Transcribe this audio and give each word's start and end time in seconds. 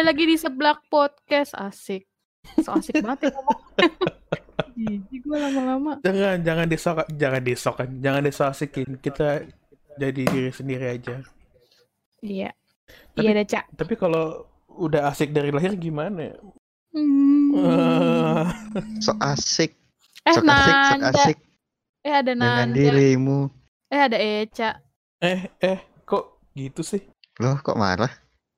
kembali 0.00 0.16
lagi 0.16 0.24
di 0.24 0.36
seblak 0.40 0.80
podcast 0.88 1.52
asik. 1.52 2.08
So 2.64 2.72
asik 2.72 3.04
banget 3.04 3.28
ya 3.28 3.36
ngomong. 3.36 3.60
Gue 5.20 5.36
lama-lama. 5.36 5.92
Jangan 6.00 6.40
jangan 6.40 6.66
disok 6.66 7.04
jangan 7.12 7.42
disokan, 7.44 7.88
jangan 8.00 8.22
disosikin. 8.24 8.96
Kita 8.96 9.44
jadi 10.00 10.24
diri 10.24 10.48
sendiri 10.48 10.96
aja. 10.96 11.20
Iya. 12.24 12.48
Tapi- 13.12 13.20
Iya 13.20 13.30
deh, 13.36 13.44
Cak. 13.44 13.64
Tapi 13.76 13.92
kalau 13.94 14.48
udah 14.72 15.12
asik 15.12 15.36
dari 15.36 15.52
lahir 15.52 15.76
gimana? 15.76 16.32
Hmm. 16.96 17.52
Sok 19.04 19.20
asik, 19.20 19.76
Eh, 20.24 20.32
sok 20.32 20.48
asik, 20.48 20.72
Nanda. 20.96 21.12
asik 21.12 21.36
Eh, 22.00 22.14
ada 22.16 22.32
dengan 22.32 22.72
Nanda. 22.72 22.72
dirimu. 22.72 23.52
Eh, 23.92 24.00
ada 24.00 24.16
Eca. 24.16 24.80
eh 25.20 25.44
eh 25.60 25.76
kok 26.08 26.40
gitu 26.56 26.80
sih? 26.80 27.04
Loh, 27.36 27.60
kok 27.60 27.76
marah? 27.76 28.08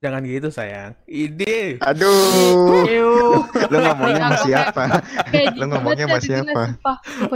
Jangan 0.03 0.27
gitu 0.27 0.51
sayang. 0.51 0.99
Ide. 1.07 1.79
Aduh, 1.79 3.47
lo 3.71 3.77
ngomongnya 3.79 4.19
sama 4.19 4.39
siapa? 4.43 4.85
Lo 5.55 5.65
ngomongnya 5.71 6.07
sama 6.11 6.19
siapa? 6.19 6.63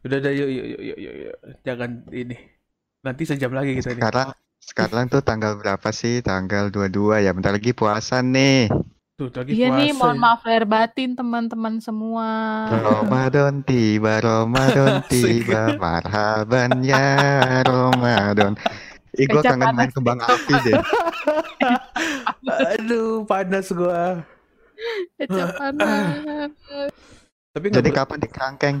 Udah 0.00 0.16
udah 0.16 0.32
yuk 0.32 0.48
yuk 0.48 0.66
yuk 0.80 0.96
yuk 0.96 1.14
yuk. 1.28 1.36
Jangan 1.60 2.08
ini. 2.08 2.40
Nanti 3.04 3.28
sejam 3.28 3.52
lagi 3.52 3.76
kita 3.76 3.92
nih. 3.92 4.00
Sekarang 4.00 4.28
sekarang 4.56 5.04
tuh 5.12 5.20
tanggal 5.20 5.60
berapa 5.60 5.92
sih? 5.92 6.24
Tanggal 6.24 6.72
22 6.72 7.20
ya. 7.20 7.36
Bentar 7.36 7.52
lagi 7.52 7.76
puasa 7.76 8.24
nih. 8.24 8.72
Tuh 9.20 9.28
lagi 9.28 9.52
Iya 9.52 9.76
nih, 9.76 9.92
puasa 9.92 10.00
mohon 10.00 10.16
ya. 10.16 10.22
maaf 10.24 10.40
lahir 10.48 10.64
batin 10.64 11.12
teman-teman 11.12 11.84
semua. 11.84 12.28
Ramadan 12.72 13.60
tiba, 13.60 14.24
Ramadan 14.24 15.04
tiba, 15.12 15.76
marhaban 15.76 16.80
ya 16.80 17.60
Ramadan. 17.60 18.56
Ih, 19.18 19.26
gue 19.26 19.42
Kecap 19.42 19.58
kangen 19.58 19.74
main 19.74 19.90
kembang 19.90 20.20
api 20.22 20.54
deh. 20.62 20.74
Aduh, 22.78 23.26
panas 23.26 23.66
gua. 23.70 24.22
Eca 25.18 25.44
panas. 25.60 26.52
Tapi 27.50 27.66
Jadi 27.68 27.90
kapan 27.90 28.18
di 28.18 28.28
kerangkeng? 28.30 28.76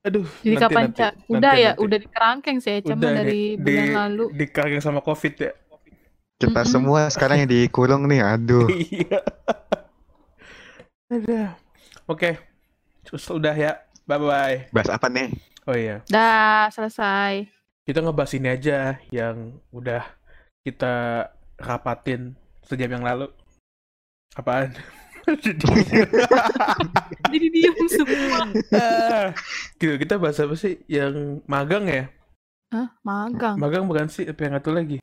Aduh, 0.00 0.24
Jadi 0.40 0.54
nanti, 0.54 0.64
kapan, 0.64 0.82
nanti, 0.86 0.98
Cak? 0.98 1.12
nanti, 1.12 1.32
Udah 1.34 1.52
ya, 1.52 1.70
nanti. 1.74 1.82
udah 1.82 1.98
di 1.98 2.08
kerangkeng 2.08 2.56
sih 2.62 2.76
Udah 2.80 3.10
dari 3.12 3.30
di- 3.34 3.56
bulan 3.58 3.84
di- 3.84 3.94
lalu. 3.94 4.24
Dikarang 4.32 4.80
sama 4.80 5.00
covid 5.02 5.34
ya. 5.36 5.52
Kita 6.36 6.62
Mm-mm. 6.62 6.68
semua 6.68 7.00
sekarang 7.08 7.44
yang 7.44 7.50
dikurung 7.50 8.08
nih. 8.08 8.20
Aduh. 8.24 8.68
Iya. 8.76 9.20
Ada. 11.06 11.42
Oke. 12.06 12.38
Terus 13.02 13.22
udah 13.30 13.54
ya. 13.54 13.72
Bye 14.06 14.18
bye. 14.18 14.56
Bahas 14.70 14.90
apa 14.90 15.06
nih? 15.06 15.30
Oh 15.66 15.74
iya. 15.74 16.02
Dah, 16.06 16.70
selesai. 16.70 17.50
Kita 17.86 18.02
ngebahas 18.02 18.34
ini 18.34 18.48
aja 18.50 18.98
yang 19.14 19.62
udah 19.70 20.02
kita 20.66 21.22
rapatin 21.54 22.34
sejam 22.66 22.90
yang 22.90 23.06
lalu. 23.06 23.30
Apaan? 24.34 24.74
Jadi 27.30 27.46
diem 27.46 27.86
semua. 27.86 28.42
Ah, 28.74 29.30
gitu, 29.78 30.02
kita 30.02 30.18
bahas 30.18 30.42
apa 30.42 30.58
sih? 30.58 30.82
Yang 30.90 31.46
magang 31.46 31.86
ya? 31.86 32.10
Hah? 32.74 32.90
Magang. 33.06 33.54
Magang 33.54 33.86
bukan 33.86 34.10
sih? 34.10 34.26
Apa 34.26 34.50
yang 34.50 34.58
satu 34.58 34.74
lagi? 34.74 34.98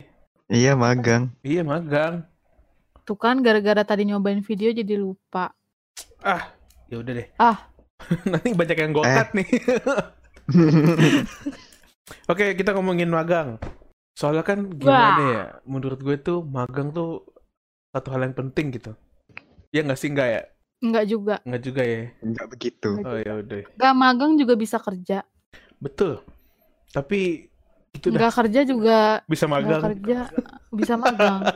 Iya 0.52 0.76
magang. 0.76 1.32
Iya 1.40 1.64
magang. 1.64 2.28
Tuh 3.08 3.16
kan 3.16 3.40
gara-gara 3.40 3.80
tadi 3.80 4.04
nyobain 4.04 4.44
video 4.44 4.68
jadi 4.76 5.00
lupa. 5.00 5.56
Ya 6.92 7.00
udah 7.00 7.12
deh. 7.16 7.28
Ah. 7.40 7.72
Nanti 8.28 8.52
banyak 8.52 8.76
yang 8.76 8.92
gue 8.92 9.04
Eh. 9.08 9.24
nih. 9.40 9.48
Oke, 12.28 12.52
kita 12.52 12.76
ngomongin 12.76 13.08
magang. 13.08 13.56
Soalnya 14.14 14.44
kan 14.44 14.68
gimana 14.76 15.22
ya? 15.24 15.44
Menurut 15.64 15.98
gue 16.04 16.16
tuh 16.20 16.44
magang 16.44 16.92
tuh 16.92 17.24
satu 17.90 18.12
hal 18.12 18.28
yang 18.28 18.36
penting 18.36 18.76
gitu. 18.76 18.92
Ya 19.74 19.82
nggak 19.82 19.98
sih 19.98 20.12
nggak 20.12 20.28
ya? 20.28 20.42
Enggak 20.84 21.04
juga. 21.08 21.34
Nggak 21.48 21.62
juga 21.64 21.82
ya. 21.82 22.00
Enggak 22.20 22.46
begitu. 22.52 22.90
Oh 23.00 23.16
ya 23.16 23.32
udah. 23.40 23.62
Gak 23.80 23.94
magang 23.96 24.36
juga 24.36 24.54
bisa 24.54 24.76
kerja. 24.76 25.24
Betul. 25.80 26.20
Tapi 26.92 27.48
itu 27.94 28.06
udah 28.10 28.20
Enggak 28.20 28.34
kerja 28.36 28.60
juga 28.68 28.98
bisa 29.24 29.44
magang. 29.48 29.82
kerja 29.82 30.18
bisa 30.74 30.94
magang. 31.00 31.40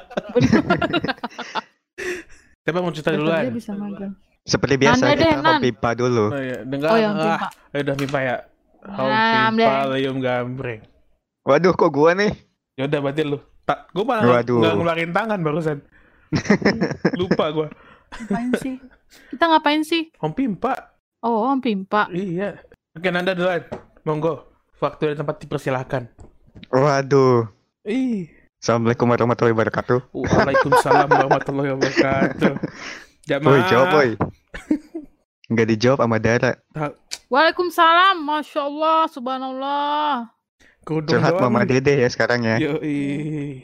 Siapa 2.64 2.78
mau 2.80 2.92
cerita 2.92 3.10
Nggak 3.12 3.20
duluan? 3.20 3.42
kerja 3.44 3.52
bisa 3.52 3.72
magang. 3.76 4.12
Seperti 4.48 4.74
biasa 4.80 5.02
Nanda 5.04 5.12
deh, 5.12 5.28
kita 5.28 5.44
mau 5.44 5.52
Nan. 5.52 5.60
pipa 5.60 5.90
dulu. 5.92 6.24
Oh 6.32 6.40
iya, 6.40 6.58
dengar. 6.64 6.88
Oh 6.88 6.98
yang 6.98 7.14
ah, 7.16 7.20
timpa. 7.20 7.48
ayo 7.68 7.80
udah 7.84 7.96
pipa 8.00 8.18
ya. 8.24 8.36
Hau 8.84 9.06
Nam, 9.06 9.58
pipa 9.58 9.74
deh. 9.90 9.98
lium 9.98 10.16
gambreng. 10.22 10.80
Waduh, 11.42 11.72
kok 11.74 11.90
gua 11.90 12.14
nih? 12.14 12.30
Ya 12.78 12.86
udah 12.86 13.00
berarti 13.02 13.22
lu. 13.26 13.38
Tak, 13.66 13.92
gue 13.92 14.04
malah 14.06 14.40
Waduh. 14.40 14.64
nggak 14.64 14.74
ngeluarin 14.80 15.12
tangan 15.12 15.40
barusan. 15.44 15.78
Lupa 17.20 17.52
gue. 17.52 17.68
Ngapain 18.08 18.50
sih? 18.56 18.74
Kita 19.28 19.44
ngapain 19.44 19.82
sih? 19.84 20.08
Om 20.20 20.32
Pimpa. 20.32 20.72
Oh, 21.20 21.44
Om 21.48 21.60
Pimpa. 21.60 22.08
Iya. 22.08 22.56
Oke, 22.96 23.08
Nanda 23.12 23.36
duluan. 23.36 23.60
Monggo. 24.08 24.48
Waktu 24.80 25.12
dan 25.12 25.26
tempat 25.26 25.36
dipersilahkan. 25.42 26.08
Waduh. 26.70 27.50
Ih. 27.84 28.30
Assalamualaikum 28.58 29.06
warahmatullahi 29.10 29.54
wabarakatuh. 29.54 29.98
Waalaikumsalam 30.16 31.08
warahmatullahi 31.10 31.70
wabarakatuh. 31.76 32.54
Jamaah. 33.28 33.50
Woi, 33.52 33.60
jawab 33.68 33.88
woi. 33.92 34.10
Enggak 35.48 35.66
dijawab 35.68 35.98
sama 36.04 36.16
Dara. 36.16 36.52
Waalaikumsalam. 37.28 38.16
Masya 38.24 38.60
Allah. 38.64 39.00
Subhanallah. 39.12 40.12
Kerudung 40.84 41.20
Curhat 41.20 41.36
doang. 41.36 41.52
Mama 41.52 41.68
Dede 41.68 42.00
ya 42.00 42.08
sekarang 42.08 42.40
ya. 42.48 42.56
Yoi. 42.56 43.60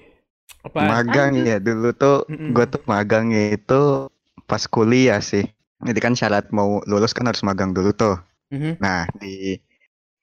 Apa? 0.64 0.78
Magang 0.84 1.32
Lanjut. 1.40 1.48
ya 1.48 1.56
dulu 1.60 1.88
tuh 1.96 2.16
Mm-mm. 2.28 2.52
gua 2.52 2.64
tuh 2.68 2.84
magang 2.84 3.32
itu 3.32 4.08
pas 4.44 4.62
kuliah 4.68 5.20
sih. 5.24 5.48
Jadi 5.84 5.98
kan 6.00 6.12
syarat 6.16 6.48
mau 6.52 6.80
lulus 6.88 7.12
kan 7.16 7.24
harus 7.28 7.40
magang 7.44 7.72
dulu 7.72 7.92
tuh. 7.96 8.16
Mhm. 8.52 8.80
Nah, 8.80 9.08
di 9.16 9.60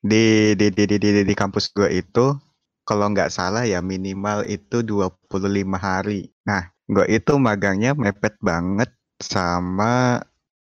di 0.01 0.53
di 0.57 0.67
di 0.73 0.83
di, 0.85 0.97
di, 0.97 1.21
di 1.25 1.35
kampus 1.37 1.73
gua 1.73 1.89
itu 1.89 2.37
kalau 2.85 3.09
nggak 3.13 3.29
salah 3.33 3.65
ya 3.65 3.81
minimal 3.81 4.45
itu 4.45 4.81
25 4.85 5.77
hari. 5.77 6.29
Nah, 6.45 6.69
gua 6.89 7.05
itu 7.09 7.37
magangnya 7.37 7.97
mepet 7.97 8.37
banget 8.41 8.89
sama 9.21 10.21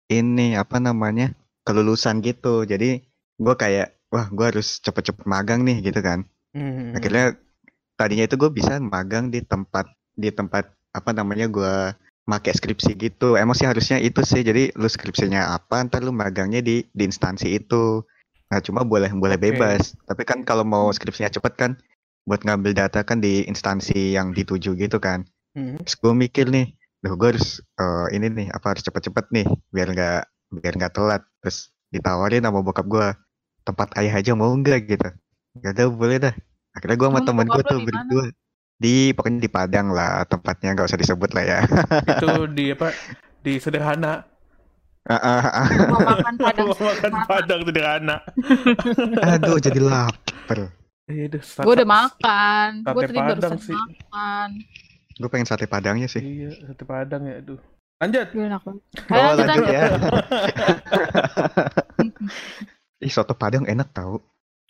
ini 0.09 0.53
apa 0.57 0.77
namanya? 0.81 1.33
Kelulusan 1.63 2.19
gitu. 2.23 2.63
Jadi 2.67 3.03
gua 3.39 3.55
kayak 3.57 3.95
wah, 4.13 4.27
gua 4.29 4.53
harus 4.53 4.79
cepet-cepet 4.83 5.25
magang 5.25 5.65
nih 5.65 5.79
gitu 5.91 5.99
kan. 6.03 6.27
Mhm. 6.53 6.95
Akhirnya 6.95 7.25
tadinya 7.97 8.25
itu 8.25 8.35
gue 8.37 8.49
bisa 8.49 8.81
magang 8.81 9.29
di 9.29 9.41
tempat 9.41 9.89
di 10.13 10.29
tempat 10.29 10.69
apa 10.93 11.09
namanya 11.13 11.49
gua 11.49 11.97
make 12.29 12.51
skripsi 12.53 12.95
gitu. 12.95 13.35
Emang 13.35 13.57
sih 13.57 13.67
harusnya 13.67 13.99
itu 13.99 14.21
sih. 14.23 14.45
Jadi 14.45 14.71
lu 14.77 14.87
skripsinya 14.87 15.55
apa, 15.57 15.83
ntar 15.87 16.05
lu 16.05 16.13
magangnya 16.13 16.63
di 16.63 16.85
di 16.93 17.03
instansi 17.03 17.59
itu. 17.59 18.05
Nah, 18.53 18.61
cuma 18.61 18.85
boleh 18.85 19.09
boleh 19.11 19.35
Oke. 19.35 19.43
bebas. 19.49 19.97
Tapi 20.05 20.23
kan 20.23 20.45
kalau 20.45 20.63
mau 20.63 20.87
skripsinya 20.93 21.33
cepet 21.33 21.53
kan 21.57 21.71
buat 22.23 22.45
ngambil 22.45 22.71
data 22.77 23.03
kan 23.03 23.19
di 23.19 23.43
instansi 23.49 24.15
yang 24.15 24.31
dituju 24.31 24.77
gitu 24.79 25.01
kan. 25.01 25.27
Terus 25.83 25.95
gue 25.99 26.13
mikir 26.15 26.47
nih, 26.49 26.71
Duh, 27.03 27.19
gue 27.19 27.35
harus 27.35 27.59
eh, 27.59 28.07
ini 28.15 28.31
nih 28.31 28.47
apa 28.55 28.73
harus 28.73 28.83
cepet-cepet 28.87 29.25
nih 29.35 29.47
biar 29.75 29.87
nggak 29.91 30.21
biar 30.55 30.73
nggak 30.79 30.93
telat. 30.95 31.21
Terus 31.43 31.57
ditawarin 31.91 32.41
sama 32.47 32.63
bokap 32.63 32.87
gue 32.87 33.07
tempat 33.67 33.91
ayah 33.99 34.15
aja 34.23 34.31
mau 34.33 34.49
nggak 34.55 34.79
gitu. 34.87 35.09
Gak 35.59 35.71
ada 35.75 35.83
boleh 35.91 36.17
dah. 36.17 36.33
Akhirnya 36.73 36.97
gue 36.97 37.07
sama 37.11 37.19
Emang 37.19 37.27
temen 37.27 37.47
gue 37.51 37.63
tuh 37.67 37.79
berdua 37.83 38.25
di 38.79 39.13
pokoknya 39.13 39.39
di 39.43 39.51
Padang 39.51 39.87
lah 39.93 40.25
tempatnya 40.25 40.73
nggak 40.73 40.87
usah 40.89 40.99
disebut 40.99 41.29
lah 41.35 41.43
ya. 41.43 41.59
Itu 42.17 42.47
di 42.49 42.73
apa? 42.73 42.89
Di 43.43 43.59
sederhana. 43.59 44.23
Mau 45.03 45.99
makan 45.99 46.33
padang. 46.47 46.65
Mau 46.71 46.79
makan 46.79 47.11
padang 47.27 47.61
sederhana. 47.67 48.15
Aduh 49.19 49.59
jadi 49.59 49.79
lapar. 49.83 50.71
Iya, 51.03 51.27
Gue 51.35 51.73
udah 51.75 51.89
makan. 51.89 52.87
Gue 52.87 53.03
sate 53.03 53.19
tadi 53.19 53.59
sih. 53.59 53.75
makan. 53.75 54.49
Gue 55.19 55.29
pengen 55.29 55.47
sate 55.47 55.67
Padangnya 55.67 56.07
sih. 56.07 56.23
Iya, 56.23 56.49
sate 56.63 56.83
padang 56.87 57.27
ya, 57.27 57.43
aduh. 57.43 57.59
Lanjut. 58.03 58.27
Gue 58.29 58.43
enak 58.43 58.61
banget. 58.61 58.83
Oh, 58.83 59.15
Ayo 59.15 59.29
lanjut, 59.39 59.65
ya. 59.65 59.81
Ih 62.99 63.09
soto 63.09 63.33
Padang 63.33 63.63
enak 63.63 63.89
tau. 63.91 64.19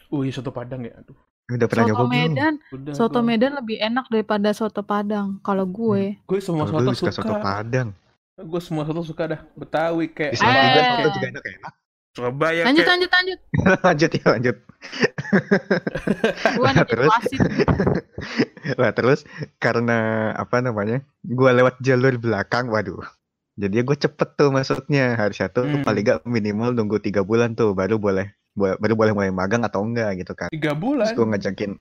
Wih, 0.09 0.30
soto 0.30 0.53
padang 0.53 0.85
ya, 0.85 0.94
aduh. 0.94 1.18
Udah 1.50 1.65
pernah 1.65 1.83
Soto 1.83 1.91
nyoba 1.91 2.03
belum? 2.06 2.13
Medan, 2.30 2.53
Udah. 2.71 2.94
soto 2.94 3.19
gua- 3.19 3.27
Medan 3.27 3.51
lebih 3.56 3.77
enak 3.77 4.06
daripada 4.07 4.50
soto 4.53 4.80
Padang. 4.80 5.41
Kalau 5.41 5.65
gue, 5.65 6.21
Gue 6.24 6.39
semua 6.39 6.63
soto 6.63 6.94
suka 6.94 7.09
suka. 7.09 7.25
soto 7.25 7.33
Padang. 7.35 7.89
Gue 8.35 8.62
semua 8.62 8.85
soto 8.85 9.01
suka 9.01 9.24
dah. 9.27 9.41
Betawi 9.51 10.07
kayak 10.07 10.31
Di 10.31 10.39
sana 10.39 10.53
juga 10.53 10.80
Eh. 10.80 10.85
soto 10.94 11.09
juga 11.12 11.27
enak-enak. 11.31 11.74
Surabaya 12.13 12.62
lanjut, 12.62 12.77
kayak 12.77 12.91
lanjut, 12.94 13.09
lanjut. 13.12 13.39
lanjut 13.89 14.09
ya 14.12 14.25
lanjut. 14.30 14.57
Gue 16.53 16.68
nih 16.68 16.77
jadi 16.77 16.91
Terus? 16.94 17.12
Nah 18.75 18.91
terus 18.95 19.19
karena 19.57 19.97
apa 20.31 20.57
namanya? 20.59 20.97
Gue 21.19 21.50
lewat 21.51 21.81
jalur 21.81 22.13
belakang, 22.15 22.69
waduh. 22.69 23.01
Jadi 23.54 23.86
gue 23.86 23.98
cepet 23.98 24.30
tuh 24.34 24.50
masuknya. 24.50 25.14
Harusnya 25.14 25.48
tuh 25.48 25.70
Hmm. 25.70 25.84
paling 25.86 26.04
gak 26.04 26.20
minimal 26.26 26.74
nunggu 26.74 26.98
tiga 26.98 27.22
bulan 27.22 27.54
tuh 27.54 27.78
baru 27.78 28.02
boleh 28.02 28.34
bo- 28.58 28.78
baru 28.82 28.94
boleh 28.98 29.14
mulai 29.14 29.30
magang 29.30 29.62
atau 29.62 29.86
enggak 29.86 30.18
gitu 30.18 30.34
kan. 30.34 30.50
tiga 30.50 30.74
Terus 30.74 30.82
bulan. 30.82 31.12
gue 31.14 31.26
ngajakin, 31.30 31.72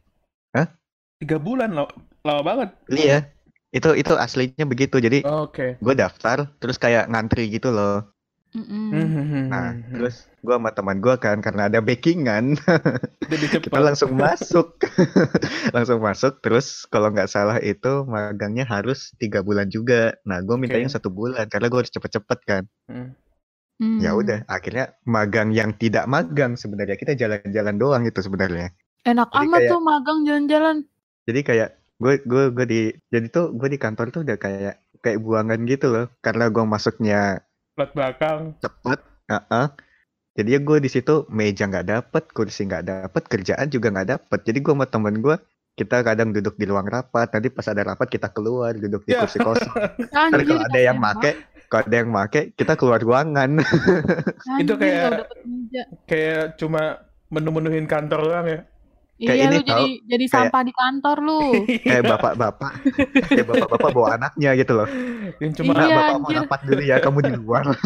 Tiga 1.23 1.39
bulan 1.39 1.71
lo, 1.71 1.87
lama 2.27 2.43
banget. 2.43 2.69
iya. 2.91 3.19
itu 3.73 3.89
itu 3.97 4.13
aslinya 4.13 4.69
begitu. 4.69 5.01
Jadi 5.01 5.25
Oke. 5.25 5.81
gue 5.81 5.95
daftar 5.97 6.45
terus 6.61 6.77
kayak 6.77 7.09
ngantri 7.09 7.49
gitu 7.49 7.73
loh. 7.73 8.12
Mm-mm. 8.52 9.49
Nah, 9.49 9.72
terus 9.88 10.28
gue 10.44 10.52
sama 10.52 10.76
teman 10.76 11.00
gue 11.00 11.16
kan 11.16 11.40
karena 11.40 11.72
ada 11.72 11.81
backingan, 11.81 12.52
jadi 13.32 13.46
kita 13.49 13.81
langsung 13.81 14.12
masuk, 14.20 14.76
langsung 15.76 16.04
masuk. 16.04 16.44
Terus 16.44 16.84
kalau 16.87 17.08
nggak 17.08 17.32
salah 17.32 17.56
itu 17.64 18.04
magangnya 18.04 18.69
harus 18.69 19.16
tiga 19.16 19.40
bulan 19.40 19.72
juga. 19.72 20.12
Nah, 20.28 20.44
gue 20.44 20.56
mintanya 20.60 20.93
Oke. 20.93 20.96
satu 21.00 21.08
bulan 21.08 21.49
karena 21.49 21.72
gue 21.72 21.78
harus 21.81 21.93
cepet-cepet 21.96 22.38
kan. 22.44 22.62
Hmm. 22.93 23.16
Hmm. 23.81 23.99
Ya 24.04 24.12
udah, 24.12 24.44
akhirnya 24.46 24.94
magang 25.08 25.50
yang 25.50 25.72
tidak 25.75 26.04
magang 26.04 26.54
sebenarnya 26.54 27.00
kita 27.00 27.16
jalan-jalan 27.16 27.76
doang 27.81 28.04
itu 28.04 28.20
sebenarnya. 28.20 28.69
Enak 29.02 29.32
Jadi 29.32 29.49
amat 29.49 29.58
kayak- 29.64 29.70
tuh 29.72 29.81
magang 29.81 30.19
jalan-jalan. 30.28 30.76
Jadi 31.25 31.40
kayak 31.40 31.70
gue 31.96 32.14
gue 32.20 32.44
gue 32.50 32.66
di 32.66 32.81
jadi 33.08 33.26
tuh 33.31 33.54
gue 33.54 33.69
di 33.70 33.78
kantor 33.78 34.10
tuh 34.10 34.22
udah 34.26 34.37
kayak 34.37 34.75
kayak 35.00 35.19
buangan 35.22 35.62
gitu 35.64 35.87
loh 35.88 36.06
karena 36.19 36.50
gue 36.50 36.64
masuknya 36.66 37.43
Plat 37.73 37.91
belakang. 37.93 38.53
cepet. 38.61 38.99
Heeh. 39.29 39.67
Jadi 40.33 40.49
ya 40.49 40.61
gue 40.61 40.79
di 40.81 40.89
situ 40.89 41.29
meja 41.29 41.69
nggak 41.69 41.87
dapet, 41.87 42.25
kursi 42.33 42.65
nggak 42.65 42.85
dapet, 42.85 43.23
kerjaan 43.29 43.69
juga 43.69 43.93
nggak 43.93 44.09
dapet. 44.09 44.41
Jadi 44.45 44.59
gue 44.61 44.73
sama 44.73 44.89
temen 44.89 45.21
gue 45.21 45.37
kita 45.73 46.05
kadang 46.05 46.33
duduk 46.33 46.57
di 46.57 46.69
ruang 46.69 46.85
rapat, 46.85 47.33
nanti 47.33 47.49
pas 47.49 47.65
ada 47.65 47.81
rapat 47.85 48.09
kita 48.09 48.29
keluar 48.29 48.77
duduk 48.77 49.05
di 49.05 49.13
Ya. 49.17 49.25
kursi 49.25 49.41
kosong. 49.41 49.73
Anjir, 50.13 50.45
kalau 50.45 50.65
ada 50.69 50.81
yang 50.81 51.01
make, 51.01 51.33
kalau 51.69 51.85
ada 51.85 51.97
yang 51.97 52.11
make, 52.13 52.53
kita 52.57 52.77
keluar 52.77 53.01
ruangan. 53.01 53.61
banget. 53.61 54.61
Itu 54.61 54.75
kayak-. 54.77 55.29
Kayak 56.05 56.45
cuma 56.61 57.01
menu-menuhin 57.33 57.89
kantor 57.89 58.21
doang 58.29 58.47
ya. 58.49 58.61
Kayak 59.23 59.33
Iya 59.33 59.45
ini 59.45 59.55
lu 59.55 59.63
jadi 59.63 59.71
tau, 59.73 59.87
jadi 60.05 60.25
kayak- 60.25 60.35
sampah 60.35 60.63
di 60.63 60.73
kantor 60.73 61.17
lu. 61.21 61.41
kayak 61.87 62.03
bapak-bapak, 62.05 62.73
kayak 63.29 63.47
bapak-bapak 63.47 63.91
bawa 63.93 64.09
anaknya 64.17 64.51
gitu 64.55 64.73
loh. 64.75 64.89
Yang 65.39 65.53
cuma 65.59 65.71
Iya, 65.73 65.87
bapak 65.89 66.07
mau 66.13 66.19
anjir. 66.25 66.37
rapat 66.43 66.61
dulu 66.65 66.83
ya, 66.83 66.97
kamu 66.99 67.19
di 67.21 67.33
luar. 67.37 67.65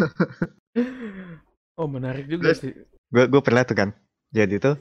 Oh, 1.75 1.85
menarik 1.87 2.25
juga 2.25 2.51
Terus- 2.51 2.63
sih. 2.63 2.73
gue 3.07 3.25
gue 3.27 3.39
pernah 3.39 3.63
tuh 3.63 3.77
kan 3.77 3.93
jadi 4.29 4.57
tuh 4.57 4.75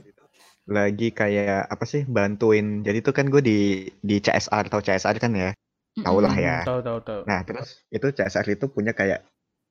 lagi 0.65 1.11
kayak 1.11 1.67
apa 1.67 1.83
sih 1.83 2.01
bantuin 2.03 2.81
jadi 2.81 2.99
tuh 2.99 3.11
kan 3.11 3.27
gue 3.27 3.37
di 3.37 3.59
di 3.99 4.17
CSR 4.17 4.65
atau 4.65 4.79
CSR 4.79 5.15
kan 5.17 5.29
ya 5.31 5.51
tau 5.97 6.17
lah 6.17 6.33
ya 6.33 6.63
Tahu 6.63 6.81
tahu 6.81 6.99
tahu. 6.99 7.21
nah 7.23 7.43
terus 7.43 7.83
itu 7.87 8.07
CSR 8.09 8.47
itu 8.49 8.65
punya 8.65 8.91
kayak 8.91 9.21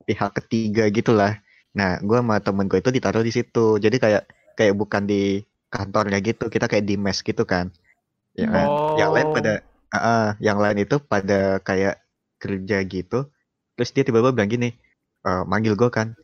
pihak 0.01 0.31
ketiga 0.35 0.87
gitulah 0.89 1.41
nah 1.73 1.99
gue 1.99 2.15
sama 2.15 2.39
temen 2.39 2.65
gue 2.65 2.79
itu 2.79 2.89
ditaruh 2.89 3.21
di 3.21 3.33
situ 3.33 3.77
jadi 3.77 3.97
kayak 3.97 4.23
kayak 4.55 4.75
bukan 4.75 5.03
di 5.03 5.43
kantornya 5.75 6.23
gitu 6.23 6.47
kita 6.47 6.71
kayak 6.71 6.87
di 6.87 6.94
mes 6.94 7.19
gitu 7.19 7.43
kan 7.43 7.75
ya 8.38 8.47
kan? 8.47 8.67
Oh. 8.71 8.94
yang 8.94 9.11
lain 9.11 9.26
pada 9.35 9.53
ah, 9.91 9.99
ah, 9.99 10.26
yang 10.38 10.59
lain 10.62 10.87
itu 10.87 11.03
pada 11.03 11.59
kayak 11.59 11.99
kerja 12.38 12.79
gitu 12.87 13.26
terus 13.75 13.91
dia 13.91 14.06
tiba-tiba 14.06 14.31
bilang 14.31 14.50
gini 14.50 14.71
eh, 15.26 15.43
manggil 15.50 15.75
gue 15.75 15.91
kan 15.91 16.15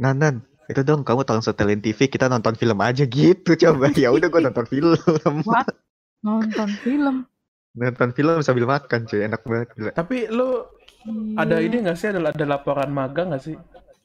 Nan 0.00 0.16
Nan 0.16 0.36
itu 0.68 0.80
dong 0.84 1.04
kamu 1.04 1.24
tolong 1.28 1.44
setelin 1.44 1.84
TV 1.84 2.08
kita 2.08 2.32
nonton 2.32 2.56
film 2.56 2.80
aja 2.80 3.04
gitu 3.20 3.52
coba 3.60 3.92
ya 3.92 4.08
udah 4.08 4.28
gue 4.32 4.40
nonton 4.40 4.64
film 4.64 4.96
What? 5.44 5.68
Nonton 6.22 6.68
film. 6.82 7.16
nonton 7.78 8.10
film 8.10 8.42
sambil 8.42 8.66
makan 8.66 9.06
cuy 9.06 9.22
enak 9.22 9.42
banget 9.46 9.68
gila. 9.78 9.90
Tapi 9.94 10.26
lu 10.34 10.66
ada 11.38 11.62
ini 11.62 11.86
nggak 11.86 11.94
sih 11.94 12.10
ada 12.10 12.34
ada 12.34 12.46
laporan 12.48 12.90
magang 12.90 13.30
nggak 13.30 13.42
sih? 13.44 13.54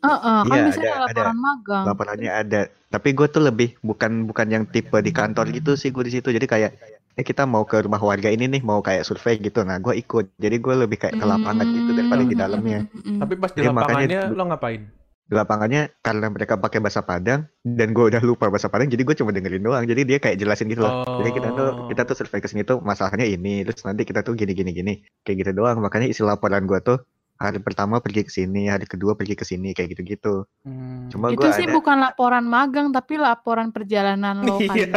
Heeh, 0.03 0.39
kan 0.43 0.51
Iya, 0.53 0.63
bisa 0.65 0.79
ada- 0.79 0.91
ada, 0.91 1.03
laporan 1.07 1.37
magang. 1.37 1.83
laporannya 1.85 2.31
ada. 2.31 2.61
Tapi 2.89 3.09
gue 3.09 3.27
tuh 3.27 3.41
lebih 3.41 3.79
bukan 3.79 4.11
bukan 4.25 4.47
yang 4.47 4.63
tipe 4.65 4.93
di 4.97 5.11
kantor 5.11 5.49
gitu 5.49 5.73
sih 5.73 5.89
gue 5.89 6.03
di 6.03 6.13
situ. 6.13 6.27
Jadi 6.27 6.43
kayak 6.43 6.71
eh 7.13 7.21
kita 7.21 7.45
mau 7.45 7.63
ke 7.63 7.77
rumah 7.79 7.99
warga 7.99 8.27
ini 8.27 8.45
nih 8.47 8.61
mau 8.61 8.79
kayak 8.79 9.01
survei 9.01 9.39
gitu. 9.39 9.61
Nah 9.61 9.77
gue 9.77 9.95
ikut. 9.95 10.35
Jadi 10.35 10.55
gue 10.57 10.73
lebih 10.77 10.97
kayak 10.97 11.15
ke 11.15 11.25
lapangan 11.25 11.65
gitu 11.65 11.91
daripada 11.91 12.23
di 12.23 12.35
dalamnya. 12.35 12.79
Mm-mm. 12.85 13.17
Tapi 13.17 13.33
pas 13.35 13.49
di 13.49 13.57
Jadi 13.57 13.69
makanya 13.69 13.81
lapangannya 14.03 14.19
dulu- 14.27 14.37
lo 14.37 14.45
ngapain? 14.47 14.81
di 15.23 15.39
lapangannya 15.39 15.81
karena 16.01 16.27
mereka 16.27 16.59
pakai 16.59 16.77
bahasa 16.77 16.99
Padang 16.99 17.47
dan 17.63 17.87
gue 17.89 18.05
udah 18.05 18.19
lupa 18.21 18.51
bahasa 18.51 18.67
Padang 18.67 18.85
jadi 18.85 19.01
gue 19.01 19.15
cuma 19.15 19.31
dengerin 19.31 19.63
doang. 19.63 19.81
Jadi 19.81 20.03
dia 20.03 20.19
kayak 20.19 20.35
jelasin 20.35 20.67
gitu 20.67 20.83
loh. 20.83 21.07
Jadi 21.15 21.31
kita 21.31 21.49
tuh 21.49 21.63
Oh. 21.65 21.87
kita 21.87 22.01
tuh 22.03 22.13
survei 22.13 22.37
ke 22.37 22.45
sini 22.45 22.61
tuh 22.61 22.83
masalahnya 22.83 23.23
ini 23.23 23.63
terus 23.63 23.81
nanti 23.81 24.03
kita 24.03 24.19
tuh 24.19 24.35
gini 24.35 24.51
gini 24.51 24.69
gini. 24.69 24.93
Kayak 25.23 25.37
gitu 25.41 25.51
doang. 25.55 25.79
Makanya 25.79 26.05
isi 26.05 26.21
laporan 26.21 26.65
gue 26.65 26.75
tuh 26.81 26.99
hari 27.43 27.59
pertama 27.59 27.99
pergi 27.99 28.23
ke 28.23 28.31
sini 28.31 28.65
hari 28.65 28.83
kedua 28.83 29.13
pergi 29.13 29.35
ke 29.35 29.43
sini 29.43 29.71
kayak 29.71 29.91
gitu 29.91 30.01
gitu 30.07 30.35
Hmm. 30.63 31.11
cuma 31.11 31.27
itu 31.27 31.43
sih 31.51 31.63
ada 31.63 31.73
bukan 31.73 31.97
laporan 31.99 32.45
magang 32.45 32.87
tapi 32.89 33.15
laporan 33.15 33.67
perjalanan 33.69 34.39
lo 34.39 34.55
kan. 34.61 34.71
Iya. 34.71 34.91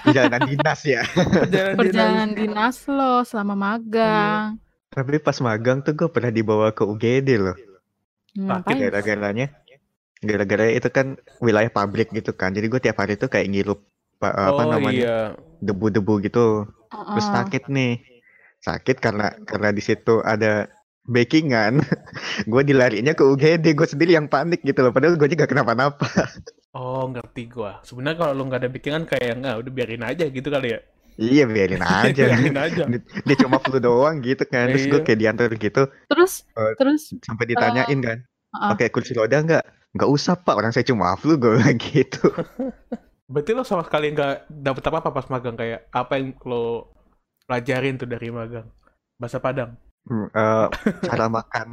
perjalanan 0.00 0.40
dinas 0.46 0.80
ya 0.82 1.02
Perjalanan 1.02 1.42
dinas. 1.44 1.76
Perjalanan 1.76 2.30
dinas 2.32 2.76
lo 2.86 3.12
selama 3.22 3.54
magang. 3.54 4.54
tapi 4.88 5.18
pas 5.18 5.36
magang 5.38 5.78
tuh 5.80 5.92
gue 5.92 6.08
pernah 6.08 6.30
dibawa 6.30 6.70
ke 6.70 6.82
UGD 6.82 7.28
loh 7.36 7.56
Ngapain? 8.32 8.78
gara-garanya 8.80 9.46
gara-gara 10.18 10.66
itu 10.68 10.88
kan 10.88 11.14
wilayah 11.38 11.68
pabrik 11.68 12.10
gitu 12.10 12.30
kan 12.32 12.50
jadi 12.50 12.66
gue 12.66 12.80
tiap 12.80 12.96
hari 12.96 13.14
tuh 13.14 13.26
kayak 13.26 13.46
ngirup 13.48 13.82
pa- 14.16 14.30
apa 14.32 14.62
oh 14.62 14.66
namanya 14.68 14.94
iya. 14.96 15.18
debu-debu 15.58 16.22
gitu 16.22 16.66
terus 16.88 17.22
Heeh. 17.24 17.34
sakit 17.36 17.62
nih 17.68 17.92
sakit 18.58 18.96
karena 18.96 19.30
karena 19.40 19.70
di 19.70 19.78
situ 19.78 20.18
ada 20.20 20.66
backingan 21.08 21.80
gue 22.52 22.62
dilarinya 22.62 23.12
ke 23.12 23.24
UGD 23.24 23.72
gue 23.72 23.88
sendiri 23.88 24.12
yang 24.12 24.28
panik 24.28 24.60
gitu 24.60 24.80
loh 24.80 24.92
padahal 24.92 25.16
gue 25.16 25.28
juga 25.28 25.48
kenapa-napa 25.48 26.06
Oh 26.68 27.08
ngerti 27.08 27.48
gua. 27.48 27.80
Sebenarnya 27.80 28.20
kalau 28.22 28.32
lu 28.36 28.42
nggak 28.46 28.60
ada 28.62 28.70
bikinan 28.70 29.02
kayak 29.08 29.40
nggak 29.40 29.56
udah 29.56 29.72
biarin 29.72 30.04
aja 30.04 30.28
gitu 30.28 30.46
kali 30.46 30.76
ya. 30.76 30.80
iya 31.18 31.48
biarin 31.48 31.80
aja 32.04 32.22
biarin 32.28 32.54
aja. 32.54 32.82
dia 33.24 33.36
cuma 33.40 33.58
flu 33.58 33.80
doang 33.80 34.20
gitu 34.22 34.44
kan 34.46 34.68
terus 34.70 34.86
gue 34.86 35.00
Iya. 35.00 35.06
kayak 35.08 35.18
diantar 35.18 35.50
gitu 35.58 35.82
Terus 36.06 36.44
Eh, 36.54 36.72
terus 36.78 37.02
sampai 37.24 37.44
ditanyain 37.48 37.98
kan 37.98 38.18
Heeh. 38.22 38.68
pakai 38.76 38.88
kursi 38.92 39.16
roda 39.16 39.42
nggak 39.42 39.64
nggak 39.96 40.10
usah 40.12 40.38
pak 40.38 40.54
orang 40.54 40.70
saya 40.70 40.86
cuma 40.86 41.16
flu 41.16 41.34
gue 41.34 41.56
gitu 41.80 42.30
Berarti 43.26 43.50
lo 43.52 43.64
sama 43.64 43.82
sekali 43.82 44.12
nggak 44.12 44.46
dapet 44.48 44.84
apa-apa 44.84 45.10
pas 45.10 45.26
magang 45.28 45.56
kayak 45.56 45.88
apa 45.90 46.12
yang 46.16 46.36
lo 46.44 46.92
pelajarin 47.44 47.96
tuh 47.96 48.06
dari 48.06 48.28
magang? 48.30 48.68
Bahasa 49.16 49.36
Padang. 49.36 49.74
Hmm, 50.08 50.24
eh, 50.32 50.66
cara 51.04 51.28
makan 51.36 51.66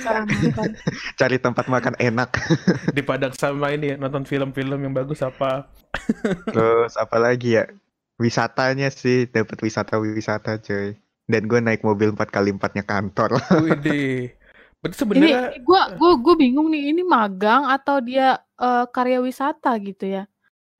cara 0.00 0.24
makan. 0.24 0.68
cari 1.12 1.36
tempat 1.36 1.68
makan 1.68 1.94
enak 2.00 2.32
Di 2.96 3.04
Padang 3.04 3.36
sama 3.36 3.68
ini 3.76 3.92
ya, 3.92 3.96
nonton 4.00 4.24
film-film 4.24 4.80
yang 4.80 4.96
bagus 4.96 5.20
apa? 5.20 5.68
terus 6.56 6.96
apalagi 6.96 7.60
ya 7.60 7.68
wisatanya 8.16 8.88
sih 8.88 9.28
dapat 9.28 9.60
wisata 9.60 10.00
wisata 10.00 10.56
cuy 10.56 10.96
dan 11.28 11.44
gue 11.44 11.60
naik 11.60 11.84
mobil 11.84 12.16
empat 12.16 12.32
kali 12.32 12.48
empatnya 12.56 12.88
kantor 12.88 13.36
Widih. 13.60 14.32
Berarti 14.78 14.94
Ini 14.94 15.02
sebenarnya 15.02 15.40
gua 15.66 15.82
gua 15.98 16.12
gua 16.16 16.34
bingung 16.38 16.70
nih 16.70 16.94
ini 16.94 17.02
magang 17.02 17.66
atau 17.66 17.98
dia 17.98 18.38
eh, 18.56 18.86
karya 18.94 19.18
wisata 19.18 19.74
gitu 19.82 20.06
ya. 20.06 20.24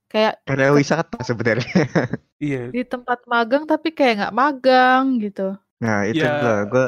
Kayak 0.08 0.40
karena 0.48 0.72
wisata 0.72 1.20
sebenarnya 1.20 1.84
iya. 2.40 2.72
di 2.72 2.80
tempat 2.80 3.28
magang 3.28 3.68
tapi 3.68 3.92
kayak 3.92 4.24
nggak 4.24 4.36
magang 4.38 5.20
gitu. 5.20 5.58
Nah 5.78 6.02
itu 6.04 6.22
Ya. 6.22 6.42
lah 6.42 6.58
gue 6.66 6.86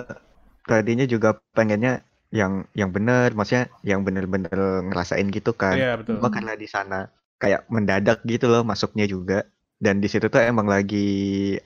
tadinya 0.67 1.07
juga 1.07 1.39
pengennya 1.55 2.03
yang 2.31 2.63
yang 2.79 2.91
bener 2.95 3.35
maksudnya 3.35 3.67
yang 3.83 4.07
bener-bener 4.07 4.87
ngerasain 4.87 5.27
gitu 5.35 5.51
kan 5.55 5.75
Iya 5.79 5.99
betul. 5.99 6.19
Cuma 6.19 6.31
karena 6.31 6.55
di 6.55 6.67
sana 6.71 7.11
kayak 7.43 7.67
mendadak 7.71 8.23
gitu 8.27 8.47
loh 8.51 8.63
masuknya 8.63 9.07
juga 9.07 9.47
dan 9.81 9.99
di 9.99 10.07
situ 10.11 10.27
tuh 10.31 10.43
emang 10.43 10.69
lagi 10.69 11.07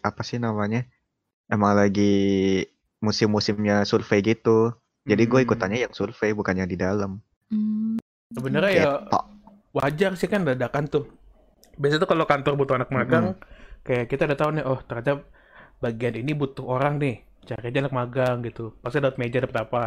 apa 0.00 0.22
sih 0.24 0.38
namanya 0.40 0.86
emang 1.52 1.74
lagi 1.76 2.12
musim-musimnya 3.04 3.84
survei 3.84 4.24
gitu 4.24 4.72
jadi 5.04 5.22
gue 5.28 5.40
Hmm. 5.44 5.46
ikutannya 5.48 5.78
yang 5.84 5.92
survei 5.92 6.32
bukan 6.32 6.64
yang 6.64 6.68
di 6.70 6.78
dalam 6.80 7.20
Hmm. 7.52 8.00
Sebenarnya 8.32 8.72
ya 8.72 8.84
Gitu. 9.04 9.18
wajar 9.76 10.12
sih 10.16 10.26
kan 10.26 10.42
dadakan 10.48 10.88
tuh. 10.88 11.04
Biasanya 11.78 12.02
tuh 12.02 12.10
kalau 12.10 12.24
kantor 12.26 12.52
butuh 12.58 12.74
anak 12.80 12.90
magang, 12.90 13.36
kayak 13.86 14.06
kita 14.10 14.26
udah 14.26 14.38
tahu 14.38 14.50
nih, 14.58 14.64
oh 14.66 14.78
ternyata 14.82 15.22
bagian 15.78 16.14
ini 16.16 16.32
butuh 16.32 16.64
orang 16.64 16.98
nih, 16.98 17.16
cari 17.44 17.70
aja 17.70 17.78
anak 17.84 17.94
magang 17.94 18.36
gitu. 18.42 18.74
Pasti 18.80 18.98
dapat 18.98 19.16
meja 19.16 19.38
dapat 19.42 19.58
apa. 19.64 19.84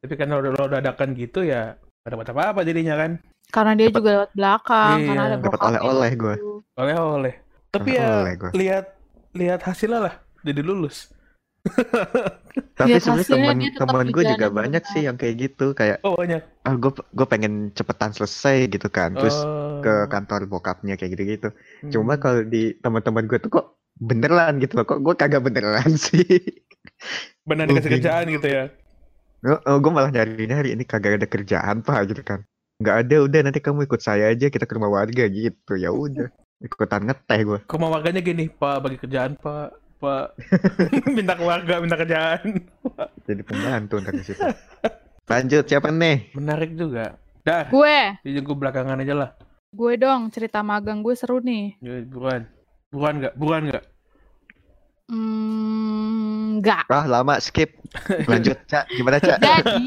Tapi 0.00 0.14
karena 0.14 0.34
udah 0.38 0.50
lo 0.54 0.64
dadakan 0.68 1.14
gitu 1.14 1.42
ya, 1.42 1.74
gak 2.04 2.10
dapat 2.12 2.26
apa-apa 2.30 2.60
jadinya 2.62 2.94
kan. 2.94 3.18
Karena 3.46 3.72
dia 3.74 3.88
juga 3.88 4.10
lewat 4.20 4.30
belakang, 4.34 4.96
karena 5.06 5.22
Iya. 5.22 5.30
ada 5.32 5.36
Dapat 5.42 5.60
oleh-oleh 5.62 6.10
gitu. 6.12 6.20
gua. 6.22 6.34
Oleh-oleh. 6.76 7.34
Tapi 7.70 7.90
ya 7.94 8.08
Oleh 8.22 8.34
lihat 8.52 8.84
lihat 9.32 9.60
hasilnya 9.62 10.00
lah, 10.10 10.14
jadi 10.42 10.60
lulus. 10.62 11.10
tapi 12.78 12.94
sebenarnya 13.02 13.74
teman 13.74 14.06
di 14.06 14.14
gue 14.14 14.22
juga 14.22 14.46
banyak 14.54 14.82
sih 14.86 15.02
yang 15.02 15.18
kayak 15.18 15.34
gitu 15.50 15.74
kayak 15.74 15.98
Oh 16.06 16.14
banyak. 16.14 16.38
ah 16.62 16.74
gue 16.78 16.92
gue 16.94 17.26
pengen 17.26 17.74
cepetan 17.74 18.14
selesai 18.14 18.70
gitu 18.70 18.86
kan 18.86 19.18
terus 19.18 19.34
Oh. 19.42 19.82
ke 19.82 20.06
kantor 20.06 20.46
bokapnya 20.46 20.94
kayak 20.94 21.18
gitu-gitu 21.18 21.48
cuma 21.90 22.14
Hmm. 22.14 22.22
kalau 22.22 22.40
di 22.46 22.70
teman-teman 22.78 23.26
gue 23.26 23.38
tuh 23.42 23.50
kok 23.50 23.66
beneran 23.96 24.60
gitu 24.60 24.76
loh 24.76 24.84
kok 24.84 25.00
gue 25.00 25.14
kagak 25.16 25.42
beneran 25.44 25.90
sih 26.08 26.24
benar 27.48 27.68
dikasih 27.68 28.00
kerjaan 28.00 28.26
gitu 28.32 28.48
ya. 28.48 28.64
Oh, 29.46 29.78
gue 29.78 29.92
malah 29.92 30.10
nyari-nyari 30.10 30.74
ini 30.74 30.82
kagak 30.82 31.22
ada 31.22 31.28
kerjaan 31.28 31.80
pak 31.80 32.10
gitu 32.10 32.22
kan. 32.24 32.42
Nggak 32.82 32.96
ada 33.06 33.16
udah 33.24 33.40
nanti 33.46 33.60
kamu 33.62 33.86
ikut 33.86 34.00
saya 34.02 34.32
aja 34.32 34.50
kita 34.50 34.66
ke 34.66 34.74
rumah 34.74 34.90
warga 34.90 35.24
gitu 35.30 35.78
ya 35.78 35.94
udah 35.94 36.28
ikutan 36.60 37.06
ngeteh 37.06 37.40
gue. 37.44 37.58
Ke 37.68 37.76
rumah 37.76 37.92
warganya 37.92 38.24
gini, 38.24 38.48
Pak, 38.48 38.76
bagi 38.80 38.96
kerjaan, 38.96 39.36
Pak. 39.36 39.76
Pak. 40.00 40.26
minta 41.16 41.36
keluarga, 41.36 41.80
minta 41.84 41.96
kerjaan. 42.00 42.64
Jadi 43.28 43.42
pembantu 43.44 44.00
ntar 44.00 44.16
situ. 44.24 44.40
Lanjut 45.28 45.64
siapa 45.68 45.92
nih? 45.92 46.32
Menarik 46.32 46.72
juga. 46.76 47.16
Dah, 47.46 47.70
Gue, 47.70 48.18
jadi 48.26 48.42
gue 48.42 48.56
belakangan 48.56 48.98
aja 49.04 49.14
lah. 49.14 49.30
gue 49.70 49.92
dong 50.00 50.32
cerita 50.32 50.64
magang 50.64 51.04
gue 51.04 51.12
seru 51.12 51.38
nih. 51.44 51.76
Ya, 51.84 52.00
buruan. 52.02 52.48
Buruan 52.90 53.14
nggak? 53.18 53.34
Buruan 53.34 53.62
nggak? 53.66 53.84
Hmm, 55.06 56.58
enggak. 56.58 56.84
Ah 56.90 57.06
lama 57.06 57.38
skip. 57.38 57.78
Lanjut 58.26 58.58
Cak, 58.66 58.90
gimana 58.90 59.22
Cak? 59.22 59.38
Jadi, 59.38 59.86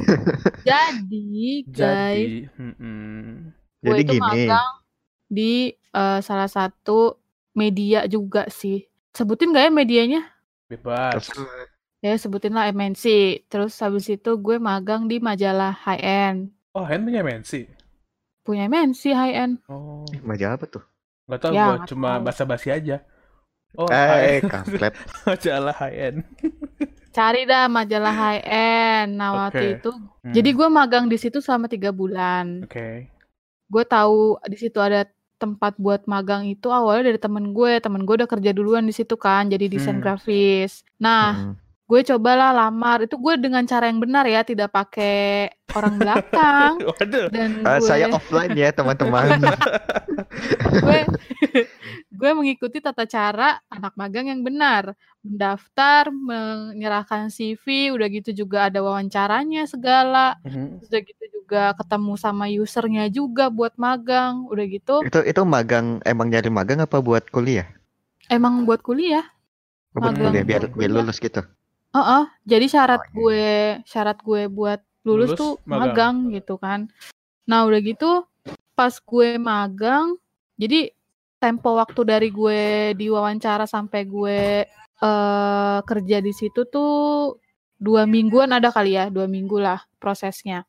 jadi 0.68 1.36
guys, 1.66 2.14
Jadi, 2.14 2.36
mm-mm. 2.54 3.50
gue 3.82 3.90
Jadi 3.90 4.02
itu 4.02 4.12
gini. 4.14 4.22
magang 4.22 4.70
di 5.26 5.52
eh, 5.74 6.20
salah 6.22 6.46
satu 6.46 7.18
media 7.52 8.06
juga 8.06 8.46
sih. 8.46 8.86
Sebutin 9.10 9.50
gak 9.50 9.66
ya 9.66 9.72
medianya? 9.72 10.22
bebas. 10.66 11.30
Ya 12.02 12.18
sebutin 12.18 12.50
lah 12.50 12.70
MNC. 12.70 13.04
Terus 13.46 13.74
habis 13.78 14.06
itu 14.06 14.30
gue 14.36 14.58
magang 14.58 15.06
di 15.06 15.18
majalah 15.18 15.74
High 15.74 16.02
End. 16.02 16.38
Oh, 16.74 16.82
Hen 16.82 17.02
punya 17.02 17.22
MNC. 17.22 17.66
Punya 18.42 18.66
MNC 18.66 19.02
High 19.10 19.34
End. 19.34 19.54
Oh, 19.66 20.02
Majalah 20.22 20.58
apa 20.58 20.66
tuh? 20.66 20.82
Nggak 21.26 21.40
tahu 21.42 21.52
Ya, 21.54 21.64
nggak 21.66 21.80
cuma 21.90 22.10
basa-basi 22.22 22.68
aja. 22.70 23.02
Oh, 23.76 23.90
Eh, 23.90 24.40
high 24.40 24.40
kampret. 24.46 24.94
majalah 25.28 25.76
high 25.76 25.98
end. 26.10 26.18
Cari 27.12 27.48
dah 27.48 27.64
majalah 27.64 28.12
High 28.12 28.44
End. 28.44 29.16
Nah 29.16 29.48
waktu 29.48 29.56
Oke. 29.56 29.80
itu, 29.80 29.90
Hmm, 30.20 30.34
jadi 30.36 30.50
gue 30.52 30.68
magang 30.68 31.08
di 31.08 31.16
situ 31.16 31.40
selama 31.40 31.64
tiga 31.64 31.88
bulan. 31.88 32.60
Oke. 32.68 33.08
Gue 33.72 33.84
tahu 33.88 34.36
di 34.44 34.56
situ 34.60 34.76
ada 34.76 35.08
tempat 35.40 35.80
buat 35.80 36.04
magang 36.04 36.44
itu 36.44 36.68
awalnya 36.68 37.08
dari 37.08 37.16
temen 37.16 37.56
gue. 37.56 37.80
Temen 37.80 38.04
gue 38.04 38.20
udah 38.20 38.28
kerja 38.28 38.52
duluan 38.52 38.84
di 38.84 38.92
situ 38.92 39.16
kan, 39.16 39.48
jadi 39.48 39.64
desain 39.64 39.96
Hmm. 39.96 40.04
grafis. 40.04 40.84
Nah, 41.00 41.56
Hmm. 41.56 41.56
Gue 41.86 42.00
cobalah 42.02 42.50
lamar. 42.50 43.06
Itu 43.06 43.16
gue 43.16 43.38
dengan 43.38 43.62
cara 43.62 43.86
yang 43.86 44.02
benar 44.02 44.26
ya, 44.26 44.42
tidak 44.42 44.74
pakai 44.74 45.50
orang 45.72 45.94
belakang. 46.02 46.82
Waduh. 46.82 47.26
Dan 47.30 47.62
Ah, 47.62 47.78
gue, 47.78 47.86
saya 47.86 48.10
offline 48.10 48.52
ya 48.58 48.74
teman-teman. 48.74 49.38
gue, 50.84 51.00
gue 52.10 52.30
mengikuti 52.34 52.82
tata 52.82 53.06
cara 53.06 53.62
anak 53.70 53.94
magang 53.94 54.26
yang 54.26 54.42
benar. 54.42 54.98
Mendaftar, 55.22 56.10
menyerahkan 56.10 57.30
CV, 57.30 57.94
udah 57.94 58.06
gitu 58.10 58.30
juga 58.34 58.66
ada 58.70 58.82
wawancaranya 58.82 59.66
segala. 59.66 60.38
Mhm. 60.42 60.82
Terus 60.82 60.88
udah 60.90 61.02
gitu 61.02 61.24
juga 61.42 61.62
ketemu 61.78 62.12
sama 62.18 62.44
usernya 62.50 63.04
juga 63.10 63.46
buat 63.50 63.78
magang. 63.78 64.50
Udah 64.50 64.66
gitu 64.66 65.06
itu 65.06 65.18
itu 65.22 65.42
magang 65.46 66.02
emang 66.02 66.26
nyari 66.30 66.50
magang 66.50 66.82
apa 66.82 66.98
buat 66.98 67.26
kuliah? 67.30 67.70
emang 68.26 68.66
buat 68.66 68.82
kuliah. 68.82 69.22
Oh, 69.94 70.02
buat 70.02 70.18
Magang 70.18 70.34
kuliah 70.34 70.42
biar 70.42 70.62
biar 70.74 70.90
lulus 70.90 71.22
gitu. 71.22 71.46
Heeh, 71.96 72.24
jadi 72.44 72.66
syarat 72.68 73.02
Oh, 73.02 73.10
gue 73.16 73.48
syarat 73.84 74.18
gue 74.20 74.42
buat 74.46 74.80
lulus, 75.02 75.32
Lulus, 75.32 75.38
tuh 75.38 75.52
magang. 75.64 75.80
magang. 75.80 76.16
gitu 76.30 76.54
kan. 76.56 76.80
Nah, 77.48 77.64
udah 77.64 77.80
gitu 77.80 78.28
pas 78.76 78.92
gue 78.92 79.40
magang, 79.40 80.20
jadi 80.54 80.92
tempo 81.38 81.72
waktu 81.72 82.00
dari 82.04 82.28
gue 82.28 82.60
diwawancara 82.92 83.64
sampai 83.64 84.04
gue 84.04 84.40
eh 84.96 85.78
kerja 85.82 86.20
di 86.20 86.32
situ 86.32 86.64
tuh 86.66 87.36
dua 87.76 88.04
mingguan 88.04 88.52
ada 88.52 88.68
kali 88.68 88.92
ya, 88.92 89.08
dua 89.08 89.24
minggu 89.24 89.56
lah 89.56 89.80
prosesnya. 89.96 90.64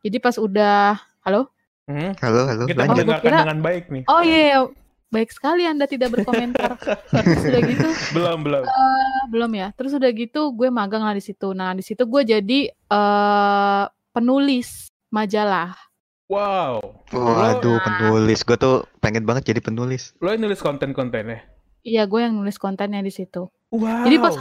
Jadi 0.00 0.16
pas 0.16 0.36
udah, 0.36 0.96
halo? 1.22 1.48
Mhm. 1.86 2.20
Halo, 2.20 2.40
halo, 2.44 2.62
Kita 2.64 2.84
mendengarkan 2.84 3.22
kira- 3.22 3.42
dengan 3.44 3.60
baik 3.60 3.84
nih. 3.88 4.02
Oh 4.08 4.20
iya, 4.20 4.40
iya. 4.46 4.58
baik 5.06 5.30
sekali 5.30 5.64
Anda 5.64 5.84
tidak 5.84 6.12
berkomentar. 6.12 6.76
Terus 6.76 7.44
udah 7.48 7.62
gitu, 7.64 7.88
Belum, 8.12 8.38
belum. 8.42 8.64
Ah, 8.64 9.15
belum 9.28 9.52
ya. 9.54 9.68
Terus 9.74 9.92
udah 9.94 10.10
gitu 10.10 10.54
gue 10.54 10.68
magang 10.70 11.02
lah 11.02 11.14
di 11.14 11.22
situ. 11.22 11.52
Nah, 11.52 11.74
di 11.74 11.82
situ 11.82 12.02
gue 12.06 12.22
jadi 12.22 12.60
eh 12.70 13.84
penulis 14.10 14.88
majalah. 15.12 15.76
Wow. 16.26 17.06
Waduh, 17.14 17.78
Nah. 17.78 17.82
penulis. 17.86 18.42
Gue 18.42 18.58
tuh 18.58 18.82
pengen 18.98 19.22
banget 19.22 19.54
jadi 19.54 19.62
penulis. 19.62 20.10
Lo 20.18 20.34
yang 20.34 20.42
nulis 20.42 20.58
konten-kontennya. 20.58 21.44
Iya, 21.86 22.02
gue 22.10 22.18
yang 22.18 22.34
nulis 22.34 22.58
kontennya 22.58 22.98
di 22.98 23.14
situ. 23.14 23.46
Wow. 23.70 24.02
Jadi 24.06 24.16
pas 24.18 24.34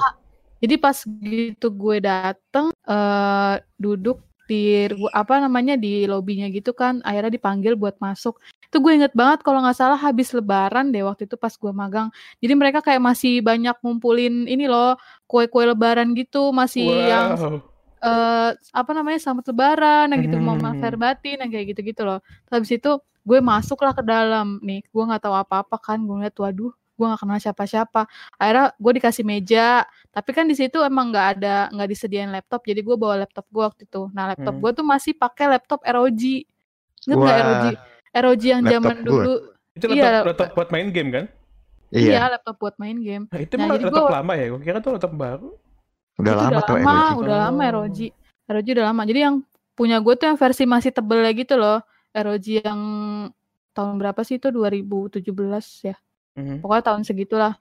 jadi 0.63 0.75
pas 0.81 0.97
gitu 1.05 1.67
gue 1.69 1.97
dateng 2.01 2.73
eh 2.73 3.55
duduk 3.77 4.23
di 4.45 4.89
apa 5.11 5.41
namanya 5.41 5.75
di 5.75 6.05
lobinya 6.05 6.45
gitu 6.49 6.71
kan, 6.71 7.01
akhirnya 7.01 7.33
dipanggil 7.33 7.73
buat 7.77 7.97
masuk. 7.97 8.37
Itu 8.69 8.81
gue 8.81 8.91
inget 8.97 9.13
banget 9.13 9.41
kalau 9.45 9.61
nggak 9.61 9.77
salah 9.77 9.97
habis 9.97 10.33
lebaran 10.33 10.89
deh 10.93 11.01
waktu 11.05 11.25
itu 11.29 11.35
pas 11.37 11.53
gue 11.53 11.71
magang. 11.73 12.07
Jadi 12.41 12.53
mereka 12.53 12.79
kayak 12.85 13.01
masih 13.01 13.41
banyak 13.41 13.75
ngumpulin 13.81 14.45
ini 14.45 14.65
loh, 14.69 14.97
kue-kue 15.25 15.65
lebaran 15.65 16.13
gitu, 16.13 16.49
masih 16.53 16.85
yang 16.85 17.25
wow. 17.37 17.59
eh 18.05 18.49
apa 18.75 18.91
namanya 18.93 19.17
selamat 19.17 19.49
lebaran 19.49 20.05
yang 20.13 20.21
gitu 20.29 20.37
mau 20.37 20.55
Hmm. 20.59 20.93
batin 20.97 21.41
yang 21.41 21.49
kayak 21.49 21.65
gitu-gitu 21.73 22.01
loh. 22.05 22.19
Terus 22.45 22.55
habis 22.61 22.71
itu 22.77 22.91
gue 23.25 23.39
masuklah 23.41 23.93
ke 23.97 24.05
dalam 24.05 24.61
nih, 24.61 24.85
gue 24.85 25.03
nggak 25.03 25.25
tahu 25.25 25.33
apa-apa 25.33 25.81
kan, 25.81 25.97
gue 26.05 26.13
ngeliat 26.13 26.37
waduh, 26.37 26.73
gue 26.95 27.05
nggak 27.05 27.21
kenal 27.21 27.37
siapa-siapa. 27.37 28.01
Akhirnya 28.35 28.71
gue 28.73 28.91
dikasih 28.95 29.23
meja, 29.23 29.83
tapi 30.09 30.31
kan 30.31 30.43
di 30.43 30.55
situ 30.55 30.79
emang 30.79 31.11
nggak 31.11 31.27
ada 31.37 31.67
nggak 31.69 31.89
disediain 31.89 32.29
laptop, 32.29 32.63
jadi 32.63 32.79
gue 32.79 32.95
bawa 32.95 33.21
laptop 33.21 33.45
gue 33.47 33.61
waktu 33.61 33.83
itu. 33.83 34.07
Nah 34.11 34.31
laptop 34.31 34.55
Hmm. 34.55 34.61
gue 34.63 34.71
tuh 34.73 34.85
masih 34.85 35.13
pakai 35.13 35.45
laptop 35.49 35.83
ROG. 35.83 36.23
Ingat 37.05 37.17
nggak. 37.17 37.37
ROG? 37.37 37.65
ROG 38.15 38.43
yang 38.43 38.61
Laptop 38.61 38.73
zaman 38.73 38.95
dulu. 39.03 39.33
Itu 39.75 39.85
Iya. 39.85 40.01
laptop, 40.01 40.25
laptop 40.25 40.49
buat 40.55 40.69
main 40.71 40.87
game 40.89 41.09
kan? 41.11 41.25
Iya. 41.91 42.11
Iya, 42.11 42.23
laptop 42.31 42.55
buat 42.57 42.75
main 42.75 42.97
game. 42.97 43.23
Nah, 43.27 43.39
itu 43.39 43.53
Nah, 43.55 43.67
laptop 43.69 43.91
gua- 44.07 44.15
lama 44.19 44.33
ya? 44.33 44.45
Gue 44.49 44.61
kira 44.61 44.77
tuh 44.79 44.91
laptop 44.95 45.13
baru. 45.13 45.49
udah 46.15 46.31
itu 46.31 46.39
lama 46.39 46.47
udah 46.49 46.63
tuh 46.63 46.75
lama, 46.79 46.87
ROG. 46.95 47.19
udah 47.19 47.37
lama 47.37 47.59
Oh. 47.61 47.71
ROG. 47.75 47.99
ROG 48.47 48.67
udah 48.71 48.85
lama. 48.87 49.01
Jadi 49.03 49.19
yang 49.19 49.35
punya 49.75 49.97
gue 49.99 50.13
tuh 50.15 50.25
yang 50.25 50.39
versi 50.39 50.63
masih 50.63 50.91
tebelnya 50.91 51.31
gitu 51.31 51.59
loh. 51.59 51.83
ROG 52.15 52.63
yang 52.63 52.79
tahun 53.69 53.99
berapa 53.99 54.23
sih 54.23 54.39
itu 54.39 54.47
2017 54.47 55.83
ya. 55.83 55.99
Mhm. 56.35 56.59
Pokoknya 56.61 56.83
tahun 56.91 57.01
segitulah. 57.07 57.53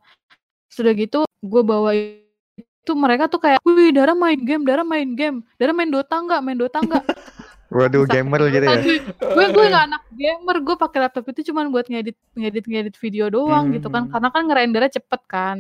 Sudah 0.69 0.93
gitu 0.95 1.23
gue 1.45 1.63
bawa 1.63 1.95
itu 1.95 2.93
mereka 2.93 3.31
tuh 3.31 3.41
kayak, 3.41 3.63
wih 3.65 3.95
Dara 3.95 4.13
main 4.13 4.37
game, 4.37 4.65
Dara 4.67 4.83
main 4.85 5.09
game, 5.17 5.41
Dara 5.57 5.73
main 5.73 5.89
Dota 5.89 6.19
nggak, 6.21 6.41
main 6.43 6.59
Dota 6.59 6.79
nggak. 6.83 7.05
Waduh, 7.75 8.07
gamer 8.07 8.39
gitu 8.55 8.65
ya. 8.71 8.79
gue 9.19 9.47
gue 9.51 9.65
nggak 9.67 9.85
anak 9.89 10.03
gamer, 10.15 10.57
gue 10.63 10.77
pakai 10.79 10.99
laptop 11.01 11.27
itu 11.33 11.51
cuman 11.51 11.75
buat 11.75 11.89
ngedit 11.91 12.15
ngedit 12.37 12.65
ngedit 12.71 12.95
video 13.01 13.27
doang 13.33 13.75
gitu 13.75 13.89
kan, 13.91 14.07
Hmm. 14.07 14.13
karena 14.15 14.29
kan 14.31 14.43
ngerendernya 14.47 14.93
cepet 15.01 15.21
kan. 15.27 15.57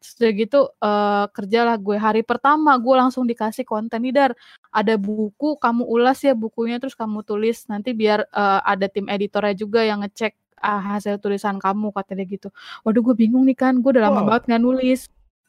Sudah 0.00 0.30
gitu 0.32 0.60
eh 0.80 1.24
kerjalah 1.36 1.76
gue 1.76 2.00
hari 2.00 2.22
pertama 2.24 2.72
gue 2.80 2.94
langsung 2.96 3.28
dikasih 3.28 3.68
konten 3.68 4.00
nih 4.00 4.14
Dar 4.16 4.32
ada 4.72 4.94
buku 4.96 5.60
kamu 5.60 5.84
ulas 5.84 6.24
ya 6.24 6.32
bukunya 6.32 6.80
terus 6.80 6.96
kamu 6.96 7.20
tulis 7.26 7.68
nanti 7.68 7.92
biar 7.92 8.24
eh, 8.24 8.60
ada 8.64 8.88
tim 8.88 9.04
editornya 9.12 9.52
juga 9.52 9.84
yang 9.84 10.00
ngecek 10.00 10.32
ah, 10.60 10.78
hasil 10.90 11.16
tulisan 11.16 11.56
kamu 11.56 11.90
katanya 11.90 12.24
gitu. 12.24 12.48
Waduh 12.80 13.02
gue 13.02 13.16
bingung 13.18 13.42
nih 13.42 13.56
kan 13.56 13.76
gue 13.76 13.90
udah 13.90 14.04
lama 14.06 14.20
Wow. 14.20 14.26
banget 14.28 14.42
nggak 14.46 14.62
nulis. 14.62 15.00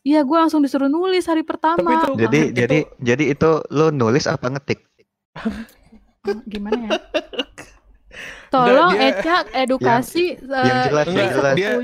Iya 0.01 0.24
gue 0.24 0.34
langsung 0.34 0.60
disuruh 0.60 0.88
nulis 0.88 1.24
hari 1.24 1.44
pertama. 1.44 1.77
Tapi 1.77 1.94
itu 1.94 2.12
Jadi 2.18 2.39
itu- 2.41 2.53
jadi 2.58 2.77
jadi 2.98 3.24
itu 3.30 3.50
lo 3.70 3.88
nulis 3.89 4.25
apa 4.25 4.50
ngetik? 4.50 4.82
Hmm, 5.34 6.41
gimana 6.46 6.80
ya? 6.82 6.89
Tolong 8.51 8.91
dia- 8.91 9.15
Eca 9.15 9.38
edukasi 9.63 10.36
yang 10.36 10.68
eh, 10.75 10.86
jelas, 10.86 11.06
yang 11.08 11.30
jelas. 11.32 11.53
Dia- 11.56 11.80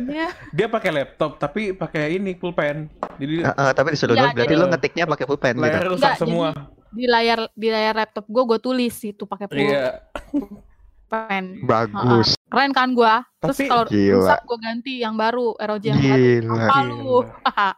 dia 0.51 0.67
pakai 0.67 0.91
laptop 0.93 1.37
tapi 1.37 1.71
pakai 1.71 2.11
ini 2.13 2.33
pulpen. 2.33 2.91
Jadi 3.15 3.39
Ah, 3.41 3.55
ah, 3.57 3.71
tapi 3.71 3.93
disuruh 3.93 4.13
nulis. 4.13 4.33
Berarti 4.33 4.51
jadi- 4.51 4.59
lo 4.59 4.67
ngetiknya 4.67 5.05
pakai 5.05 5.25
pulpen 5.25 5.53
gitu. 5.53 5.63
layar 5.63 5.83
rusak 5.85 5.95
Enggak, 5.95 6.17
semua. 6.17 6.49
di 6.87 7.05
layar 7.05 7.39
di 7.53 7.67
layar 7.67 7.95
laptop 7.95 8.25
gue 8.25 8.43
gue 8.45 8.59
tulis 8.59 8.95
itu 9.01 9.23
pakai 9.23 9.45
Iya. 9.53 10.03
Pulpen 11.07 11.63
Bagus. 11.63 12.35
keren 12.45 12.71
kan 12.71 12.91
gue 12.91 13.13
terus 13.39 13.57
kalau 13.63 13.85
Gila. 13.87 14.13
rusak 14.19 14.39
gue 14.43 14.57
ganti 14.59 14.93
yang 14.99 15.15
baru 15.15 15.55
ROG 15.55 15.83
yang 15.85 15.99
baru 15.99 16.19
Gila. 16.19 16.55
apa 16.59 16.77
lu 16.83 17.17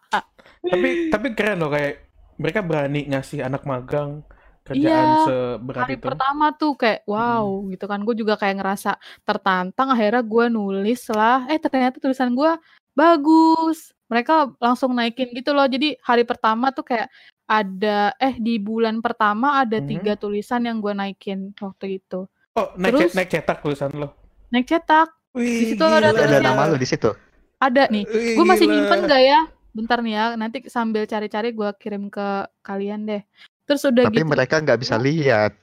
tapi 0.74 0.90
tapi 1.08 1.28
keren 1.34 1.62
loh 1.62 1.70
kayak 1.70 1.94
mereka 2.36 2.60
berani 2.60 3.06
ngasih 3.06 3.44
anak 3.44 3.62
magang 3.64 4.26
kerjaan 4.64 4.86
Iya, 4.86 5.26
seberat 5.26 5.82
hari 5.84 5.96
itu. 5.98 6.06
pertama 6.06 6.46
tuh 6.54 6.78
kayak 6.78 7.02
wow 7.04 7.42
gitu 7.68 7.84
kan. 7.84 8.06
Gue 8.06 8.14
juga 8.14 8.38
kayak 8.38 8.62
ngerasa 8.62 8.96
tertantang 9.26 9.90
akhirnya 9.90 10.22
gue 10.22 10.46
nulis 10.48 11.10
lah. 11.10 11.50
Eh 11.50 11.58
ternyata 11.58 11.98
tulisan 11.98 12.32
gue 12.32 12.54
bagus. 12.94 13.92
Mereka 14.08 14.56
langsung 14.58 14.94
naikin 14.94 15.34
gitu 15.34 15.52
loh. 15.52 15.66
Jadi 15.66 15.98
hari 16.00 16.22
pertama 16.22 16.70
tuh 16.70 16.86
kayak 16.86 17.10
ada 17.50 18.14
eh 18.16 18.38
di 18.38 18.62
bulan 18.62 19.02
pertama 19.02 19.58
ada 19.58 19.82
Mhm. 19.82 19.88
tiga 19.90 20.14
tulisan 20.14 20.62
yang 20.62 20.78
gue 20.80 20.94
naikin 20.94 21.50
waktu 21.58 21.98
itu 21.98 22.30
Oh, 22.52 22.74
naik, 22.76 22.94
Terus- 22.94 23.14
naik 23.14 23.30
cetak 23.30 23.58
tulisan 23.60 23.92
lo. 23.94 24.14
naik 24.50 24.66
cetak 24.66 25.10
Wih, 25.32 25.70
situ 25.70 25.84
ada 25.84 26.10
Ada 26.10 26.18
tulisannya. 26.18 26.42
nama 26.44 26.64
lo 26.66 26.76
di 26.76 26.88
situ. 26.88 27.10
ada 27.58 27.84
nih 27.88 28.04
Wih, 28.04 28.34
gue 28.34 28.46
masih 28.46 28.66
gila. 28.66 28.74
nyimpen 28.74 29.00
gak 29.06 29.22
ya 29.22 29.40
bentar 29.70 29.98
nih 30.00 30.14
ya 30.14 30.26
nanti 30.34 30.58
sambil 30.66 31.04
cari-cari 31.04 31.52
gue 31.52 31.70
kirim 31.76 32.08
ke 32.08 32.28
kalian 32.60 33.06
deh 33.06 33.22
terus 33.64 33.84
udah 33.84 34.02
Tapi 34.04 34.18
gitu 34.18 34.28
mereka 34.28 34.56
nggak 34.58 34.76
bisa 34.78 34.98
lihat. 34.98 35.54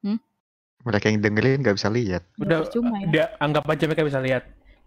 Hmm? 0.00 0.16
Mereka 0.82 1.04
yang 1.06 1.20
dengerin 1.20 1.60
nggak 1.60 1.76
bisa 1.76 1.88
lihat. 1.88 2.22
Udah 2.36 2.62
percuma 2.62 2.96
ya 2.96 3.06
dia 3.06 3.24
anggap 3.36 3.64
aja 3.66 3.84
mereka 3.84 4.04
bisa 4.04 4.20
lihat. 4.20 4.42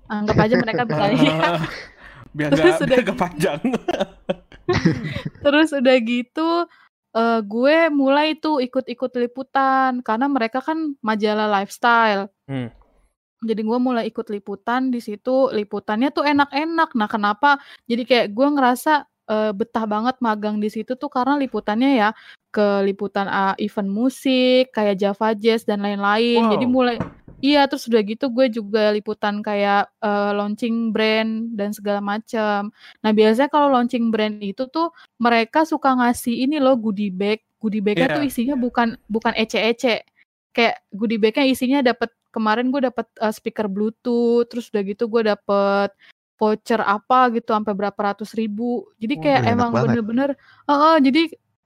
anggap 0.08 0.36
aja 0.40 0.56
mereka 0.58 0.82
bisa 0.84 1.04
lihat 1.14 1.54
biar 2.30 2.50
Terus 2.50 2.58
nggak 2.58 2.80
udah 2.80 2.90
biar 2.90 3.04
nggak 3.06 3.20
panjang. 3.20 3.60
Terus 5.44 5.70
udah 5.72 5.96
gitu 6.00 6.50
eh, 7.16 7.39
gue 7.42 7.78
mulai 7.89 8.38
tuh 8.38 8.62
ikut-ikut 8.62 9.12
liputan 9.18 10.01
karena 10.06 10.25
mereka 10.30 10.60
kan 10.62 10.94
majalah 11.01 11.48
lifestyle. 11.50 12.30
Hmm. 12.46 12.70
Jadi 13.39 13.62
gue 13.63 13.80
mulai 13.80 14.04
ikut 14.12 14.28
liputan 14.28 14.92
di 14.92 15.00
situ, 15.00 15.48
liputannya 15.56 16.12
tuh 16.12 16.28
enak-enak. 16.28 16.92
Nah, 16.92 17.08
kenapa? 17.08 17.56
Jadi 17.88 18.04
kayak 18.04 18.28
gue 18.36 18.48
ngerasa 18.51 19.08
eh, 19.32 19.51
betah 19.56 19.86
banget 19.88 20.20
magang 20.20 20.60
di 20.60 20.68
situ 20.68 21.00
tuh 21.00 21.08
karena 21.08 21.39
liputannya 21.39 21.89
ya 21.96 22.10
ke 22.50 22.82
liputan 22.84 23.30
ah, 23.30 23.54
event 23.62 23.88
musik, 23.88 24.74
kayak 24.74 24.98
Java 25.00 25.38
Jazz 25.38 25.63
dan 25.63 25.86
lain-lain. 25.86 26.50
Jadi 26.50 26.66
Wow. 26.66 26.74
mulai 26.74 26.98
iya 27.39 27.65
terus 27.65 27.88
udah 27.88 28.01
gitu 28.03 28.25
gue 28.31 28.46
juga 28.51 28.91
liputan 28.91 29.39
kayak 29.39 29.89
eh, 30.03 30.31
launching 30.36 30.91
brand 30.91 31.55
dan 31.55 31.72
segala 31.72 32.00
macam. 32.03 32.69
Nah, 33.01 33.12
biasanya 33.12 33.50
kalau 33.50 33.67
launching 33.72 34.12
brand 34.12 34.39
itu 34.43 34.67
tuh 34.67 34.91
mereka 35.17 35.63
suka 35.63 35.96
ngasih 35.96 36.46
ini 36.46 36.60
loh 36.60 36.75
goodie 36.75 37.12
bag. 37.12 37.41
Goodie 37.60 37.84
bagnya 37.84 38.08
tuh 38.15 38.24
Iya. 38.24 38.31
isinya 38.31 38.55
bukan 38.55 38.96
bukan 39.12 39.34
ece-ece. 39.36 40.08
Kayak 40.55 40.84
goodie 40.96 41.19
bagnya 41.19 41.43
isinya 41.48 41.79
dapat 41.84 42.12
kemarin 42.31 42.69
gue 42.72 42.81
dapet 42.88 43.08
eh, 43.19 43.34
speaker 43.34 43.67
Bluetooth, 43.67 44.48
terus 44.48 44.69
udah 44.72 44.84
gitu 44.86 45.08
gue 45.10 45.27
dapet 45.27 45.89
voucher 46.39 46.79
apa 46.79 47.27
gitu 47.36 47.51
sampai 47.51 47.75
berapa 47.75 48.00
ratus 48.00 48.31
ribu. 48.31 48.88
Jadi 48.96 49.19
kayak 49.19 49.41
enak 49.43 49.53
emang 49.60 49.72
bener-bener, 49.91 50.29
heeh, 50.72 50.96
jadi 51.03 51.22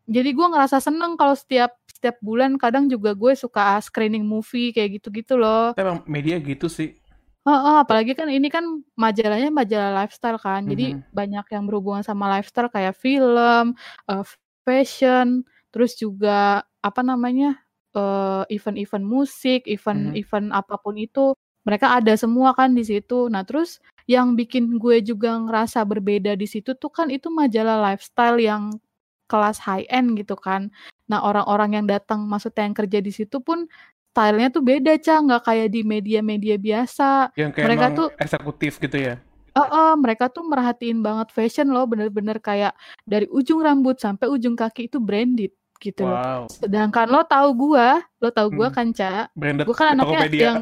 jadi 0.09 0.29
gue 0.35 0.47
ngerasa 0.49 0.81
seneng 0.83 1.15
kalau 1.15 1.37
setiap 1.37 1.77
setiap 2.03 2.19
bulan 2.19 2.59
kadang 2.59 2.91
juga 2.91 3.15
gue 3.15 3.31
suka 3.31 3.79
screening 3.79 4.27
movie 4.27 4.75
kayak 4.75 4.99
gitu-gitu 4.99 5.39
loh. 5.39 5.71
Emang 5.79 6.03
media 6.03 6.35
gitu 6.43 6.67
sih. 6.67 6.99
Heeh, 7.47 7.75
apalagi 7.79 8.11
kan 8.11 8.27
ini 8.27 8.51
kan 8.51 8.83
majalahnya 8.99 9.47
majalah 9.55 10.03
lifestyle 10.03 10.35
kan. 10.35 10.67
Jadi 10.67 10.99
Mhm. 10.99 11.15
banyak 11.15 11.45
yang 11.55 11.63
berhubungan 11.63 12.03
sama 12.03 12.27
lifestyle 12.27 12.67
kayak 12.67 12.91
film, 12.99 13.71
eh, 14.11 14.23
fashion, 14.67 15.47
terus 15.71 15.95
juga 15.95 16.67
apa 16.83 16.99
namanya? 16.99 17.55
eh, 17.93 18.43
event-event 18.49 19.05
musik, 19.05 19.69
event-event 19.69 20.49
apa 20.49 20.81
pun 20.81 20.97
itu 20.97 21.37
mereka 21.61 21.93
ada 21.93 22.17
semua 22.17 22.49
kan 22.57 22.73
di 22.73 22.81
situ. 22.81 23.29
Nah, 23.29 23.45
terus 23.45 23.77
yang 24.09 24.33
bikin 24.33 24.81
gue 24.81 24.97
juga 25.05 25.37
ngerasa 25.37 25.85
berbeda 25.85 26.33
di 26.33 26.49
situ 26.49 26.73
tuh 26.73 26.89
kan 26.89 27.13
itu 27.13 27.29
majalah 27.29 27.77
lifestyle 27.85 28.41
yang 28.41 28.81
kelas 29.29 29.61
high 29.61 29.85
end 29.93 30.17
gitu 30.17 30.33
kan. 30.33 30.73
Nah, 31.13 31.21
orang-orang 31.21 31.77
yang 31.77 31.85
datang 31.85 32.25
maksudnya 32.25 32.65
yang 32.65 32.73
kerja 32.73 32.97
di 32.97 33.13
situ 33.13 33.37
pun 33.37 33.69
stylenya 34.09 34.49
tuh 34.49 34.65
beda, 34.65 34.97
Ca, 34.97 35.21
nggak 35.21 35.41
kayak 35.45 35.67
di 35.69 35.85
media-media 35.85 36.57
biasa. 36.57 37.29
Yang 37.37 37.51
kayak 37.53 37.65
Mereka 37.69 37.85
tuh 37.93 38.07
eksekutif 38.17 38.81
gitu 38.81 38.97
ya. 38.97 39.15
Heeh, 39.53 39.91
mereka 40.01 40.33
tuh 40.33 40.41
merhatiin 40.41 41.05
banget 41.05 41.29
fashion 41.29 41.69
loh, 41.69 41.85
bener-bener 41.85 42.41
kayak 42.41 42.73
dari 43.05 43.29
ujung 43.29 43.61
rambut 43.61 44.01
sampai 44.01 44.25
ujung 44.25 44.57
kaki 44.57 44.89
itu 44.89 44.97
branded 44.97 45.53
gitu 45.77 46.01
loh. 46.09 46.17
Wow. 46.17 46.43
Sedangkan 46.49 47.05
lo 47.05 47.21
tahu 47.29 47.49
gua, 47.53 48.01
lo 48.17 48.33
tahu 48.33 48.49
gua 48.49 48.73
Hmm. 48.73 48.77
kan, 48.81 48.87
Ca, 48.89 49.29
Branded 49.37 49.69
gua 49.69 49.75
kan 49.77 49.87
anaknya 49.93 50.17
Tokopedia. 50.17 50.41
yang 50.41 50.57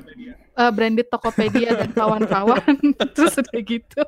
eh, 0.51 0.71
branded 0.75 1.07
Tokopedia 1.07 1.69
dan 1.79 1.89
kawan-kawan 1.95 2.59
terus 3.15 3.39
udah 3.39 3.61
gitu. 3.63 4.01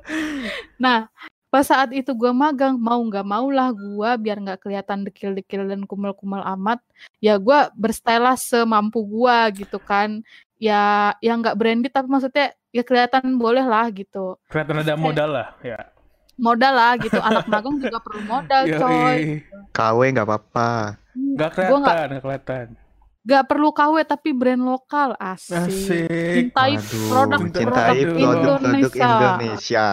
Nah, 0.76 1.08
pas 1.54 1.62
saat 1.70 1.94
itu 1.94 2.10
gua 2.18 2.34
magang, 2.34 2.74
mau 2.82 2.98
nggak 2.98 3.22
mau 3.22 3.46
lah 3.54 3.70
gua 3.70 4.18
biar 4.18 4.42
nggak 4.42 4.66
kelihatan 4.66 5.06
dekil-dekil 5.06 5.70
dan 5.70 5.86
kumel-kumel 5.86 6.42
amat, 6.58 6.82
ya 7.22 7.38
gua 7.38 7.70
berstyle 7.78 8.26
lah 8.26 8.34
semampu 8.34 9.06
gua 9.06 9.54
gitu 9.54 9.78
kan. 9.78 10.26
Ya 10.58 11.14
yang 11.22 11.46
nggak 11.46 11.54
branded 11.54 11.94
tapi 11.94 12.10
maksudnya 12.10 12.58
ya 12.74 12.82
kelihatan 12.82 13.38
boleh 13.38 13.62
lah 13.62 13.86
gitu. 13.94 14.42
Kelihatan 14.50 14.82
ada 14.82 14.98
modal 14.98 15.30
lah 15.30 15.50
ya. 15.62 15.94
modal 16.34 16.74
lah 16.74 16.98
gitu, 16.98 17.22
anak 17.22 17.46
magang 17.46 17.78
juga 17.78 18.02
perlu 18.02 18.26
modal 18.26 18.66
Yoi. 18.66 18.80
coy. 18.82 19.20
KW 19.70 20.00
nggak 20.18 20.26
apa-apa. 20.26 20.98
Nggak 21.14 21.50
Gua 21.54 21.54
kelihatan, 21.54 21.78
nggak 21.86 22.06
nggak 22.10 22.24
kelihatan. 22.26 22.66
nggak 23.24 23.44
perlu 23.46 23.70
KW 23.70 23.96
tapi 24.04 24.30
brand 24.34 24.64
lokal, 24.66 25.14
asik. 25.22 25.70
Asik. 25.70 26.10
Cintai 26.10 26.74
Waduh, 26.82 27.06
produk-produk 27.08 27.40
mencintai 27.40 28.02
produk 28.02 28.16
produk-produk 28.18 28.58
Indonesia. 28.58 29.12
Indonesia. 29.14 29.88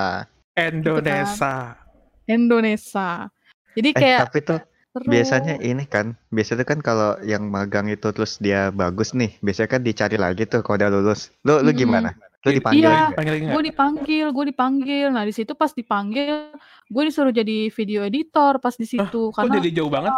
Indonesia. 0.59 1.79
Indonesia. 2.27 3.31
Jadi 3.75 3.89
Eh, 3.95 3.97
kayak 3.97 4.19
tapi 4.27 4.39
tuh 4.43 4.59
seru. 4.91 5.07
biasanya 5.07 5.55
ini 5.63 5.85
kan, 5.87 6.19
biasanya 6.31 6.67
kan 6.67 6.79
kalau 6.83 7.15
yang 7.23 7.47
magang 7.47 7.87
itu 7.87 8.11
terus 8.11 8.39
dia 8.39 8.71
bagus 8.71 9.15
nih, 9.15 9.31
biasanya 9.41 9.71
kan 9.71 9.83
dicari 9.83 10.17
lagi 10.19 10.47
tuh 10.47 10.63
kalau 10.63 10.79
udah 10.83 10.91
lulus. 10.91 11.31
Lu 11.47 11.63
lu 11.63 11.71
gimana? 11.71 12.15
Lu 12.43 12.51
Iya. 12.51 12.57
dipanggil 12.57 12.89
Iya. 12.89 13.53
gue 13.53 13.63
dipanggil, 13.69 14.27
gue 14.33 14.45
dipanggil. 14.49 15.07
Nah 15.13 15.23
di 15.23 15.35
situ 15.35 15.53
pas 15.55 15.71
dipanggil, 15.71 16.57
gue 16.89 17.03
disuruh 17.07 17.31
jadi 17.31 17.69
video 17.71 18.03
editor 18.03 18.59
pas 18.59 18.75
di 18.75 18.89
situ 18.89 19.31
Kok 19.31 19.37
karena 19.37 19.61
jadi 19.61 19.71
jauh 19.77 19.93
banget? 19.93 20.13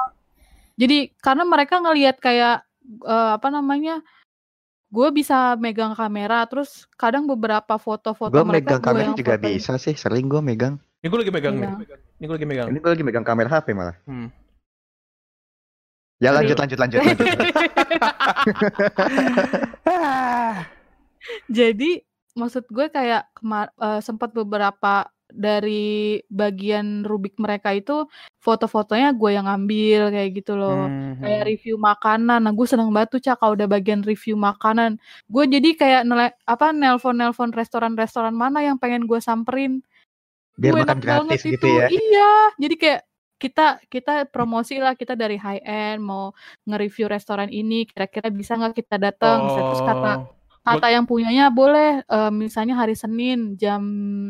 jadi 0.72 1.12
karena 1.20 1.44
mereka 1.44 1.82
ngelihat 1.82 2.16
kayak 2.22 2.64
eh, 3.04 3.30
apa 3.36 3.48
namanya, 3.52 4.00
gue 4.92 5.08
bisa 5.08 5.56
megang 5.56 5.96
kamera, 5.96 6.44
terus 6.44 6.84
kadang 7.00 7.24
beberapa 7.24 7.80
foto-foto 7.80 8.44
mereka 8.44 8.76
megang 8.76 8.80
gue 8.80 8.86
kamera 8.92 9.04
yang 9.08 9.16
juga 9.16 9.34
fotoin. 9.40 9.48
bisa 9.56 9.72
sih, 9.80 9.96
sering 9.96 10.28
gua 10.28 10.44
megang. 10.44 10.76
Ini 11.00 11.08
gue 11.08 11.18
lagi 11.24 11.32
megang 11.32 11.54
nih. 11.56 11.70
Ini 12.20 12.24
gue 12.28 12.36
lagi 12.36 12.44
megang. 12.46 12.68
Ini 12.68 12.78
gua 12.78 12.90
lagi 12.92 13.04
megang 13.08 13.24
kamera 13.24 13.48
HP 13.48 13.72
malah. 13.72 13.96
Hmm. 14.04 14.28
Ya 16.20 16.30
lanjut 16.30 16.54
lanjut 16.54 16.78
lanjut 16.78 17.00
lanjut. 17.02 17.24
Jadi 21.56 21.90
maksud 22.36 22.68
gue 22.68 22.86
kayak 22.92 23.32
kemar 23.32 23.72
eh, 23.80 24.00
sempat 24.04 24.30
beberapa 24.36 25.08
dari 25.32 26.20
bagian 26.28 27.02
rubik 27.02 27.34
mereka 27.36 27.72
itu 27.72 28.04
foto-fotonya 28.38 29.12
gue 29.12 29.30
yang 29.32 29.46
ambil 29.46 30.08
kayak 30.08 30.30
gitu 30.34 30.54
loh. 30.54 30.86
Kayak 31.18 31.42
Mhm. 31.42 31.48
review 31.48 31.76
makanan. 31.76 32.40
Nah, 32.42 32.52
gue 32.52 32.66
seneng 32.66 32.90
banget 32.90 33.08
tuh 33.14 33.22
Cak 33.22 33.36
kalau 33.38 33.52
udah 33.54 33.66
bagian 33.66 34.02
review 34.02 34.34
makanan. 34.34 35.00
Gue 35.26 35.44
jadi 35.46 35.72
kayak 35.72 36.02
nele- 36.04 36.36
apa 36.44 36.70
nelpon-nelpon 36.70 37.50
restoran-restoran 37.50 38.32
mana 38.32 38.60
yang 38.60 38.76
pengen 38.76 39.04
gue 39.04 39.18
samperin. 39.18 39.80
Biar 40.54 40.72
Gue 40.74 40.80
makan 40.84 40.98
gratis 40.98 41.40
gitu 41.40 41.56
itu. 41.56 41.68
ya. 41.72 41.86
Iya, 41.88 42.32
jadi 42.58 42.74
kayak 42.76 43.00
kita 43.38 43.66
kita 43.90 44.14
promosi 44.30 44.78
lah 44.78 44.94
kita 44.94 45.18
dari 45.18 45.34
high 45.34 45.58
end 45.60 45.98
mau 45.98 46.30
nge-review 46.62 47.10
restoran 47.10 47.50
ini 47.50 47.82
kira-kira 47.84 48.30
bisa 48.30 48.54
nggak 48.54 48.78
kita 48.78 49.02
datang 49.02 49.50
Bisa 49.50 49.60
terus 49.66 49.82
kata 49.82 50.12
Oh. 50.14 50.30
Kata 50.62 50.86
yang 50.88 51.04
punyanya 51.04 51.50
boleh 51.50 52.00
eh, 52.00 52.30
misalnya 52.30 52.74
hari 52.74 52.94
Senin 52.94 53.54
jam 53.54 53.82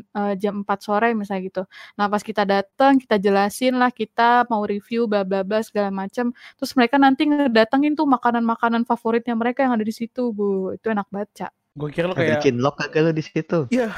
eh, 0.03 0.35
jam 0.35 0.65
4 0.65 0.69
sore 0.79 1.13
misalnya 1.13 1.43
gitu. 1.45 1.63
Nah, 1.95 2.09
pas 2.09 2.21
kita 2.21 2.43
datang 2.43 2.97
kita 2.97 3.17
jelasin 3.17 3.77
lah 3.77 3.89
kita 3.89 4.49
mau 4.49 4.65
review 4.65 5.05
bla 5.05 5.23
bla 5.23 5.41
bla 5.41 5.61
segala 5.61 5.89
macam. 5.89 6.33
Terus 6.57 6.73
mereka 6.73 6.97
nanti 6.97 7.25
ngedatengin 7.25 7.93
tuh 7.93 8.05
makanan-makanan 8.05 8.83
favoritnya 8.83 9.33
mereka 9.33 9.63
yang 9.63 9.77
ada 9.77 9.85
di 9.85 9.93
situ, 9.93 10.33
Bu. 10.33 10.73
Itu 10.73 10.89
enak 10.89 11.07
banget, 11.09 11.31
Cak. 11.37 11.53
Gue 11.73 11.89
kira 11.89 12.05
lo 12.05 12.13
Ada 12.13 12.21
kayak 12.21 12.41
cinlok 12.43 12.75
kagak 12.77 13.01
lu 13.01 13.13
di 13.13 13.25
situ? 13.25 13.59
Iya, 13.69 13.89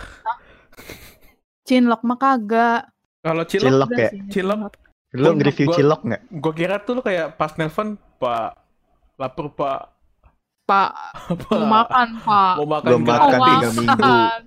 Cinlok 1.64 2.02
mah 2.04 2.18
kagak. 2.18 2.80
kalau 3.24 3.42
cilok, 3.42 3.72
Cilok 3.72 3.88
Udah 3.88 4.04
ya? 4.04 4.10
Lu 5.14 5.22
Gua- 5.24 5.34
nge-review 5.38 5.66
cilok 5.72 6.00
nggak? 6.04 6.22
gue 6.28 6.52
kira 6.52 6.76
tuh 6.82 6.98
lo 6.98 7.00
kayak 7.00 7.38
pas 7.38 7.54
nelpon 7.54 7.94
Pak 8.18 8.50
lapar 9.14 9.46
Pak 9.48 9.80
Pak, 10.64 10.90
Pak 11.44 11.52
mau 11.52 11.68
makan, 11.68 12.08
Pak. 12.18 12.54
mau 12.56 12.66
makan 12.70 12.88
Belum 12.88 13.02
makan 13.04 13.28
Mau 13.30 13.44
tiga 13.46 13.68
minggu. 13.70 13.84
makan. 14.00 14.38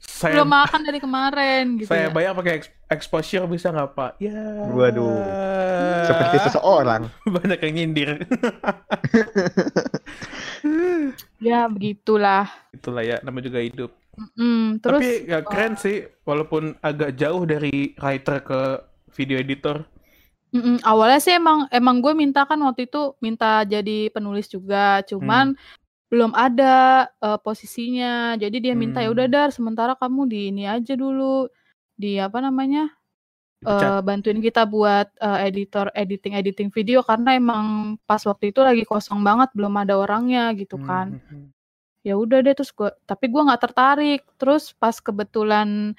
saya 0.00 0.32
Belum 0.34 0.50
makan 0.50 0.80
dari 0.82 0.98
kemarin 0.98 1.62
gitu 1.78 1.86
saya 1.86 2.04
ya. 2.04 2.10
bayar 2.10 2.32
pakai 2.34 2.54
ex- 2.56 2.72
exposure 2.88 3.46
bisa 3.46 3.70
nggak 3.70 3.90
Pak 3.92 4.10
ya 4.18 4.34
Waduh. 4.66 5.22
Seperti 6.04 6.36
seseorang. 6.42 7.02
banyak 7.36 7.58
yang 7.60 7.74
nyindir 7.76 8.10
Ya, 11.40 11.64
begitulah. 11.66 12.50
itulah 12.70 13.00
ya 13.00 13.16
nama 13.20 13.38
juga 13.38 13.58
hidup 13.58 13.94
Mm, 14.36 14.84
terus 14.84 15.00
tapi 15.00 15.10
ya 15.24 15.40
keren 15.40 15.74
sih 15.74 15.96
walaupun 16.20 16.76
agak 16.78 17.16
jauh 17.16 17.40
dari 17.42 17.96
writer 17.96 18.42
ke 18.42 18.60
video 19.10 19.40
editor 19.40 19.88
Mm-mm, 20.50 20.82
awalnya 20.82 21.22
sih 21.22 21.34
emang 21.38 21.70
emang 21.70 22.02
gue 22.02 22.10
minta 22.10 22.42
kan 22.42 22.58
waktu 22.66 22.90
itu 22.90 23.14
minta 23.22 23.62
jadi 23.62 24.10
penulis 24.10 24.50
juga, 24.50 24.98
cuman 25.06 25.54
belum 26.10 26.34
ada 26.34 27.06
eh, 27.22 27.38
posisinya. 27.38 28.34
Jadi 28.34 28.58
dia 28.58 28.74
minta 28.74 28.98
ya 28.98 29.14
udah 29.14 29.26
Hmm. 29.30 29.34
dar, 29.34 29.48
sementara 29.54 29.94
kamu 29.94 30.26
di 30.26 30.40
ini 30.50 30.66
aja 30.66 30.98
dulu 30.98 31.46
di 31.94 32.18
apa 32.18 32.42
namanya 32.42 32.90
Dipecat. 33.62 33.90
eh, 33.94 34.00
bantuin 34.02 34.40
kita 34.42 34.66
buat 34.66 35.06
eh, 35.22 35.38
editor 35.46 35.86
editing 35.94 36.34
editing 36.34 36.68
video 36.74 37.06
karena 37.06 37.38
emang 37.38 37.94
pas 38.02 38.18
waktu 38.26 38.50
itu 38.50 38.58
lagi 38.66 38.82
kosong 38.82 39.22
banget, 39.22 39.54
belum 39.54 39.74
ada 39.78 39.94
orangnya 40.02 40.50
gitu 40.58 40.82
kan. 40.82 41.14
Hmm. 41.14 41.54
Ya 42.02 42.16
udah 42.18 42.40
deh 42.42 42.56
terus 42.56 42.72
gue, 42.74 42.90
tapi 43.06 43.28
gue 43.30 43.42
nggak 43.44 43.62
tertarik. 43.70 44.20
Terus 44.40 44.72
pas 44.74 44.96
kebetulan 44.98 45.94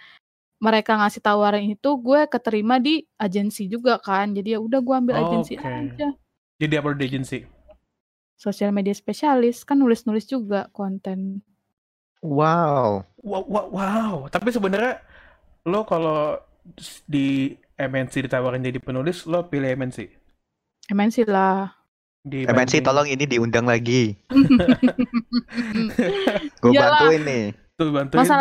mereka 0.62 0.94
ngasih 0.94 1.26
tawaran 1.26 1.66
itu, 1.66 1.90
gue 1.98 2.30
keterima 2.30 2.78
di 2.78 3.02
agensi 3.18 3.66
juga 3.66 3.98
kan. 3.98 4.38
Jadi 4.38 4.56
ya 4.56 4.60
udah 4.62 4.80
gue 4.80 4.96
ambil 4.96 5.16
agensi 5.18 5.58
Oke. 5.58 5.68
aja. 5.68 6.10
jadi 6.62 6.78
apa 6.78 6.94
di 6.94 7.10
agency 7.10 7.40
Sosial 8.38 8.70
media 8.70 8.94
spesialis 8.94 9.66
kan 9.66 9.82
nulis-nulis 9.82 10.30
juga 10.30 10.70
konten. 10.70 11.42
Wow. 12.22 13.02
wow 13.26 13.44
wow, 13.50 13.66
wow. 13.74 14.14
tapi 14.30 14.54
sebenarnya 14.54 15.02
lo 15.66 15.82
kalau 15.86 16.38
di 17.10 17.58
MNC 17.82 18.30
ditawarin 18.30 18.62
jadi 18.62 18.78
penulis, 18.78 19.26
lo 19.26 19.50
pilih 19.50 19.74
MNC. 19.74 20.06
MNC 20.94 21.26
lah. 21.26 21.74
Di 22.22 22.46
MNC 22.46 22.86
tolong 22.86 23.10
ini 23.10 23.26
diundang 23.26 23.66
lagi. 23.66 24.14
Gue 26.62 26.78
bantuin 26.78 27.22
nih. 27.26 27.46
tuh 27.74 27.90
bantuin 27.90 28.22
tuh. 28.22 28.38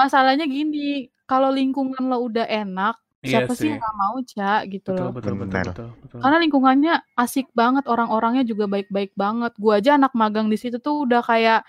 Masalahnya 0.00 0.46
gini, 0.46 0.88
kalau 1.24 1.52
lingkungan 1.52 2.00
lo 2.02 2.24
udah 2.24 2.44
enak, 2.44 2.96
Iya 3.20 3.44
siapa 3.44 3.52
sih 3.52 3.60
sih. 3.60 3.68
yang 3.68 3.84
gak 3.84 3.96
mau, 3.96 4.16
Cak, 4.24 4.60
gitu 4.72 4.90
Betul, 4.90 5.04
loh. 5.04 5.12
betul, 5.12 5.32
betul, 5.36 5.44
Benar. 5.44 5.64
betul, 5.68 5.88
betul. 6.00 6.18
Karena 6.18 6.36
lingkungannya 6.40 6.92
asik 7.14 7.46
banget, 7.52 7.84
orang-orangnya 7.84 8.42
juga 8.42 8.64
baik-baik 8.64 9.12
banget. 9.14 9.52
Gua 9.60 9.76
aja 9.76 10.00
anak 10.00 10.16
magang 10.16 10.48
di 10.48 10.56
situ 10.56 10.80
tuh 10.80 11.04
udah 11.04 11.20
kayak 11.20 11.60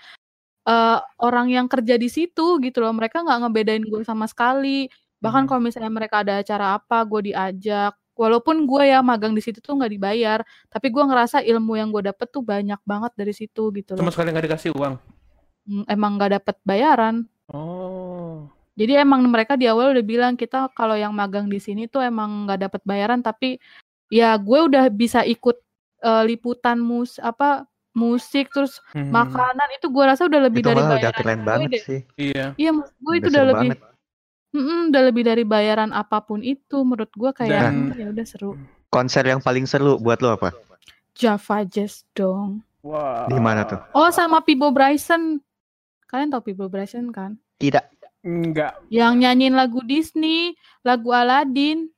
eh, 0.62 0.98
orang 1.18 1.50
yang 1.50 1.66
kerja 1.66 1.98
di 1.98 2.06
situ 2.06 2.56
gitu 2.58 2.78
loh. 2.78 2.94
Mereka 2.94 3.20
nggak 3.20 3.38
ngebedain 3.42 3.82
gue 3.82 4.06
sama 4.06 4.30
sekali. 4.30 4.86
Bahkan 5.18 5.42
Hmm. 5.44 5.48
kalau 5.50 5.60
misalnya 5.60 5.90
mereka 5.90 6.22
ada 6.22 6.38
acara 6.38 6.78
apa, 6.78 7.02
gue 7.02 7.34
diajak. 7.34 7.98
Walaupun 8.14 8.62
gue 8.62 8.82
ya 8.86 9.02
magang 9.02 9.34
di 9.34 9.42
situ 9.42 9.58
tuh 9.58 9.74
nggak 9.74 9.90
dibayar, 9.90 10.38
tapi 10.70 10.86
gue 10.88 11.02
ngerasa 11.02 11.42
ilmu 11.42 11.74
yang 11.74 11.90
gue 11.90 12.06
dapet 12.06 12.30
tuh 12.30 12.46
banyak 12.46 12.78
banget 12.84 13.10
dari 13.18 13.34
situ 13.34 13.74
gitu 13.74 13.98
Sama 13.98 14.06
loh. 14.06 14.14
sekali 14.14 14.30
nggak 14.30 14.46
dikasih 14.46 14.70
uang. 14.70 14.94
Hmm, 15.66 15.84
Emang 15.90 16.14
nggak 16.14 16.38
dapet 16.38 16.56
bayaran. 16.62 17.26
Oh. 17.50 17.81
Jadi 18.72 18.92
emang 18.94 19.20
mereka 19.24 19.52
di 19.52 19.64
awal 19.64 19.92
udah 19.92 20.00
bilang 20.02 20.32
kita 20.32 20.72
kalau 20.72 20.94
yang 20.94 21.12
magang 21.12 21.44
di 21.44 21.58
sini 21.58 21.84
tuh 21.84 22.00
emang 22.00 22.44
nggak 22.44 22.60
dapat 22.62 22.80
bayaran 22.82 23.20
tapi 23.20 23.60
ya 24.08 24.32
gue 24.34 24.58
udah 24.62 24.88
bisa 24.88 25.20
ikut 25.22 25.60
eh, 26.00 26.24
liputan 26.24 26.76
mus 26.76 27.16
apa 27.16 27.64
musik 27.92 28.48
terus 28.48 28.80
Hmm. 28.90 29.12
makanan 29.12 29.68
itu 29.72 29.86
gue 29.86 30.00
rasa 30.02 30.24
udah 30.24 30.40
lebih 30.42 30.60
Itu 30.60 30.68
dari 30.68 30.80
malah 30.80 30.88
udah 30.90 30.98
bayaran 30.98 31.20
keren 31.20 31.36
gue 31.36 31.46
banget 31.46 31.68
deh. 31.70 31.82
sih. 31.82 32.00
Iya. 32.16 32.46
Iya 32.56 32.70
maksud 32.72 32.96
gue 32.98 33.14
itu 33.14 33.28
Udah 33.28 33.44
lebih 33.46 33.68
banget. 33.70 33.78
Mm-mm, 34.52 34.80
udah 34.88 35.02
lebih 35.02 35.22
dari 35.22 35.44
bayaran 35.44 35.90
apa 35.90 36.18
pun 36.20 36.40
itu 36.40 36.76
menurut 36.78 37.08
gue 37.10 37.30
kayak 37.30 37.52
Dan- 37.62 37.88
"Hmm, 37.88 37.96
ya 37.96 38.06
udah 38.08 38.24
seru. 38.24 38.50
Konser 38.88 39.24
yang 39.24 39.40
paling 39.40 39.64
seru 39.64 39.96
buat 39.96 40.20
lo 40.20 40.32
apa? 40.34 40.52
Java 41.12 41.60
Jazz 41.62 42.08
dong. 42.10 42.64
Wah. 42.82 43.24
Di 43.24 43.36
mana 43.36 43.62
tuh? 43.62 43.80
Oh 43.92 44.08
sama 44.08 44.40
Pibo 44.40 44.68
Bryson. 44.68 45.40
Kalian 46.04 46.28
tau 46.28 46.40
Pibo 46.40 46.66
Bryson 46.66 47.08
kan? 47.08 47.36
Tidak. 47.56 47.91
Enggak. 48.22 48.78
Yang 48.88 49.12
nyanyiin 49.18 49.52
lagu 49.52 49.82
Disney, 49.82 50.54
lagu 50.80 51.10
Aladdin. 51.10 51.90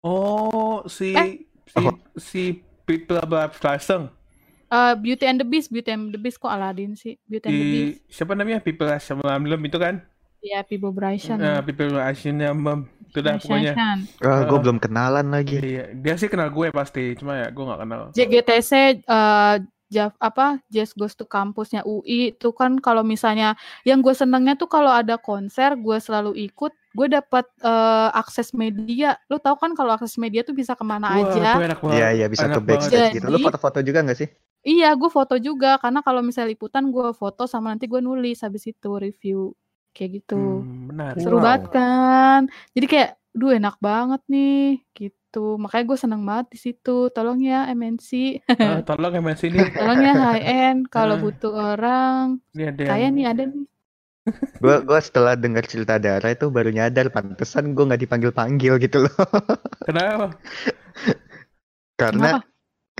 Oh, 0.00 0.82
si 0.84 1.14
Eh? 1.14 1.46
si 1.64 1.82
si 2.16 2.42
People 2.82 3.16
Above 3.16 3.54
Flashing 3.54 4.10
Eh, 4.66 4.94
Beauty 4.96 5.22
and 5.22 5.36
the 5.36 5.44
Beast, 5.44 5.68
Beauty 5.68 5.88
and 5.88 6.08
the 6.08 6.16
Beast 6.16 6.36
kok 6.36 6.48
Aladdin 6.48 6.92
sih? 6.92 7.14
Beauty 7.22 7.44
and 7.44 7.52
the 7.52 7.60
di 7.60 7.70
Beast. 7.70 7.98
siapa 8.10 8.32
namanya 8.32 8.58
People 8.58 8.88
Asylum 8.88 9.22
itu 9.62 9.76
kan? 9.76 10.00
Ya, 10.40 10.58
Pibo 10.60 10.90
Bryson. 10.90 11.36
Nah, 11.36 11.60
People 11.60 11.94
Asylum 11.94 12.66
itu 13.04 13.18
dah 13.20 13.36
pokoknya. 13.36 13.78
Ah, 14.18 14.42
gue 14.42 14.50
Ah. 14.50 14.62
belum 14.64 14.80
kenalan 14.80 15.28
lagi. 15.28 15.60
Iya, 15.60 15.92
dia 15.92 16.14
sih 16.16 16.26
kenal 16.26 16.48
gue 16.48 16.72
pasti, 16.72 17.14
cuma 17.14 17.36
ya 17.36 17.46
gue 17.46 17.62
nggak 17.62 17.78
kenal. 17.78 18.02
JGTC 18.10 18.70
eh 18.98 19.54
Jav, 19.92 20.10
apa 20.16 20.58
Jazz 20.72 20.90
Goes 20.96 21.14
to 21.20 21.24
Campusnya 21.28 21.80
UI 21.84 22.32
itu 22.32 22.48
kan 22.56 22.80
kalau 22.80 23.02
misalnya 23.04 23.54
yang 23.88 24.00
gue 24.04 24.14
senengnya 24.16 24.54
tuh 24.56 24.68
kalau 24.72 24.88
ada 24.88 25.14
konser 25.20 25.76
gue 25.76 25.98
selalu 26.00 26.32
ikut 26.48 26.72
gue 26.96 27.06
dapat 27.08 27.44
eh, 27.64 28.08
akses 28.20 28.48
media 28.56 29.16
lo 29.30 29.36
tau 29.40 29.56
kan 29.60 29.72
kalau 29.78 29.92
akses 29.96 30.16
media 30.16 30.40
tuh 30.48 30.56
bisa 30.56 30.72
ke 30.80 30.84
mana 30.84 31.08
Wah, 31.12 31.18
aja 31.20 31.44
itu 31.50 31.58
enak 31.66 31.78
banget. 31.82 31.98
Iya, 31.98 32.06
iya 32.16 32.26
bisa 32.32 32.44
enak 32.46 32.56
ke 32.56 32.66
backstage 32.68 33.08
gitu. 33.14 33.26
Lo 33.32 33.38
foto-foto 33.42 33.78
juga 33.88 33.98
gak 34.08 34.18
sih? 34.20 34.28
iya 34.62 34.86
gue 35.00 35.10
foto 35.16 35.34
juga 35.46 35.66
karena 35.82 36.00
kalau 36.06 36.20
misalnya 36.22 36.50
liputan 36.54 36.84
gue 36.94 37.06
foto 37.20 37.42
sama 37.52 37.66
nanti 37.74 37.84
gue 37.92 38.00
nulis 38.08 38.36
habis 38.46 38.64
itu 38.70 38.88
review 39.04 39.36
kayak 39.94 40.10
gitu 40.22 40.34
Hmm, 40.34 40.88
benar. 40.88 41.14
seru 41.22 41.36
Wow. 41.36 41.44
banget 41.46 41.62
kan 41.74 42.40
jadi 42.74 42.86
kayak 42.92 43.10
duh 43.40 43.50
enak 43.58 43.74
banget 43.86 44.20
nih 44.32 44.50
gitu 44.98 45.38
makanya 45.62 45.84
gue 45.90 45.98
seneng 46.02 46.22
banget 46.28 46.46
di 46.54 46.58
situ 46.64 46.90
tolong 47.14 47.38
ya 47.50 47.54
MNC 47.78 48.10
Ah, 48.60 48.78
tolong 48.86 49.12
MNC 49.22 49.42
ini, 49.50 49.60
tolong 49.76 49.98
ya 50.06 50.12
high 50.22 50.42
end 50.52 50.78
kalau 50.94 51.14
Ah. 51.14 51.20
butuh 51.22 51.52
orang 51.68 52.24
ini 52.54 52.64
ada 52.70 52.86
kayak 52.86 53.08
yang 53.08 53.14
nih 53.16 53.26
ada 53.32 53.42
nih 53.52 53.64
Gue 54.62 54.76
gua 54.88 55.00
setelah 55.02 55.34
dengar 55.34 55.64
cerita 55.66 55.94
Dara 55.98 56.28
itu 56.36 56.46
baru 56.56 56.70
nyadar 56.70 57.06
pantesan 57.16 57.74
gue 57.74 57.84
nggak 57.88 58.02
dipanggil-panggil 58.06 58.72
gitu 58.84 58.98
loh. 59.04 59.14
kenapa? 59.86 60.26
Karena 62.00 62.28
Kenapa? 62.28 62.51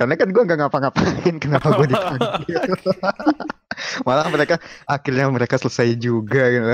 Karena 0.02 0.18
kan 0.18 0.28
gue 0.34 0.42
nggak 0.42 0.58
ngapa-ngapain 0.58 1.34
kenapa 1.38 1.78
gue 1.78 1.86
dipanggil. 1.94 2.58
Malah 4.06 4.26
mereka 4.28 4.58
akhirnya 4.84 5.30
mereka 5.30 5.56
selesai 5.56 5.94
juga 5.94 6.42
gitu. 6.50 6.70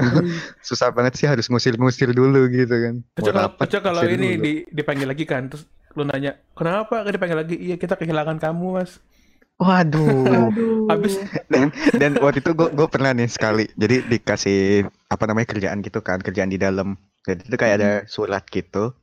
Susah 0.64 0.88
banget 0.90 1.20
sih 1.20 1.28
harus 1.28 1.46
ngusir-ngusir 1.46 2.16
dulu 2.16 2.48
gitu 2.48 2.72
kan. 2.72 2.94
Kecuali 3.14 3.52
kalau, 3.84 4.02
ini 4.08 4.40
dulu. 4.40 4.44
di, 4.44 4.52
dipanggil 4.72 5.06
lagi 5.06 5.28
kan, 5.28 5.52
terus 5.52 5.68
lu 5.92 6.08
nanya, 6.08 6.40
kenapa 6.56 7.04
gak 7.04 7.14
dipanggil 7.14 7.38
lagi? 7.38 7.56
Iya, 7.60 7.76
kita 7.76 8.00
kehilangan 8.00 8.40
kamu, 8.40 8.80
mas. 8.80 8.96
Waduh. 9.58 10.48
Aduh. 10.48 10.86
Habis 10.90 11.18
dan 11.50 11.74
dan 11.98 12.14
waktu 12.22 12.40
itu 12.40 12.54
gue 12.54 12.70
gue 12.70 12.86
pernah 12.88 13.10
nih 13.10 13.26
sekali 13.26 13.66
jadi 13.74 14.06
dikasih 14.06 14.86
apa 15.10 15.24
namanya 15.26 15.50
kerjaan 15.50 15.82
gitu 15.82 15.98
kan 16.00 16.22
kerjaan 16.22 16.48
di 16.48 16.56
dalam 16.56 16.94
jadi 17.26 17.42
itu 17.42 17.56
kayak 17.58 17.74
ada 17.82 17.92
surat 18.06 18.46
gitu 18.48 18.94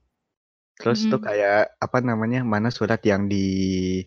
terus 0.80 1.04
tuh 1.06 1.20
Mhm. 1.20 1.28
kayak 1.28 1.76
apa 1.76 1.98
namanya 2.00 2.48
mana 2.48 2.72
surat 2.72 3.04
yang 3.04 3.28
di 3.28 4.00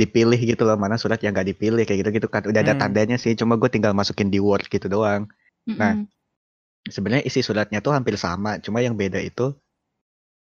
dipilih 0.00 0.40
gitu 0.50 0.62
loh 0.68 0.76
mana 0.84 0.96
surat 1.02 1.18
yang 1.24 1.32
gak 1.38 1.48
dipilih 1.52 1.82
kayak 1.86 1.98
gitu 2.02 2.10
gitu 2.18 2.28
kan 2.34 2.42
udah 2.50 2.60
ada 2.66 2.74
Hmm. 2.74 2.82
tandanya 2.82 3.16
sih 3.24 3.32
cuma 3.40 3.54
gue 3.60 3.70
tinggal 3.74 3.92
masukin 4.00 4.28
di 4.34 4.38
word 4.46 4.64
gitu 4.74 4.86
doang 4.94 5.22
nah, 5.80 5.94
Mm-mm. 5.94 6.08
sebenarnya 6.94 7.24
isi 7.30 7.40
suratnya 7.46 7.78
tuh 7.86 7.92
hampir 7.96 8.14
sama 8.24 8.50
cuma 8.64 8.78
yang 8.86 8.94
beda 9.02 9.20
itu 9.30 9.46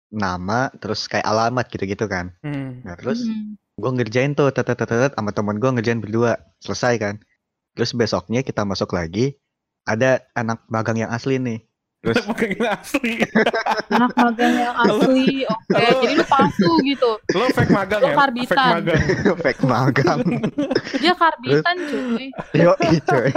nama 0.09 0.73
terus 0.81 1.05
kayak 1.11 1.25
alamat 1.31 1.65
gitu 1.73 1.85
gitu 1.85 2.05
kan 2.09 2.33
hmm, 2.45 2.85
nah 2.85 2.95
terus 2.97 3.19
Mm-mm. 3.29 3.57
gue 3.81 3.91
ngerjain 3.97 4.31
tuh 4.37 4.49
tetet 4.55 4.77
tetet 4.81 5.11
sama 5.17 5.31
temen 5.37 5.57
gue 5.61 5.69
ngerjain 5.75 6.01
berdua 6.01 6.31
selesai 6.65 6.93
kan 7.03 7.15
terus 7.77 7.91
besoknya 7.93 8.41
kita 8.41 8.65
masuk 8.65 8.91
lagi 8.97 9.37
ada 9.85 10.25
anak 10.33 10.65
magang 10.73 10.97
yang 11.05 11.11
asli 11.13 11.37
nih 11.37 11.59
terus? 11.99 12.15
Pakai 12.23 12.55
asli. 12.63 13.13
anak 13.91 14.11
magang 14.15 14.53
yang 14.55 14.75
asli 14.75 15.43
oke. 15.43 15.73
Lo- 15.75 15.99
jadi 16.01 16.13
lu 16.15 16.25
palsu 16.25 16.71
gitu. 16.83 17.11
Lo 17.35 17.45
fake 17.51 17.71
magang 17.71 17.99
Lo 17.99 18.07
ya? 18.07 18.15
karbitan. 18.15 18.55
Fake 18.55 18.71
magang. 18.71 19.01
fake 19.43 19.63
magang. 19.65 20.19
Dia 20.97 21.13
karbitan 21.13 21.75
cuy. 21.85 22.25
Yo 22.55 22.71
coy 22.79 23.29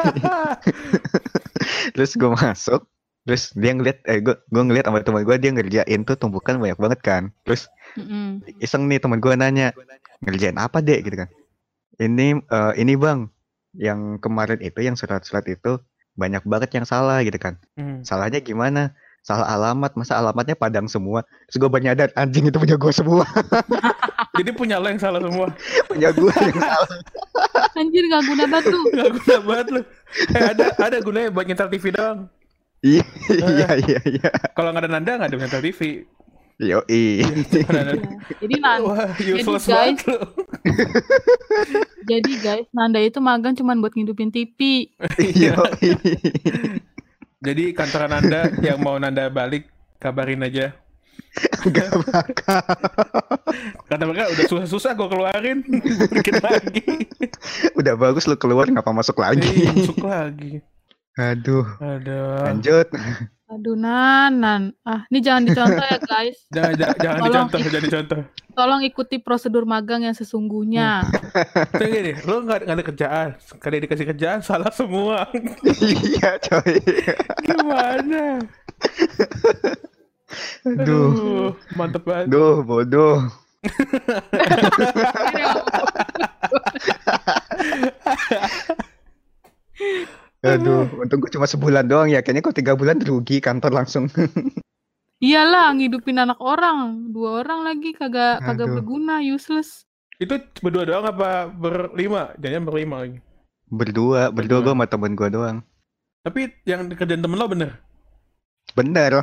terus 1.92 2.14
gue 2.14 2.30
masuk. 2.30 2.82
Terus 3.22 3.54
dia 3.54 3.70
ngeliat 3.70 4.02
eh 4.10 4.18
gue 4.18 4.34
gue 4.34 4.62
ngeliat 4.66 4.90
sama 4.90 4.98
teman 5.02 5.22
gue 5.22 5.36
dia 5.38 5.50
ngerjain 5.54 6.00
tuh 6.02 6.18
tumpukan 6.18 6.58
banyak 6.58 6.78
banget 6.78 7.00
kan. 7.02 7.22
Terus 7.46 7.70
Mm-mm. 7.94 8.42
iseng 8.58 8.90
nih 8.90 8.98
teman 8.98 9.22
gue 9.22 9.34
nanya 9.34 9.70
ngerjain 10.22 10.58
apa 10.58 10.82
dek? 10.82 11.06
Gitu 11.06 11.16
kan. 11.22 11.28
Ini 12.02 12.42
eh, 12.42 12.72
ini 12.82 12.98
bang 12.98 13.30
yang 13.78 14.18
kemarin 14.18 14.58
itu 14.60 14.82
yang 14.82 14.98
surat-surat 14.98 15.46
itu 15.46 15.78
banyak 16.12 16.42
banget 16.42 16.70
yang 16.72 16.84
salah 16.84 17.20
gitu 17.20 17.36
kan 17.36 17.56
Hmm. 17.74 18.00
salahnya 18.02 18.38
gimana 18.38 18.92
salah 19.22 19.46
alamat 19.48 19.94
masa 19.94 20.18
alamatnya 20.18 20.52
padang 20.52 20.86
semua 20.86 21.22
terus 21.46 21.56
gue 21.56 21.70
banyak 21.70 21.86
nyadar 21.88 22.08
anjing 22.12 22.42
itu 22.44 22.58
punya 22.58 22.74
gue 22.74 22.92
semua 22.92 23.22
Jadi 24.32 24.48
punya 24.50 24.80
lo 24.80 24.88
yang 24.88 24.96
salah 24.96 25.20
semua. 25.20 25.52
punya 25.92 26.08
gue 26.10 26.32
yang 26.32 26.56
salah 26.56 26.88
anjir 27.78 28.02
gak 28.06 28.22
guna 28.24 28.44
banget 28.46 28.64
tuh 28.66 28.82
Gak 28.90 29.08
guna 29.12 29.36
banget 29.44 29.66
lo. 29.68 29.80
Eh 30.32 30.42
ada 30.42 30.64
ada 30.80 30.96
gunanya 30.98 31.28
buat 31.28 31.44
nyetel 31.44 31.68
TV 31.68 31.84
doang. 31.92 32.18
iya 32.82 33.04
iya 33.30 33.68
iya 33.78 34.00
iya 34.02 34.30
Kalau 34.52 34.72
nggak 34.72 34.82
ada 34.82 34.90
nanda 34.90 35.12
nggak 35.14 35.28
ada 35.30 35.36
nyetel 35.38 35.62
TV. 35.62 35.80
Yo 36.58 36.84
i 36.86 37.22
Iya. 37.22 37.96
jadi 38.38 38.54
nan 38.58 38.78
Wah 38.82 39.08
useless 39.16 39.64
guys, 39.64 39.98
jadi 42.10 42.32
guys 42.38 42.66
Nanda 42.70 42.98
itu 42.98 43.18
magang 43.18 43.52
cuman 43.52 43.78
buat 43.78 43.92
ngidupin 43.92 44.28
TV 44.28 44.88
yo 45.34 45.56
Jadi 47.40 47.72
kantoran 47.72 48.12
anda 48.12 48.54
yang 48.60 48.78
mau 48.78 48.94
nanda 48.96 49.26
balik 49.26 49.66
kabarin 49.98 50.42
aja. 50.42 50.70
gak 51.64 51.90
bakal 52.04 52.62
Kata 53.84 54.02
mereka 54.04 54.30
udah 54.30 54.44
susah-susah 54.46 54.92
gue 54.92 55.08
keluarin, 55.08 55.58
bikin 56.08 56.38
lagi. 56.38 56.84
udah 57.74 57.94
bagus 57.94 58.24
lu 58.24 58.36
keluar 58.36 58.64
ngapa 58.64 58.90
masuk 58.90 59.16
Ih, 59.16 59.22
lagi 59.24 59.52
masuk 59.66 59.98
lagi. 60.00 60.52
aduh 61.14 61.66
Aduh. 61.76 62.40
lanjut 62.42 62.86
aduh 63.52 63.76
nan 63.76 64.40
nan 64.40 64.62
ah 64.82 65.04
ini 65.06 65.20
jangan 65.20 65.44
dicontoh 65.44 65.84
ya 65.84 65.98
guys 66.00 66.36
Jangan, 66.54 66.74
jangan, 66.74 66.96
jangan 66.96 67.18
Tolong. 67.18 67.28
dicontoh, 67.28 67.58
jangan 67.62 67.84
dicontoh. 67.84 68.20
tolong 68.52 68.80
ikuti 68.82 69.16
prosedur 69.18 69.64
magang 69.64 70.02
yang 70.02 70.12
sesungguhnya 70.12 71.02
Tuh 71.70 71.86
gini, 71.86 72.12
lo 72.24 72.40
nggak 72.40 72.64
nggak 72.64 72.74
ada 72.74 72.84
kerjaan, 72.84 73.28
sekali 73.38 73.80
dikasih 73.80 74.06
kerjaan 74.06 74.40
salah 74.40 74.70
semua. 74.70 75.26
iya 75.84 76.38
coy 76.38 76.78
Gimana? 77.42 78.38
aduh 80.64 81.52
mantep 81.74 82.02
banget. 82.02 82.26
aduh 82.28 82.62
bodoh 82.62 83.18
Aduh, 90.42 90.90
untung 90.98 91.22
gue 91.22 91.30
cuma 91.30 91.46
sebulan 91.46 91.86
doang 91.86 92.10
ya. 92.10 92.18
Kayaknya 92.18 92.42
kok 92.42 92.56
tiga 92.58 92.72
bulan 92.74 92.98
rugi 92.98 93.38
kantor 93.38 93.70
langsung. 93.82 94.10
Iyalah 95.22 95.70
ngidupin 95.78 96.18
anak 96.18 96.42
orang, 96.42 97.14
dua 97.14 97.46
orang 97.46 97.62
lagi 97.62 97.94
kagak 97.94 98.42
kagak 98.42 98.74
berguna, 98.74 99.22
useless. 99.22 99.86
Itu 100.18 100.42
berdua 100.58 100.82
doang 100.82 101.06
apa 101.06 101.46
berlima? 101.46 102.34
Jangan 102.42 102.66
berlima 102.66 103.06
lagi. 103.06 103.22
Berdua, 103.70 104.34
berdua 104.34 104.58
Berdua. 104.58 104.66
gue 104.66 104.72
sama 104.74 104.86
temen 104.90 105.14
gue 105.14 105.28
doang. 105.30 105.56
Tapi 106.26 106.50
yang 106.66 106.90
kerjaan 106.90 107.22
temen 107.22 107.38
lo 107.38 107.46
bener. 107.46 107.78
Bener. 108.74 109.22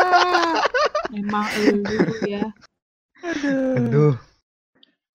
Emang 1.12 1.46
elu 1.60 1.84
ya. 2.24 2.44
Aduh. 3.20 3.76
Aduh, 3.76 4.14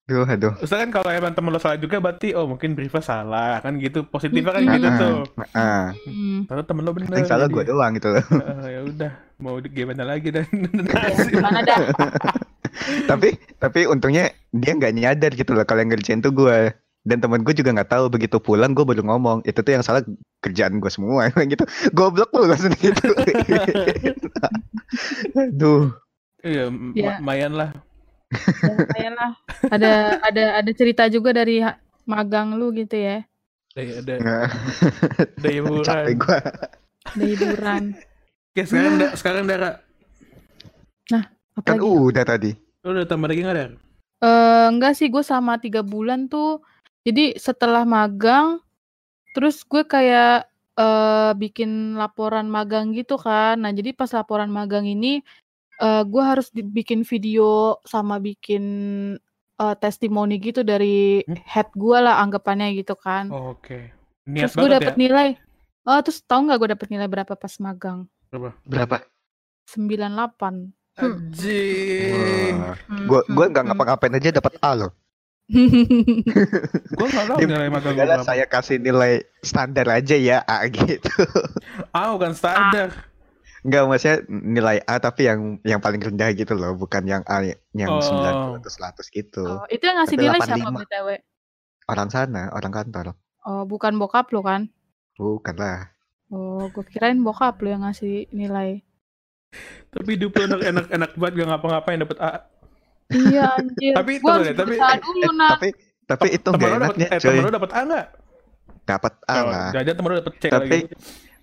aduh. 0.06 0.54
Misalkan 0.56 0.90
kalau 0.90 1.10
emang 1.10 1.34
temen 1.34 1.50
lo 1.50 1.58
salah 1.58 1.74
juga 1.74 1.98
berarti 1.98 2.30
oh 2.30 2.46
mungkin 2.46 2.72
briefnya 2.72 3.02
salah 3.02 3.58
kan 3.58 3.74
gitu. 3.76 4.06
Positifnya 4.06 4.52
kan 4.52 4.62
gitu 4.64 4.88
tuh. 4.88 5.14
Ah, 5.50 5.90
Hmm. 6.06 6.46
Ternyata 6.46 6.62
temen 6.64 6.82
lo 6.82 6.92
bener. 6.92 7.10
yang 7.12 7.26
salah 7.26 7.46
gue 7.46 7.62
doang 7.62 7.90
gitu 7.92 8.08
loh. 8.08 8.22
Eh, 8.22 8.70
ya 8.74 8.80
udah 8.82 9.10
mau 9.36 9.58
di- 9.58 9.68
gimana 9.68 10.06
lagi 10.06 10.30
dan 10.30 10.46
Ya, 10.46 11.10
gimana 11.26 11.58
dah? 11.60 11.78
tapi 13.10 13.34
tapi 13.56 13.84
untungnya 13.84 14.30
dia 14.50 14.72
nggak 14.72 14.94
nyadar 14.94 15.32
gitu 15.32 15.52
loh 15.52 15.64
kalau 15.64 15.80
yang 15.80 15.90
ngerjain 15.90 16.20
tuh 16.20 16.30
gue 16.30 16.70
dan 17.02 17.18
temen 17.18 17.40
gue 17.40 17.54
juga 17.54 17.72
nggak 17.72 17.88
tahu 17.88 18.04
begitu 18.08 18.36
pulang 18.36 18.70
gue 18.70 18.84
baru 18.84 19.00
ngomong 19.02 19.42
itu 19.42 19.56
tuh 19.56 19.72
yang 19.72 19.80
salah 19.80 20.04
kerjaan 20.38 20.76
gue 20.76 20.88
semua 20.88 21.26
gitu 21.46 21.64
goblok 21.90 22.30
lu 22.30 22.46
langsung 22.46 22.70
gitu 22.74 23.10
aduh 25.34 25.90
Iya, 26.44 26.70
Ya. 26.94 27.18
lumayan 27.18 27.58
lah. 27.58 27.74
Ya, 28.96 29.10
lah. 29.14 29.32
Ada 29.70 29.92
ada 30.22 30.44
ada 30.62 30.70
cerita 30.74 31.06
juga 31.06 31.30
dari 31.30 31.62
magang 32.06 32.58
lu 32.58 32.74
gitu 32.74 32.98
ya. 32.98 33.22
Ada 33.76 33.82
ada 34.02 34.14
Nah, 34.18 34.48
ada 35.38 35.48
hiburan. 35.50 35.84
capek 35.84 36.16
Ada 37.06 37.24
hiburan. 37.24 37.82
Oke, 38.50 38.62
sekarang 38.64 38.94
da, 38.96 39.06
sekarang 39.14 39.44
Dara. 39.46 39.70
Apa 41.56 41.72
kan 41.72 41.80
lagi? 41.80 41.88
udah 41.88 42.24
tadi 42.24 42.50
Lo 42.84 42.92
udah 42.92 43.08
tambah 43.08 43.26
lagi 43.32 43.40
nggak 43.42 43.56
Dar? 43.56 43.72
Eh, 44.16 44.66
enggak 44.70 44.92
sih, 44.96 45.08
gue 45.08 45.24
sama 45.24 45.56
tiga 45.56 45.80
bulan 45.80 46.28
tuh. 46.28 46.60
Jadi 47.02 47.34
setelah 47.40 47.82
magang, 47.82 48.60
terus 49.32 49.64
gue 49.64 49.82
kayak 49.82 50.46
eh 50.76 51.32
bikin 51.40 51.96
laporan 51.96 52.46
magang 52.46 52.92
gitu 52.92 53.16
kan. 53.16 53.56
Nah, 53.56 53.72
jadi 53.72 53.96
pas 53.96 54.12
laporan 54.12 54.52
magang 54.52 54.84
ini, 54.84 55.24
eh 55.76 56.02
gue 56.02 56.22
harus 56.22 56.46
bikin 56.50 57.02
video 57.02 57.46
sama 57.82 58.16
bikin 58.16 58.64
eh, 59.56 59.76
testimoni 59.76 60.36
gitu 60.38 60.60
dari 60.60 61.20
Hmm? 61.22 61.36
head 61.42 61.68
gue 61.72 61.98
lah 61.98 62.20
anggapannya 62.20 62.72
gitu 62.74 62.94
kan. 62.94 63.28
Oh, 63.28 63.52
Oke. 63.52 63.92
Niat 64.24 64.50
terus 64.50 64.54
gue 64.56 64.68
dapet 64.70 64.92
ya. 64.92 65.00
nilai. 65.00 65.28
Oh, 65.82 66.00
terus 66.00 66.18
tau 66.20 66.40
nggak 66.40 66.58
gue 66.58 66.68
dapet 66.72 66.88
nilai 66.88 67.06
berapa 67.06 67.32
pas 67.32 67.54
magang? 67.58 68.04
berapa 68.64 69.00
98. 69.66 70.74
Anjing. 70.96 72.54
Wah, 72.56 72.76
gue 72.88 73.20
gue 73.28 73.46
nggak 73.46 73.64
ngapa-ngapain 73.64 74.14
aja 74.14 74.30
dapat 74.32 74.56
A 74.60 74.72
loh 74.74 74.92
Gua 76.90 77.06
nggak 77.06 77.24
tahu 77.24 77.38
Dia 77.38 77.46
nilai 77.46 77.68
magang 77.68 77.94
berapa. 77.94 78.24
saya 78.24 78.44
kasih 78.44 78.76
nilai 78.76 79.12
standar 79.40 79.86
aja 79.88 80.14
ya 80.14 80.42
A 80.42 80.66
gitu 80.66 81.06
Ah, 81.92 82.10
bukan 82.10 82.32
standar. 82.32 82.90
Enggak 83.66 83.82
maksudnya 83.84 84.16
nilai 84.28 84.78
A 84.80 84.94
tapi 84.96 85.26
yang 85.26 85.40
yang 85.60 85.80
paling 85.80 85.98
rendah 85.98 86.30
gitu 86.32 86.54
loh 86.54 86.72
bukan 86.72 87.02
yang 87.02 87.26
A 87.26 87.42
yang 87.72 87.90
Oh. 87.90 87.98
90 87.98 88.62
atau 88.62 88.70
100 88.70 89.10
gitu 89.10 89.42
Oh, 89.44 89.66
itu 89.66 89.82
yang 89.82 89.98
ngasih 89.98 90.14
Tapi 90.14 90.24
nilai 90.24 90.38
siapa 90.40 90.62
85. 90.64 90.82
BTW? 90.82 91.08
orang 91.86 92.08
sana 92.08 92.42
orang 92.50 92.72
kantor 92.72 93.06
Oh, 93.42 93.62
bukan 93.62 93.94
bokap 93.96 94.30
lo 94.30 94.40
kan? 94.40 94.70
bukan 95.14 95.54
lah 95.54 95.90
Oh, 96.26 96.66
gue 96.68 96.82
kirain 96.84 97.18
bokap 97.18 97.58
lo 97.58 97.68
yang 97.68 97.82
ngasih 97.82 98.26
nilai. 98.30 98.82
Tapi 99.88 100.08
hidup 100.12 100.30
lu 100.32 100.42
enak 100.44 100.60
enak 100.60 100.86
enak 100.88 101.10
banget 101.14 101.32
gak 101.36 101.48
ngapa-ngapain 101.48 101.98
dapet 101.98 102.18
A. 102.18 102.30
Iya 103.08 103.46
anjir. 103.52 103.94
Tapi 103.94 104.12
harus 104.18 104.42
deh, 104.42 104.52
tapi- 104.52 104.74
berusaha 104.74 104.94
dulu 104.98 105.28
nah. 105.32 105.50
tapi 105.52 105.68
tapi 106.04 106.26
itu 106.32 106.42
Temen 106.44 106.54
nggak 106.56 106.66
lo 106.68 106.74
dapet, 106.76 106.86
enaknya 106.92 107.06
eh, 107.08 107.20
temen 107.20 107.40
lo 107.40 107.50
dapet 107.52 107.70
A 107.70 107.80
nggak? 107.80 108.06
dapat 108.84 109.12
A 109.20 109.34
Oh, 109.36 109.44
lah 109.44 109.66
Jangan 109.72 109.94
temen 109.94 110.08
lo 110.08 110.16
dapet 110.16 110.34
C 110.36 110.44
Tapi- 110.46 110.66
lagi. 110.68 110.80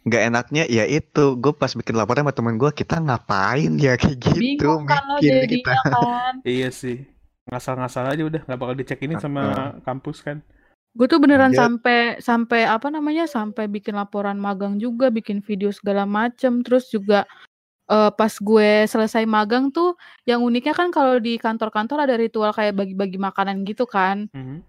Nggak 0.04 0.24
enaknya 0.28 0.64
ya 0.68 0.84
itu 0.84 1.40
gue 1.40 1.54
pas 1.56 1.72
bikin 1.72 1.96
laporan 1.96 2.28
sama 2.28 2.36
temen 2.36 2.60
gue 2.60 2.72
kita 2.76 3.00
ngapain 3.00 3.72
ya 3.80 3.96
kayak 3.96 4.20
gitu 4.20 4.36
Bingung 4.60 4.84
kan 4.84 5.00
jadinya 5.24 5.48
kita 5.48 5.74
kan. 5.88 6.34
Iya 6.48 6.70
sih. 6.76 7.08
Ngasal-ngasal 7.48 8.12
aja 8.12 8.24
udah 8.24 8.42
nggak 8.44 8.60
bakal 8.60 8.76
dicek 8.76 9.00
ini 9.04 9.16
sama 9.20 9.76
kampus 9.84 10.20
kan. 10.24 10.44
Gue 10.94 11.08
tuh 11.08 11.18
beneran 11.24 11.52
Dia- 11.52 11.66
sampai 11.66 12.00
sampai 12.20 12.68
apa 12.68 12.92
namanya? 12.92 13.26
Sampai 13.26 13.66
bikin 13.68 13.96
laporan 13.96 14.36
magang 14.38 14.78
juga, 14.78 15.08
bikin 15.10 15.40
video 15.40 15.72
segala 15.72 16.04
macem. 16.04 16.60
Terus 16.64 16.92
juga 16.92 17.24
eh, 17.84 18.12
pas 18.16 18.32
gue 18.32 18.88
selesai 18.88 19.28
magang 19.28 19.68
tuh 19.68 20.00
yang 20.24 20.40
uniknya 20.40 20.72
kan 20.72 20.88
kalau 20.88 21.20
di 21.20 21.36
kantor-kantor 21.36 22.08
ada 22.08 22.16
ritual 22.16 22.52
kayak 22.56 22.76
bagi-bagi 22.80 23.20
makanan 23.20 23.68
gitu 23.68 23.84
kan. 23.84 24.32
Mhm. 24.32 24.64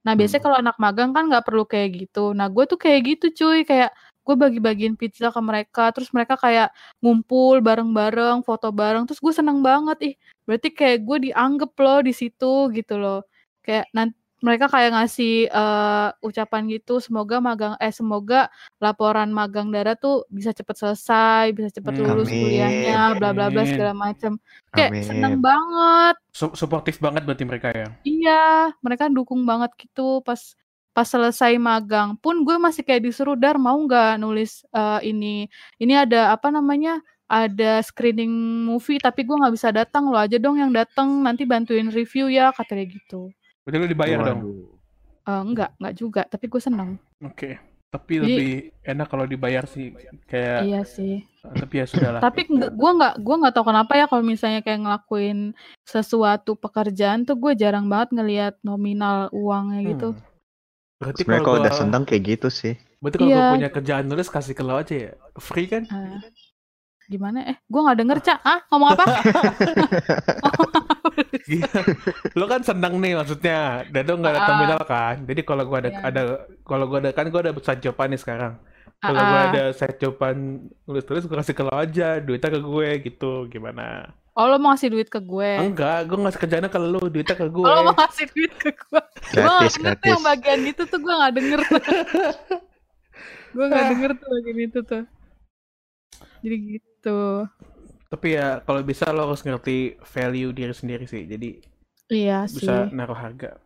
Nah, 0.00 0.14
biasanya 0.14 0.38
Hmm. 0.38 0.46
kalau 0.48 0.56
anak 0.62 0.76
magang 0.78 1.10
kan 1.10 1.26
nggak 1.26 1.44
perlu 1.44 1.66
kayak 1.66 2.06
gitu. 2.06 2.30
Nah, 2.32 2.46
gue 2.46 2.64
tuh 2.70 2.78
kayak 2.78 3.00
gitu 3.04 3.26
cuy, 3.34 3.66
kayak 3.66 3.90
gue 4.20 4.34
bagi-bagiin 4.36 4.94
pizza 5.00 5.32
ke 5.32 5.40
mereka, 5.42 5.90
terus 5.90 6.12
mereka 6.14 6.36
kayak 6.38 6.70
ngumpul 7.02 7.58
bareng-bareng, 7.64 8.44
foto 8.46 8.70
bareng, 8.70 9.08
terus 9.08 9.18
gue 9.18 9.32
seneng 9.34 9.64
banget 9.64 9.98
ih. 10.02 10.14
Berarti 10.46 10.68
kayak 10.70 10.98
gue 11.02 11.16
dianggap 11.30 11.72
loh 11.80 11.98
di 12.04 12.12
situ 12.14 12.68
gitu 12.70 12.94
loh. 13.00 13.24
Kayak 13.64 13.88
nanti 13.96 14.16
mereka 14.40 14.72
kayak 14.72 14.96
ngasih 14.96 15.52
eh, 15.52 16.08
ucapan 16.24 16.64
gitu, 16.72 16.96
semoga 16.96 17.44
magang 17.44 17.76
eh 17.76 17.92
semoga 17.92 18.48
laporan 18.80 19.28
magang 19.36 19.68
Dara 19.68 19.92
tuh 19.92 20.24
bisa 20.32 20.56
cepet 20.56 20.80
selesai, 20.80 21.52
bisa 21.52 21.68
cepet 21.68 21.92
Hmm, 22.00 22.08
lulus 22.08 22.32
amin. 22.32 22.40
kuliahnya, 22.40 23.00
bla 23.20 23.36
bla 23.36 23.52
bla 23.52 23.68
segala 23.68 23.92
macem. 23.92 24.40
Kayak 24.72 24.90
Amin. 24.96 25.04
seneng 25.04 25.34
banget. 25.44 26.14
Su- 26.32 26.56
Suportif 26.56 26.96
banget 27.04 27.28
berarti 27.28 27.44
mereka 27.44 27.68
ya. 27.68 27.88
Iya, 28.00 28.72
mereka 28.80 29.12
dukung 29.12 29.44
banget 29.44 29.76
gitu 29.76 30.24
pas 30.24 30.40
pas 30.90 31.06
selesai 31.06 31.54
magang 31.56 32.18
pun 32.18 32.42
gue 32.42 32.56
masih 32.56 32.82
kayak 32.82 33.04
disuruh 33.04 33.34
dar 33.34 33.56
mau 33.56 33.78
nggak 33.78 34.16
nulis 34.16 34.66
eh, 34.68 35.00
ini 35.06 35.46
ini 35.76 35.94
ada 35.94 36.30
apa 36.30 36.50
namanya 36.50 36.98
ada 37.24 37.78
screening 37.80 38.30
movie 38.64 38.98
tapi 38.98 39.22
gue 39.22 39.32
nggak 39.32 39.54
bisa 39.54 39.70
datang 39.70 40.10
lo 40.10 40.18
aja 40.18 40.34
dong 40.34 40.58
yang 40.58 40.70
datang 40.70 41.22
nanti 41.22 41.46
bantuin 41.46 41.86
review 41.88 42.26
ya 42.26 42.50
katanya 42.50 42.90
gitu 42.90 43.30
Berarti 43.60 43.76
lo 43.76 43.86
dibayar 43.86 44.18
dong. 44.24 44.40
Waduh. 44.40 44.66
Eh, 45.22 45.42
enggak 45.44 45.70
enggak 45.76 45.94
juga 45.94 46.22
tapi 46.24 46.44
gue 46.46 46.58
seneng 46.58 46.98
Oke. 47.20 47.60
Tapi 47.86 48.12
Jadi- 48.14 48.22
lebih 48.24 48.52
enak 48.82 49.06
kalau 49.06 49.26
dibayar 49.26 49.66
sih. 49.66 49.90
Kayak 50.26 50.58
iya 50.64 50.82
sih 50.82 51.22
tapi 51.40 51.74
ya 51.76 51.86
sudah 51.88 52.10
lah. 52.12 52.20
tapi 52.20 52.44
gue 52.46 52.90
nggak 52.92 53.14
gue 53.16 53.36
nggak 53.40 53.54
tahu 53.54 53.64
kenapa 53.66 53.96
ya 53.96 54.04
kalau 54.04 54.20
misalnya 54.20 54.60
kayak 54.60 54.84
ngelakuin 54.84 55.56
sesuatu 55.82 56.52
pekerjaan 56.54 57.24
tuh 57.24 57.34
gue 57.34 57.52
jarang 57.54 57.88
banget 57.88 58.12
ngelihat 58.12 58.54
nominal 58.60 59.32
uangnya 59.32 59.80
gitu 59.88 60.08
Hmm. 60.12 60.20
Berarti 61.00 61.24
sebenarnya 61.24 61.40
kalau 61.40 61.48
kalau 61.48 61.56
gua, 61.56 61.64
udah 61.64 61.72
seneng 61.74 62.02
kayak 62.04 62.22
gitu 62.28 62.48
sih 62.52 62.74
berarti 63.00 63.16
kalau 63.16 63.26
gua 63.26 63.40
Iya. 63.40 63.52
punya 63.56 63.68
kerjaan 63.72 64.04
nulis 64.04 64.28
kasih 64.28 64.52
ke 64.52 64.60
lo 64.60 64.76
aja 64.76 64.94
ya. 64.94 65.12
Free 65.40 65.64
kan? 65.64 65.88
Ah, 65.88 66.20
gimana 67.08 67.42
eh 67.42 67.56
gue 67.64 67.80
nggak 67.80 67.98
denger 67.98 68.18
cak 68.22 68.38
ah 68.44 68.60
ngomong 68.68 68.90
apa 68.94 69.04
Iya. 71.50 71.66
lo 72.36 72.44
kan 72.46 72.60
seneng 72.60 73.00
nih 73.00 73.16
maksudnya. 73.16 73.88
Dan 73.88 74.02
lo 74.06 74.14
nggak 74.20 74.30
ada 74.30 74.38
Ah. 74.38 74.46
terminal 74.46 74.80
kan. 74.84 75.16
Jadi 75.24 75.40
kalau 75.42 75.62
gua 75.64 75.78
ada 75.80 75.90
Iya. 75.90 76.00
ada 76.04 76.22
kalau 76.62 76.84
gua 76.86 76.98
ada 77.00 77.10
kan 77.10 77.26
gua 77.28 77.40
ada 77.42 77.52
side 77.56 77.80
joban 77.80 78.12
nih 78.12 78.20
sekarang. 78.20 78.52
Kalau 79.00 79.16
Ah, 79.16 79.24
gua 79.24 79.38
ah. 79.40 79.48
ada 79.48 79.64
side 79.72 79.96
joban 79.96 80.36
nulis-tulis 80.84 81.24
gua 81.24 81.40
kasih 81.40 81.56
ke 81.56 81.62
lo 81.64 81.72
aja, 81.72 82.20
duitnya 82.20 82.50
ke 82.52 82.60
gue 82.60 82.88
gitu. 83.00 83.32
Gimana? 83.48 84.12
Oh 84.36 84.44
lo 84.44 84.60
mau 84.60 84.72
ngasih 84.72 84.92
duit 84.92 85.08
ke 85.08 85.18
gue? 85.18 85.50
Enggak, 85.56 86.04
gua 86.04 86.28
ngasih 86.28 86.38
kerjaannya 86.38 86.70
ke 86.70 86.80
lo, 86.80 87.00
duitnya 87.08 87.36
ke 87.36 87.46
gue. 87.48 87.64
Oh 87.64 87.72
lo 87.72 87.82
mau 87.88 87.96
ngasih 87.96 88.26
duit 88.30 88.52
ke 88.54 88.70
gue? 88.70 89.00
gue 89.00 89.40
gratis 89.40 89.72
denger 89.74 89.94
tuh 89.96 90.04
gratis 90.04 90.10
yang 90.12 90.22
bagian 90.22 90.58
gitu 90.68 90.82
tuh 90.84 90.98
gue 91.00 91.14
gak 91.14 91.32
denger 91.34 91.60
tuh. 91.64 91.82
gue 93.50 93.66
gak 93.66 93.84
denger 93.88 94.10
tuh 94.14 94.26
bagian 94.30 94.58
itu 94.60 94.80
tuh. 94.84 95.02
Jadi 96.40 96.56
gitu. 96.76 97.18
Tapi 98.10 98.26
ya 98.34 98.60
kalau 98.60 98.80
bisa 98.82 99.08
lo 99.10 99.28
harus 99.28 99.40
ngerti 99.40 99.96
value 100.02 100.52
diri 100.52 100.74
sendiri 100.74 101.04
sih. 101.06 101.24
Jadi 101.24 101.60
Iya 102.10 102.44
sih. 102.50 102.60
bisa 102.60 102.90
naruh 102.90 103.16
harga. 103.16 103.56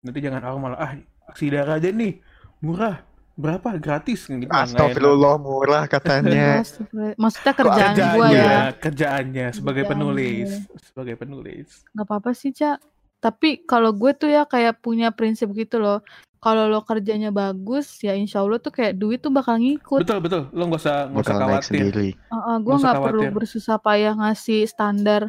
Nanti 0.00 0.18
jangan 0.18 0.42
orang 0.42 0.60
malah 0.60 0.78
ah 0.80 0.92
si 1.36 1.46
darah 1.46 1.76
aja 1.76 1.92
nih 1.92 2.16
murah 2.58 3.04
berapa 3.38 3.68
gratis 3.80 4.26
gitu. 4.26 4.46
Nggak 4.46 4.50
enak. 4.50 4.66
Astagfirullah 4.70 5.34
murah 5.40 5.84
katanya. 5.86 6.60
Maksudnya 7.22 7.54
kerjaan 7.56 7.94
gue 7.94 8.00
kerjaannya, 8.00 8.36
ya. 8.36 8.60
kerjaannya 8.76 9.46
sebagai 9.54 9.84
Kerjaan 9.86 9.92
penulis, 9.96 10.48
sebagai 10.84 11.14
penulis. 11.16 11.66
Gak 11.94 12.06
apa-apa 12.06 12.30
sih 12.36 12.50
Cak. 12.52 12.78
Tapi 13.20 13.68
kalau 13.68 13.92
gue 13.92 14.16
tuh 14.16 14.32
ya 14.32 14.48
kayak 14.48 14.80
punya 14.80 15.12
prinsip 15.12 15.52
gitu 15.52 15.80
loh. 15.80 16.00
Kalau 16.40 16.72
lo 16.72 16.80
kerjanya 16.80 17.28
bagus 17.28 18.00
ya 18.00 18.16
insya 18.16 18.40
Allah 18.40 18.56
tuh 18.56 18.72
kayak 18.72 18.96
duit 18.96 19.20
tuh 19.20 19.28
bakal 19.28 19.60
ngikut. 19.60 20.08
Betul 20.08 20.24
betul, 20.24 20.42
lo 20.56 20.72
nggak 20.72 20.80
usah 20.80 20.96
nggak 21.12 21.24
usah 21.28 21.36
khawatir. 21.36 21.64
sendiri 21.68 22.08
gue 22.16 22.74
Nggak 22.80 22.80
nggak 22.80 23.04
perlu 23.04 23.22
bersusah 23.28 23.76
payah 23.76 24.16
ngasih 24.16 24.64
standar 24.64 25.28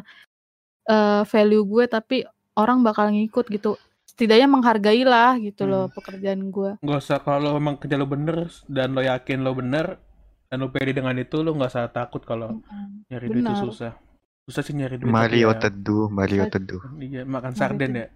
eh, 0.88 1.22
value 1.28 1.68
gue 1.68 1.84
tapi 1.84 2.24
orang 2.56 2.80
bakal 2.80 3.12
ngikut 3.12 3.44
gitu 3.52 3.76
setidaknya 4.12 4.44
menghargai 4.46 5.02
lah 5.02 5.34
gitu 5.36 5.64
loh 5.64 5.84
Hmm. 5.84 5.94
pekerjaan 5.94 6.40
gue 6.46 6.76
Nggak 6.78 7.00
usah 7.00 7.18
kalau 7.18 7.38
lo 7.42 7.50
memang 7.54 7.74
kerja 7.76 7.96
lo 7.96 8.04
bener 8.04 8.36
dan 8.66 8.92
lo 8.92 9.00
yakin 9.00 9.40
lo 9.40 9.52
bener, 9.52 9.96
dan 10.46 10.56
lu 10.58 10.68
pede 10.68 10.92
dengan 10.92 11.16
itu 11.16 11.40
lu 11.40 11.52
nggak 11.52 11.70
usah 11.70 11.88
takut 11.88 12.20
kalau 12.20 12.52
Mm-mm. 12.54 13.08
nyari 13.08 13.26
duit 13.26 13.40
itu 13.42 13.54
susah 13.62 13.96
susah 14.42 14.60
sih 14.60 14.72
nyari 14.72 14.96
duit 14.96 15.08
Mario 15.08 15.48
ya, 15.48 15.58
teduh, 15.58 16.06
Mario 16.08 16.44
teduh. 16.46 16.82
iya 16.98 17.24
makan 17.24 17.52
sarden 17.52 17.92
ya 17.94 18.06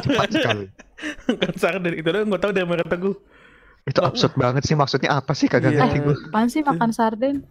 cepat 0.00 0.28
sekali. 0.30 0.64
makan 1.28 1.54
sarden 1.54 1.92
itu 1.92 2.06
doang 2.06 2.26
gue 2.26 2.38
tau 2.38 2.50
dari 2.50 2.64
Mario 2.64 2.86
Teguh 2.86 3.16
Itu 3.84 4.00
Oh. 4.00 4.08
absurd 4.08 4.32
banget 4.34 4.64
sih 4.64 4.72
maksudnya 4.72 5.12
apa 5.14 5.32
sih 5.32 5.44
kagak 5.44 5.68
Iya. 5.70 5.84
ngerti 5.84 5.98
gue. 6.00 6.16
Apaan 6.26 6.48
sih 6.48 6.62
makan 6.62 6.90
sarden? 6.90 7.44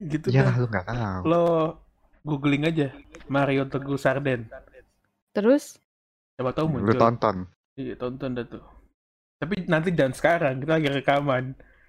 gitu 0.00 0.30
Ya 0.30 0.42
dah 0.44 0.54
lu 0.56 0.66
nggak 0.66 0.84
tahu. 0.84 1.20
lo 1.24 1.42
googling 2.22 2.62
aja 2.64 2.94
Mario 3.26 3.66
Teguh 3.66 3.94
sarden 3.96 4.46
Terus 5.32 5.76
coba 6.32 6.50
tahu 6.52 6.66
Lu 6.66 6.72
muncul 6.78 6.96
tonton. 6.96 7.36
iya 7.74 7.94
tonton 7.94 8.32
dah 8.32 8.44
tuh 8.44 8.62
tapi 9.36 9.64
nanti 9.64 9.90
jangan 9.90 10.12
sekarang 10.12 10.54
kita 10.58 10.72
lagi 10.72 10.88
rekaman 10.88 11.44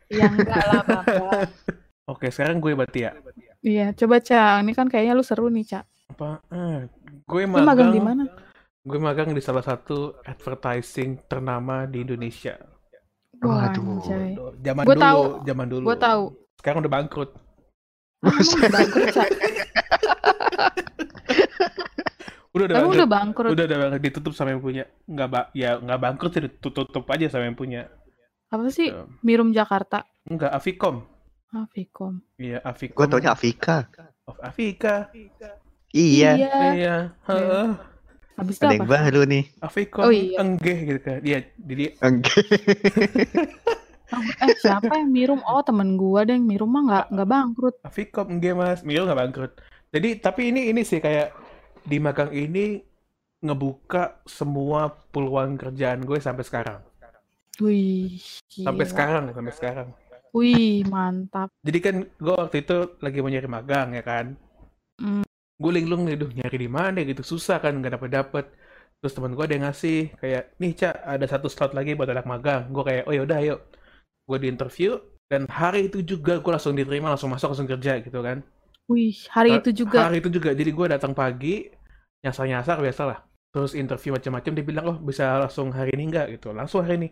ya 0.08 0.26
enggak 0.26 0.64
lah 0.64 0.84
oke 2.12 2.28
sekarang 2.28 2.58
gue 2.58 2.72
berarti 2.74 3.00
ya 3.02 3.12
Iya, 3.60 3.96
coba 3.96 4.20
Cak. 4.20 4.60
Ini 4.60 4.72
kan 4.74 4.88
kayaknya 4.88 5.14
lu 5.14 5.24
seru 5.24 5.48
nih, 5.48 5.64
Cak. 5.64 5.88
apa 6.10 6.44
ah, 6.46 6.84
gue 7.24 7.42
Lu 7.42 7.48
magang 7.48 7.90
di 7.90 7.98
magang 7.98 8.04
mana? 8.04 8.24
gue 8.82 9.00
magang 9.00 9.32
di 9.32 9.40
salah 9.40 9.62
satu 9.62 10.20
advertising 10.22 11.16
ternama 11.26 11.86
di 11.86 12.04
Indonesia 12.04 12.60
Waduh. 13.40 14.04
anjay. 14.04 14.36
zaman 14.60 14.84
Gua 14.84 14.92
dulu 14.92 15.00
tahu. 15.02 15.22
zaman 15.44 15.68
dulu 15.68 15.86
Gua 15.86 15.96
tahu. 15.98 16.24
sekarang 16.58 16.80
udah 16.80 16.92
bangkrut 16.92 17.32
emang 18.22 18.44
bangkrut, 18.70 19.08
Cak. 19.10 19.30
udah 22.54 22.66
udah 22.70 22.86
udah 22.86 23.10
bangkrut. 23.10 23.50
udah 23.50 23.66
udah 23.66 23.78
bangkrut 23.82 24.04
ditutup 24.04 24.34
sama 24.34 24.54
yang 24.54 24.62
punya 24.62 24.84
nggak 25.04 25.28
ba 25.28 25.42
ya 25.52 25.76
nggak 25.76 26.00
bangkrut 26.00 26.32
sih 26.32 26.42
ditutup 26.44 26.86
tutup 26.86 27.06
aja 27.10 27.26
sama 27.28 27.46
yang 27.46 27.58
punya 27.58 27.90
Apa 28.48 28.70
sih? 28.70 28.94
Em, 28.94 29.10
Mirum 29.26 29.50
Jakarta. 29.50 30.06
enggak 30.24 30.54
Aficom 30.54 31.10
Ah, 31.50 31.66
Vicom. 31.70 32.22
iya 32.36 32.62
Aficom 32.62 32.98
Gue 32.98 33.08
taunya 33.08 33.34
Afika. 33.34 33.90
of 34.24 34.38
Afrika 34.40 35.10
Iya. 35.90 36.32
iya 36.74 36.96
heeh. 37.24 37.70
Habis 38.34 38.58
itu 38.58 38.66
Ada 38.66 38.74
yang 38.74 38.86
apa? 38.86 38.94
baru 38.98 39.22
nih. 39.24 39.44
Aficom 39.60 40.04
Oh, 40.04 40.10
iya. 40.10 40.38
enggeh 40.42 40.78
gitu 40.84 41.00
kan 41.00 41.20
iya 41.22 41.40
jadi. 41.56 41.86
Oh, 44.10 44.22
eh, 44.40 44.54
siapa 44.56 44.94
yang 44.96 45.10
Mirum? 45.10 45.42
Oh, 45.42 45.62
temen 45.62 45.94
gua 45.94 46.22
deh 46.22 46.38
Mirum 46.38 46.70
mah 46.70 46.82
nggak 46.84 47.06
nggak 47.12 47.30
bangkrut. 47.30 47.76
Aficom 47.82 48.26
enggeh 48.30 48.54
mas 48.54 48.82
Milo 48.82 49.06
nggak 49.06 49.20
bangkrut 49.20 49.54
jadi 49.90 50.18
tapi 50.18 50.50
ini 50.50 50.70
ini 50.70 50.82
sih 50.82 50.98
kayak 50.98 51.34
di 51.84 51.98
magang 52.00 52.32
ini 52.32 52.80
ngebuka 53.44 54.24
semua 54.24 54.88
peluang 55.12 55.60
kerjaan 55.60 56.08
gue 56.08 56.18
sampai 56.18 56.44
sekarang. 56.48 56.80
Wih, 57.60 58.18
sampai 58.50 58.86
gila. 58.88 58.92
sekarang 58.92 59.24
sampai 59.36 59.54
sekarang. 59.54 59.88
Wih, 60.34 60.82
mantap. 60.90 61.54
jadi 61.62 61.80
kan 61.84 61.96
gue 62.10 62.34
waktu 62.34 62.66
itu 62.66 62.98
lagi 63.04 63.18
mau 63.22 63.30
nyari 63.30 63.50
magang 63.52 63.94
ya 63.94 64.04
kan? 64.04 64.34
Hmm. 64.98 65.26
gue 65.54 65.72
linglung 65.72 66.04
nih 66.04 66.18
duh 66.18 66.32
nyari 66.34 66.58
di 66.58 66.70
mana 66.72 67.00
gitu? 67.06 67.22
Susah 67.22 67.62
kan 67.62 67.78
nggak 67.78 68.00
dapet 68.00 68.10
dapet 68.12 68.46
terus 69.00 69.14
teman 69.14 69.36
gue 69.36 69.44
ada 69.44 69.54
yang 69.54 69.66
ngasih 69.68 70.16
kayak 70.16 70.44
nih 70.58 70.72
cak 70.80 70.96
ada 71.04 71.26
satu 71.28 71.48
slot 71.52 71.76
lagi 71.78 71.94
buat 71.94 72.10
anak 72.10 72.26
magang. 72.26 72.72
Gue 72.74 72.84
kayak 72.84 73.04
oh 73.06 73.14
yaudah 73.14 73.38
ayo. 73.44 73.56
Gue 74.26 74.38
di 74.42 74.48
interview 74.50 74.98
dan 75.30 75.46
hari 75.52 75.92
itu 75.92 76.02
juga 76.02 76.40
gue 76.40 76.52
langsung 76.52 76.74
diterima 76.74 77.14
langsung 77.14 77.30
masuk 77.32 77.54
langsung 77.54 77.70
kerja 77.70 78.02
gitu 78.02 78.20
kan 78.22 78.46
Wih, 78.92 79.16
hari 79.32 79.50
Ha- 79.56 79.60
itu 79.64 79.70
juga. 79.72 80.06
hari 80.06 80.20
itu 80.20 80.30
juga 80.30 80.52
jadi 80.52 80.68
gue 80.70 80.88
datang 80.92 81.14
pagi 81.16 81.72
nyasar 82.20 82.46
nyasar 82.48 82.78
biasa 82.80 83.04
lah 83.08 83.20
terus 83.54 83.72
interview 83.74 84.12
macam-macam 84.12 84.52
dia 84.52 84.66
bilang 84.66 84.86
oh 84.90 84.98
bisa 85.00 85.38
langsung 85.40 85.70
hari 85.72 85.94
ini 85.94 86.04
nggak 86.10 86.28
gitu 86.36 86.52
langsung 86.52 86.82
hari 86.82 86.96
ini 87.00 87.10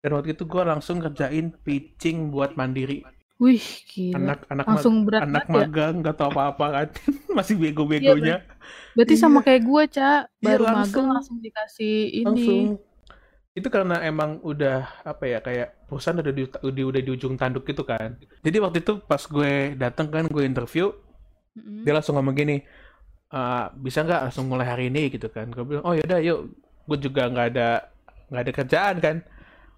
dan 0.00 0.10
waktu 0.14 0.32
itu 0.32 0.44
gue 0.44 0.62
langsung 0.62 0.96
kerjain 0.98 1.54
pitching 1.62 2.30
buat 2.30 2.54
mandiri 2.54 3.04
Wih, 3.36 3.58
gila. 3.90 4.14
anak 4.16 4.38
anak 4.46 4.64
Langsung 4.70 4.94
mag- 5.02 5.04
berat 5.10 5.22
anak 5.26 5.44
banget 5.44 5.50
ya. 5.50 5.54
magang 5.66 5.94
nggak 6.00 6.16
tahu 6.16 6.30
apa-apa 6.30 6.66
kan 6.70 6.88
masih 7.36 7.54
bego-begonya 7.58 8.36
Berarti 8.94 9.14
Iya. 9.14 9.20
sama 9.20 9.42
kayak 9.42 9.62
gua, 9.66 9.82
Cak. 9.84 10.22
Iya, 10.38 10.46
Baru 10.54 10.64
langsung. 10.64 10.82
magang 10.86 11.08
langsung 11.12 11.36
dikasih 11.42 11.94
ini. 12.14 12.24
langsung 12.24 12.62
itu 13.54 13.68
karena 13.70 14.02
emang 14.02 14.42
udah 14.42 15.06
apa 15.06 15.24
ya 15.30 15.38
kayak 15.38 15.86
perusahaan 15.86 16.18
udah 16.18 16.34
di, 16.34 16.42
udah, 16.42 16.84
udah 16.90 17.02
di 17.06 17.10
ujung 17.14 17.38
tanduk 17.38 17.62
gitu 17.70 17.86
kan. 17.86 18.18
Jadi 18.42 18.56
waktu 18.58 18.82
itu 18.82 18.98
pas 19.06 19.22
gue 19.22 19.78
datang 19.78 20.10
kan 20.10 20.26
gue 20.26 20.42
interview 20.42 20.90
Mm-mm. 21.54 21.86
dia 21.86 21.94
langsung 21.94 22.18
ngomong 22.18 22.34
gini 22.34 22.66
"Ah, 23.30 23.70
bisa 23.74 24.02
nggak 24.02 24.30
langsung 24.30 24.46
mulai 24.50 24.66
hari 24.66 24.84
ini? 24.90 25.06
gitu 25.14 25.30
kan. 25.30 25.50
Gue 25.54 25.62
bilang 25.66 25.84
oh 25.86 25.94
yaudah 25.94 26.18
yuk. 26.18 26.50
Gue 26.86 26.98
juga 26.98 27.30
nggak 27.30 27.46
ada 27.54 27.68
nggak 28.30 28.42
ada 28.42 28.52
kerjaan 28.52 28.96
kan. 28.98 29.16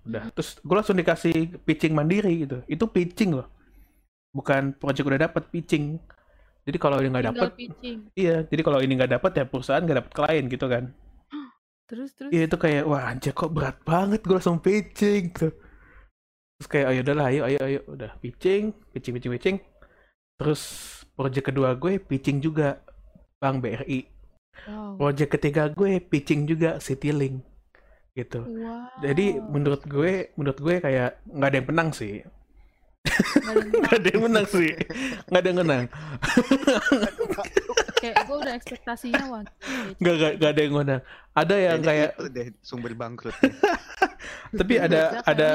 Udah 0.09 0.25
terus 0.33 0.57
gue 0.65 0.77
langsung 0.77 0.97
dikasih 0.97 1.37
pitching 1.69 1.93
mandiri 1.93 2.49
gitu. 2.49 2.65
Itu 2.65 2.89
pitching 2.89 3.37
loh. 3.37 3.49
Bukan 4.33 4.77
project 4.81 5.05
udah 5.05 5.21
dapat 5.29 5.53
pitching. 5.53 6.01
Jadi 6.67 6.79
kalau 6.83 6.99
ini 6.99 7.09
nggak 7.12 7.27
dapat 7.31 7.51
iya 8.19 8.43
jadi 8.43 8.62
kalau 8.67 8.83
ini 8.83 8.99
nggak 8.99 9.12
dapat 9.21 9.33
ya 9.39 9.45
perusahaan 9.47 9.79
nggak 9.87 9.99
dapat 10.03 10.12
klien 10.17 10.45
gitu 10.51 10.67
kan 10.67 10.85
Terus 11.87 12.11
terus. 12.18 12.31
Iya 12.35 12.51
itu 12.51 12.57
kayak 12.59 12.85
wah 12.85 13.07
anjir 13.07 13.31
kok 13.31 13.55
berat 13.55 13.79
banget 13.87 14.20
gue 14.27 14.35
langsung 14.35 14.59
pitching 14.59 15.31
tuh. 15.31 15.55
Terus 16.59 16.66
kayak 16.66 16.87
ayo 16.90 17.01
udahlah 17.07 17.27
ayo 17.31 17.40
ayo 17.46 17.59
ayo 17.62 17.81
udah 17.87 18.11
pitching, 18.18 18.75
pitching 18.90 19.14
pitching 19.14 19.33
pitching. 19.38 19.57
Terus 20.37 20.62
project 21.14 21.55
kedua 21.55 21.79
gue 21.79 22.03
pitching 22.03 22.42
juga 22.42 22.83
Bank 23.38 23.62
BRI. 23.62 24.11
Wow. 24.66 24.99
Project 24.99 25.31
ketiga 25.38 25.70
gue 25.70 26.03
pitching 26.03 26.51
juga 26.51 26.83
Citylink 26.83 27.46
gitu. 28.18 28.42
Wow. 28.42 29.05
Jadi 29.05 29.38
menurut 29.38 29.87
gue 29.87 30.35
menurut 30.35 30.59
gue 30.59 30.83
kayak 30.83 31.22
nggak 31.29 31.49
ada 31.55 31.59
yang 31.62 31.68
menang 31.70 31.90
sih. 31.94 32.18
Nggak 33.07 33.55
ada 33.55 33.62
yang 33.62 33.70
Nggak 33.79 33.94
ada 33.94 34.09
yang 34.11 34.22
menang 34.27 34.46
sih. 34.51 34.70
Nggak 35.31 35.40
ada 35.40 35.49
yang 35.49 35.59
menang. 35.62 35.85
kayak 37.97 38.17
gue 38.29 38.37
udah 38.37 38.55
ekspektasinya 38.55 39.25
wah 39.33 39.45
Nggak 40.01 40.15
nggak 40.17 40.33
nggak 40.39 40.51
ada 40.53 40.61
yang 40.61 40.75
menang. 40.75 41.03
Ada 41.37 41.55
yang 41.57 41.79
Kayaknya 41.81 41.89
kayak 41.89 42.11
itu 42.13 42.27
deh 42.33 42.49
sumber 42.65 42.93
bangkrut. 42.97 43.37
tapi 44.61 44.75
ada 44.81 45.01
ada 45.25 45.49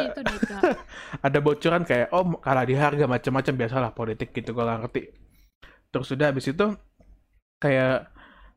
ada 1.27 1.37
bocoran 1.41 1.83
kayak 1.85 2.07
oh 2.13 2.37
kalah 2.41 2.65
di 2.65 2.75
harga 2.77 3.05
macam-macam 3.05 3.53
biasalah 3.57 3.91
politik 3.93 4.33
gitu 4.33 4.53
gue 4.53 4.63
gak 4.63 4.79
ngerti. 4.85 5.01
Terus 5.91 6.07
sudah 6.07 6.29
habis 6.29 6.45
itu 6.49 6.67
kayak 7.61 8.09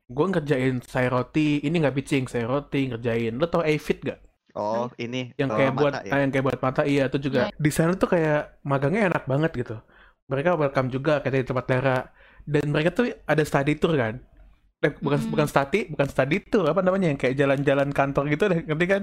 gue 0.04 0.26
ngerjain 0.28 0.76
say 0.84 1.08
roti 1.08 1.64
ini 1.64 1.80
nggak 1.80 1.96
pitching 1.96 2.24
say 2.28 2.44
roti 2.44 2.92
ngerjain. 2.92 3.36
Lo 3.36 3.48
tau 3.48 3.64
Avid 3.64 4.00
gak 4.04 4.20
Oh, 4.54 4.86
ini 5.02 5.34
yang 5.34 5.50
oh, 5.50 5.58
kayak 5.58 5.72
buat 5.74 5.92
mata 5.98 6.06
ya. 6.06 6.12
ah, 6.14 6.18
yang 6.22 6.30
kayak 6.30 6.46
buat 6.46 6.60
mata 6.62 6.82
iya 6.86 7.10
itu 7.10 7.18
juga. 7.18 7.50
Di 7.50 7.70
sana 7.74 7.98
tuh 7.98 8.06
kayak 8.06 8.62
magangnya 8.62 9.10
enak 9.10 9.26
banget 9.26 9.50
gitu. 9.50 9.76
Mereka 10.30 10.54
welcome 10.54 10.94
juga 10.94 11.18
kayak 11.18 11.42
di 11.42 11.48
tempat 11.50 11.66
Lara 11.74 11.98
dan 12.44 12.64
mereka 12.66 12.90
tuh 12.90 13.08
ada 13.22 13.42
study 13.42 13.74
tour 13.74 13.94
kan 13.94 14.20
Eh, 14.78 14.92
bukan 14.94 15.16
Mm. 15.18 15.30
bukan 15.30 15.46
study 15.46 15.88
bukan 15.88 16.06
study 16.06 16.36
tour 16.42 16.64
apa 16.66 16.80
namanya 16.80 17.08
yang 17.08 17.16
kayak 17.16 17.32
jalan-jalan 17.34 17.88
kantor 17.88 18.28
gitu 18.28 18.44
deh 18.46 18.60
ngerti 18.62 18.86
kan. 18.86 19.02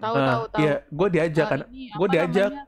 Tahu 0.00 0.14
Ah, 0.14 0.24
tahu 0.26 0.42
tahu. 0.48 0.58
iya 0.58 0.74
gue 0.82 1.08
diajak 1.10 1.46
kan 1.46 1.60
Eh, 1.68 1.92
gua 1.92 2.02
apa 2.02 2.14
diajak. 2.16 2.50
namanya? 2.50 2.64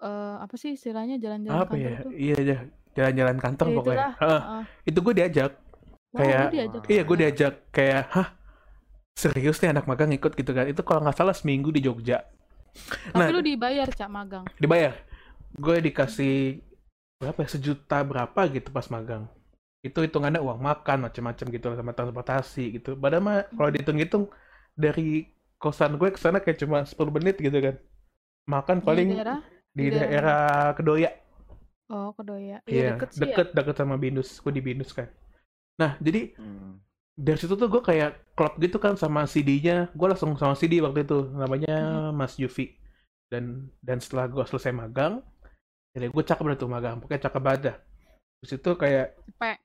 Eh, 0.00 0.34
apa 0.36 0.54
sih 0.54 0.70
istilahnya 0.72 1.16
jalan-jalan 1.16 1.54
apa 1.54 1.64
kantor 1.64 1.78
ya 1.80 1.90
itu? 1.96 2.08
iya 2.12 2.34
aja 2.36 2.56
jalan-jalan 2.92 3.36
kantor 3.38 3.66
Ya, 3.66 3.74
pokoknya. 3.74 4.08
Heeh. 4.16 4.40
itu 4.84 4.98
gue 5.00 5.14
diajak 5.14 5.50
Wah, 5.54 6.18
Kayak- 6.20 6.42
lu 6.42 6.50
diajak 6.52 6.80
iya 6.84 7.00
gue 7.00 7.08
juga. 7.08 7.20
diajak 7.22 7.52
kayak 7.70 8.02
hah 8.08 8.28
serius 9.14 9.56
nih 9.56 9.70
anak 9.70 9.84
magang 9.84 10.10
ikut 10.10 10.32
gitu 10.32 10.50
kan 10.50 10.66
itu 10.66 10.82
kalau 10.82 11.00
nggak 11.00 11.14
salah 11.14 11.32
seminggu 11.32 11.70
di 11.70 11.80
Jogja 11.80 12.26
Tapi 13.06 13.14
nah 13.16 13.30
lu 13.30 13.38
dibayar 13.40 13.86
cak 13.86 14.06
magang. 14.08 14.44
dibayar 14.56 14.98
gue 15.52 15.76
dikasih 15.80 16.58
berapa 17.20 17.38
ya 17.44 17.48
sejuta 17.54 17.98
berapa 18.04 18.40
gitu 18.52 18.68
pas 18.74 18.86
magang 18.90 19.24
itu 19.84 19.98
hitungannya 20.00 20.40
uang 20.40 20.60
makan 20.60 20.98
macam-macam 21.08 21.46
gitu 21.52 21.66
sama 21.76 21.92
transportasi 21.92 22.64
gitu 22.80 22.90
padahal 22.96 23.22
mah 23.24 23.36
kalau 23.56 23.70
dihitung-hitung 23.74 24.24
dari 24.74 25.28
kosan 25.60 25.96
gue 26.00 26.08
ke 26.12 26.18
sana 26.20 26.40
kayak 26.42 26.58
cuma 26.62 26.82
10 26.84 27.12
menit 27.14 27.36
gitu 27.40 27.54
kan 27.60 27.76
makan 28.48 28.78
Di 28.80 28.84
paling 28.86 29.08
daerah? 29.14 29.38
di 29.74 29.76
di 29.76 29.84
daerah 29.90 30.08
daerah 30.08 30.42
Kedoya 30.76 31.10
Oh, 31.92 32.16
Kedoya. 32.16 32.64
Iya, 32.64 32.72
Iya, 32.72 32.88
deket 32.96 33.10
sih 33.12 33.20
deket, 33.20 33.46
deket 33.52 33.76
sama 33.76 33.94
Binus. 34.00 34.40
Gue 34.40 34.52
di 34.56 34.62
Binus 34.64 34.90
kan. 34.96 35.08
Nah, 35.76 36.00
jadi 36.00 36.32
Hmm. 36.40 36.80
dari 37.14 37.38
situ 37.38 37.54
tuh 37.60 37.68
gue 37.70 37.82
kayak 37.84 38.34
klop 38.34 38.56
gitu 38.58 38.80
kan 38.80 38.96
sama 38.96 39.28
CD-nya. 39.28 39.92
Gue 39.92 40.08
langsung 40.10 40.32
sama 40.40 40.56
CD 40.56 40.80
waktu 40.80 41.04
itu, 41.04 41.28
namanya 41.36 42.10
Mas 42.10 42.40
Yufi. 42.40 42.74
Dan 43.28 43.68
dan 43.84 44.00
setelah 44.00 44.26
gue 44.32 44.44
selesai 44.48 44.72
magang, 44.72 45.20
jadi 45.94 46.10
gue 46.10 46.24
cakep 46.26 46.42
dah 46.42 46.58
tuh 46.58 46.66
magang. 46.66 46.98
Pokoknya 46.98 47.30
cakep 47.30 47.42
banget 47.42 47.60
dah. 47.70 47.76
Terus 48.42 48.52
itu 48.58 48.70
kayak 48.74 48.92
ya. 48.92 49.06
Cepet. 49.30 49.58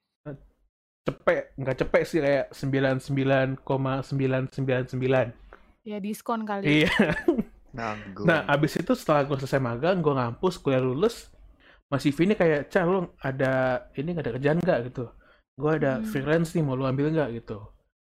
cepet, 1.10 1.58
nggak 1.58 1.78
cepet 1.82 2.02
sih 2.06 2.22
kayak 2.22 2.54
99,999. 2.54 5.34
Ya 5.82 5.98
diskon 5.98 6.46
kali. 6.46 6.86
Iya. 6.86 6.94
Nah, 7.74 8.46
abis 8.46 8.78
itu 8.78 8.94
setelah 8.94 9.26
gue 9.26 9.38
selesai 9.38 9.58
magang, 9.58 10.02
gue 10.02 10.14
ngampus, 10.14 10.58
kuliah 10.58 10.82
lulus, 10.82 11.30
Mas 11.90 12.06
Ivi 12.06 12.30
ini 12.30 12.36
kayak, 12.38 12.70
Cah, 12.70 12.86
lu 12.86 13.10
ada, 13.22 13.86
ini 13.98 14.14
nggak 14.14 14.26
ada 14.26 14.34
kerjaan 14.38 14.58
nggak 14.62 14.80
gitu? 14.94 15.10
Gue 15.58 15.82
ada 15.82 15.98
Hmm. 15.98 16.06
freelance 16.06 16.54
nih, 16.54 16.62
mau 16.62 16.78
lu 16.78 16.86
ambil 16.86 17.10
nggak 17.10 17.42
gitu? 17.42 17.58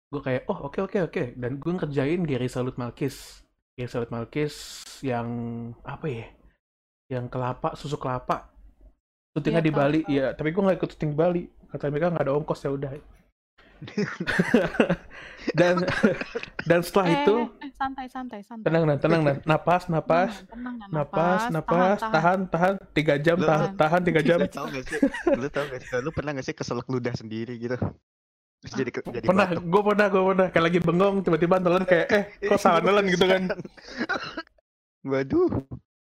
Gue 0.08 0.20
kayak, 0.24 0.48
oh 0.48 0.68
oke 0.68 0.80
oke 0.84 0.98
oke. 1.08 1.36
Dan 1.36 1.60
gue 1.60 1.72
ngerjain 1.72 2.20
Gary 2.24 2.48
Salut 2.48 2.76
Malkis. 2.76 3.44
Gary 3.76 3.88
Salut 3.88 4.08
Malkis 4.08 4.80
yang, 5.04 5.28
apa 5.84 6.08
ya? 6.08 6.24
Yang 7.06 7.26
kelapa 7.26 7.74
susu 7.74 7.96
kelapa 7.96 8.50
syutingnya 9.32 9.62
Iya, 9.62 9.68
di 9.68 9.72
Bali 9.72 10.00
kelapa. 10.02 10.16
ya 10.16 10.26
tapi 10.32 10.48
gue 10.50 10.62
nggak 10.62 10.76
ikut 10.76 10.90
syuting 10.92 11.10
di 11.12 11.18
Bali 11.18 11.42
kata 11.68 11.88
mereka 11.88 12.10
nggak 12.10 12.24
ada 12.24 12.34
ongkos 12.34 12.60
ya 12.62 12.70
udah 12.70 12.92
dan 15.52 15.84
dan 16.64 16.80
setelah 16.80 17.06
Eh, 17.06 17.16
itu 17.20 17.36
eh, 17.60 17.70
santai 17.70 18.06
santai 18.08 18.40
santai. 18.40 18.64
tenang 18.64 18.88
dan 18.88 18.96
tenang 18.98 19.20
dan 19.22 19.36
napas 19.44 19.84
napas 19.86 20.32
Tenang, 20.48 20.80
tenang, 20.80 20.90
napas 20.90 21.40
napas 21.52 21.98
tahan 22.00 22.38
tahan 22.48 22.74
tiga 22.92 23.20
jam 23.20 23.36
Lu- 23.36 23.44
tahan 23.44 23.68
tahan 23.76 24.00
tiga 24.00 24.20
jam 24.24 24.38
Lu 24.40 24.48
tau 24.48 24.66
gak 24.66 24.84
sih? 24.86 24.98
Lu 25.30 25.48
tau 25.52 25.64
gak 25.68 25.80
sih? 25.82 25.88
Lu 26.00 26.10
pernah 26.10 26.30
gak 26.32 26.46
sih 26.46 26.56
keselak 26.56 26.88
ludah 26.88 27.12
sendiri 27.12 27.60
gitu? 27.60 27.76
Terus 28.56 28.72
jadi 28.74 28.90
jadi 29.12 29.26
pernah 29.28 29.44
batuk. 29.46 29.62
gue 29.62 29.82
pernah 29.84 30.06
gue 30.08 30.22
pernah 30.24 30.46
kayak 30.48 30.64
lagi 30.64 30.78
bengong 30.80 31.16
tiba-tiba 31.20 31.54
nelan 31.60 31.84
kayak 31.84 32.06
eh 32.08 32.24
kok 32.42 32.56
salah 32.56 32.80
nelan 32.80 33.04
gitu 33.06 33.28
kan 33.28 33.42
Waduh. 35.06 35.52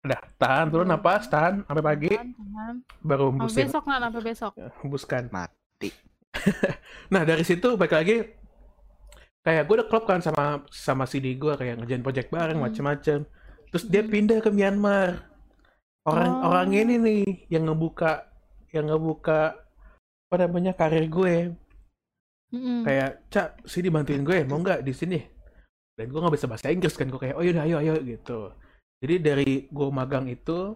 Udah 0.07 0.21
tahan 0.35 0.67
dulu 0.67 0.83
napas 0.83 1.25
tahan 1.25 1.61
sampai 1.63 1.83
pagi 1.83 2.09
Tahan, 2.09 2.29
tahan. 2.31 2.75
baru 2.99 3.25
Sampai 3.25 3.35
hembusin 3.37 3.65
besok 3.65 3.83
nggak 3.83 3.99
sampai 4.01 4.21
besok. 4.23 4.51
hembuskan 4.79 5.23
Mati. 5.29 5.89
nah 7.13 7.21
dari 7.21 7.43
situ 7.43 7.67
balik 7.73 7.93
lagi 7.93 8.17
kayak 9.41 9.63
gue 9.63 9.75
udah 9.75 9.87
klop 9.87 10.05
kan 10.05 10.19
sama 10.19 10.43
sama 10.67 11.03
CD 11.03 11.33
gue 11.33 11.53
kayak 11.53 11.79
ngerjain 11.79 12.01
project 12.01 12.27
bareng 12.27 12.57
Hmm. 12.57 12.65
macem-macem 12.65 13.19
terus 13.67 13.83
dia 13.85 13.99
Hmm. 13.99 14.09
pindah 14.09 14.39
ke 14.39 14.49
Myanmar 14.49 15.23
orang 16.03 16.31
Oh. 16.33 16.47
orang 16.49 16.69
ini 16.73 16.95
nih 16.97 17.21
yang 17.49 17.65
ngebuka 17.65 18.27
yang 18.69 18.87
ngebuka 18.87 19.55
apa 20.27 20.35
namanya 20.37 20.71
karir 20.71 21.07
gue 21.07 21.55
Mm-mm. 22.47 22.83
kayak 22.83 23.27
cak 23.27 23.47
sini 23.63 23.87
bantuin 23.87 24.21
gue 24.21 24.43
mau 24.43 24.55
nggak 24.57 24.79
di 24.79 24.91
sini 24.91 25.19
dan 25.93 26.07
gue 26.07 26.15
nggak 26.17 26.31
bisa 26.31 26.47
bahasa 26.47 26.67
Inggris 26.67 26.93
kan 26.93 27.07
gue 27.07 27.17
kayak 27.17 27.35
oh 27.35 27.43
yaudah 27.43 27.63
ayo 27.63 27.75
ayo 27.77 27.95
gitu 27.99 28.51
jadi 28.97 29.15
dari 29.21 29.69
gue 29.69 29.87
magang 29.93 30.25
itu 30.27 30.73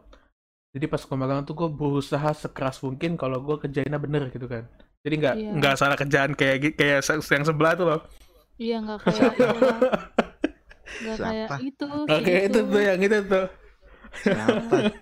jadi 0.72 0.86
pas 0.88 1.04
gue 1.04 1.18
magang 1.20 1.44
tuh 1.44 1.56
gue 1.58 1.70
berusaha 1.70 2.32
sekeras 2.32 2.80
mungkin 2.80 3.20
kalau 3.20 3.44
gue 3.44 3.60
kerjainnya 3.60 4.00
bener 4.00 4.32
gitu 4.32 4.48
kan. 4.48 4.64
Jadi 5.02 5.16
nggak 5.18 5.36
nggak 5.60 5.76
salah 5.76 5.98
kerjaan 5.98 6.32
kayak 6.38 6.78
kayak 6.78 7.02
yang 7.04 7.44
sebelah 7.44 7.74
tuh 7.74 7.86
loh 7.90 8.02
Iya 8.62 8.78
nggak 8.86 9.00
kayak 9.04 9.34
nggak 11.02 11.18
kayak 11.18 11.50
itu. 11.66 11.86
oke 11.90 12.34
itu. 12.46 12.60
tuh 12.62 12.82
yang 12.82 13.00
itu 13.02 13.18
tuh. 13.26 13.46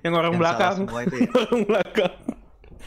Yang 0.00 0.14
orang 0.16 0.32
Yang 0.32 0.40
salah 0.48 0.56
belakang. 0.56 0.76
semua 0.80 1.00
itu 1.04 1.14
ya? 1.16 1.28
orang 1.44 1.60
belakang. 1.68 2.14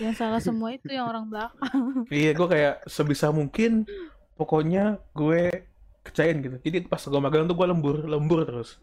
Yang 0.01 0.13
salah 0.17 0.41
semua 0.41 0.69
itu 0.73 0.89
yang 0.89 1.05
orang 1.05 1.25
belakang. 1.29 1.81
iya 2.09 2.31
gue 2.33 2.47
kayak 2.49 2.73
sebisa 2.89 3.29
mungkin 3.29 3.85
pokoknya 4.33 4.97
gue 5.13 5.41
kerjain 6.01 6.37
gitu. 6.41 6.57
Jadi 6.61 6.77
pas 6.89 6.99
gue 6.99 7.21
magang 7.21 7.45
tuh 7.45 7.55
gue 7.55 7.67
lembur 7.69 7.95
lembur 8.09 8.39
terus. 8.49 8.81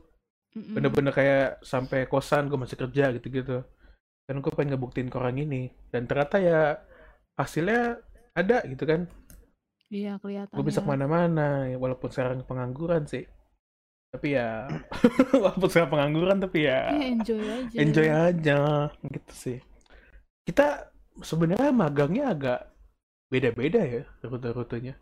Bener-bener 0.51 1.15
kayak 1.15 1.63
sampai 1.63 2.11
kosan 2.11 2.51
gue 2.51 2.59
masih 2.59 2.75
kerja 2.75 3.15
gitu-gitu 3.15 3.63
dan 4.27 4.37
gue 4.39 4.51
pengen 4.51 4.75
ngebuktiin 4.75 5.07
ke 5.07 5.17
orang 5.17 5.39
ini 5.39 5.71
dan 5.91 6.07
ternyata 6.11 6.37
ya 6.39 6.61
hasilnya 7.39 7.99
ada 8.35 8.63
gitu 8.67 8.85
kan 8.85 9.07
Iya 9.91 10.23
kelihatan. 10.23 10.55
gue 10.55 10.65
bisa 10.67 10.79
ya. 10.79 10.87
ke 10.87 10.91
mana-mana 10.91 11.67
ya, 11.67 11.75
walaupun 11.75 12.11
sekarang 12.11 12.47
pengangguran 12.47 13.07
sih 13.07 13.27
tapi 14.11 14.35
ya 14.35 14.67
walaupun 15.43 15.67
sekarang 15.71 15.91
pengangguran 15.91 16.39
tapi 16.39 16.67
ya 16.67 16.91
Iya 16.91 17.07
enjoy 17.15 17.43
aja. 17.47 17.77
enjoy 17.79 18.09
aja 18.11 18.61
gitu 19.07 19.33
sih 19.35 19.59
kita 20.47 20.91
sebenarnya 21.23 21.71
magangnya 21.71 22.25
agak 22.35 22.61
beda-beda 23.31 23.83
ya 23.83 24.03
rute-rutenya 24.23 24.95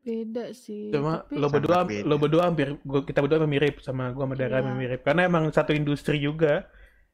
Beda 0.00 0.56
sih. 0.56 0.88
cuma 0.88 1.20
tapi 1.28 1.36
lo 1.36 1.46
berdua 1.52 1.84
beda. 1.84 2.08
lo 2.08 2.16
berdua 2.16 2.42
hampir 2.48 2.72
gua, 2.88 3.04
kita 3.04 3.20
berdua 3.20 3.44
mirip 3.44 3.84
sama 3.84 4.08
gua 4.16 4.24
sama 4.24 4.34
Dara 4.34 4.64
Iya. 4.64 4.72
mirip 4.72 5.00
karena 5.04 5.28
emang 5.28 5.44
satu 5.52 5.76
industri 5.76 6.16
juga 6.18 6.64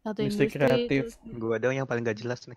satu 0.06 0.22
industri 0.22 0.46
industri 0.46 0.46
kreatif. 0.54 1.02
terus 1.18 1.34
Gua 1.34 1.58
doang 1.58 1.76
yang 1.76 1.88
paling 1.90 2.06
gak 2.06 2.18
jelas 2.22 2.46
nih. 2.46 2.54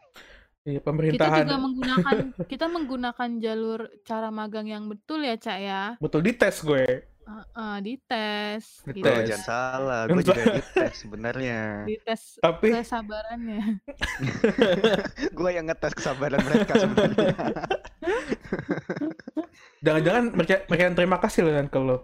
Iya, 0.69 0.80
Kita 0.80 0.86
pemerintahan 0.86 1.43
juga 1.49 1.57
menggunakan 1.57 2.15
kita 2.45 2.65
menggunakan 2.69 3.30
jalur 3.41 3.80
cara 4.05 4.30
magang 4.30 4.67
yang 4.69 4.86
betul 4.86 5.25
ya 5.25 5.34
cak 5.34 5.57
ya. 5.57 5.84
betul 5.97 6.21
dites 6.21 6.61
gue 6.61 6.86
Heeh, 7.30 7.75
dites. 7.86 8.82
Dites. 8.89 9.05
Tuh, 9.05 9.13
Gitu. 9.21 9.30
jangan 9.30 9.45
salah. 9.45 10.01
Gue 10.09 10.25
juga 10.25 10.43
dites 10.49 10.93
sebenarnya. 10.97 11.86
Dites 11.86 12.41
tapi 12.41 12.73
kesabarannya. 12.73 13.61
Gue 15.38 15.49
yang 15.53 15.69
ngetes 15.69 15.93
kesabaran 15.93 16.41
mereka 16.41 16.73
sebenarnya. 16.75 17.34
jangan-jangan 19.86 20.23
mereka 20.34 20.65
mereka 20.65 20.84
yang 20.84 20.97
terima 20.97 21.17
kasih 21.21 21.45
loh 21.45 21.53
kan 21.55 21.67
ke 21.69 21.80
lo 21.80 21.97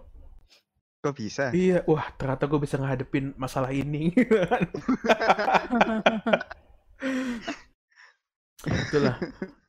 Kok 1.04 1.12
bisa? 1.12 1.52
iya 1.52 1.84
wah 1.84 2.08
ternyata 2.16 2.48
gue 2.48 2.56
bisa 2.56 2.80
ngadepin 2.80 3.36
masalah 3.36 3.68
ini 3.68 4.08
itulah 8.64 9.20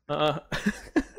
Heeh, 0.07 0.35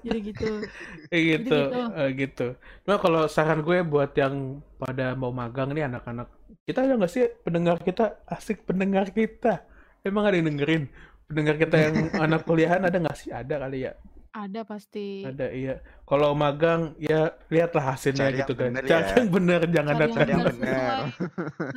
Jadi 0.01 0.18
gitu. 0.32 0.49
kayak 1.11 1.24
gitu 1.28 1.59
Gitu-gitu. 1.61 1.80
eh, 2.01 2.09
gitu. 2.16 2.47
Cuma 2.84 2.97
kalau 3.03 3.22
saran 3.28 3.61
gue 3.66 3.78
buat 3.84 4.11
yang 4.16 4.64
pada 4.80 5.12
mau 5.18 5.32
magang 5.34 5.68
nih 5.76 5.84
anak-anak 5.91 6.28
kita 6.64 6.84
ada 6.84 6.95
nggak 7.01 7.12
sih 7.12 7.24
pendengar 7.45 7.76
kita? 7.84 8.05
Asik 8.28 8.64
pendengar 8.68 9.09
kita. 9.12 9.64
Emang 10.05 10.24
ada 10.28 10.36
yang 10.41 10.49
dengerin? 10.53 10.89
Pendengar 11.28 11.57
kita 11.61 11.76
yang 11.76 11.97
anak 12.24 12.45
kuliahan 12.49 12.82
ada 12.84 12.97
nggak 12.97 13.16
sih? 13.20 13.30
Ada 13.32 13.55
kali 13.68 13.78
ya 13.89 13.93
Ada 14.39 14.62
pasti. 14.62 15.26
ada 15.26 15.51
iya 15.51 15.74
kalau 16.05 16.30
magang 16.32 16.95
ya 16.97 17.20
lihatlah 17.47 17.91
hasilnya 17.91 18.28
Cari 18.28 18.39
gitu 18.39 18.55
kan 18.55 18.70
bener 18.70 18.84
cari 18.84 19.03
ya. 19.03 19.14
yang 19.16 19.28
bener 19.28 19.61
jangan 19.66 19.93
Cari 19.93 20.03
datang 20.05 20.20
yang 20.24 20.41
benar 20.41 20.55
benar. 20.55 20.99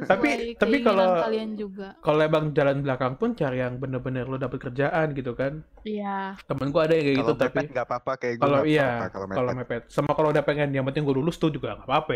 Tapi- 0.06 0.32
tapi 0.56 0.76
kalau- 0.80 1.22
kalian 1.22 1.52
juga. 1.56 1.88
kalau 2.00 2.22
emang 2.22 2.46
jalan 2.52 2.78
belakang 2.80 3.14
pun 3.16 3.34
cari 3.34 3.58
yang 3.60 3.76
bener-bener 3.76 4.24
lo 4.24 4.38
dapet 4.38 4.62
kerjaan 4.62 5.10
gitu 5.12 5.34
kan 5.34 5.66
Iya. 5.82 6.38
temen 6.44 6.70
gue 6.70 6.80
ada 6.80 6.94
yang 6.94 7.02
kayak 7.04 7.18
gitu 7.18 7.26
Kalau 7.28 7.42
tapi 7.42 7.58
mepet 7.58 7.72
nggak 7.72 7.86
apa-apa 7.88 8.12
kayak 8.16 8.34
gue 8.34 8.44
kalau 8.44 8.60
iya 8.64 8.90
kalau 9.10 9.26
mepet. 9.26 9.58
mepet 9.58 9.82
sama 9.88 10.12
kalau 10.12 10.30
udah 10.30 10.44
pengen 10.44 10.70
yang 10.70 10.86
penting 10.86 11.02
gue 11.02 11.14
lulus 11.14 11.36
tuh 11.36 11.50
juga 11.50 11.74
nggak 11.74 11.90
apa-apa 11.90 12.14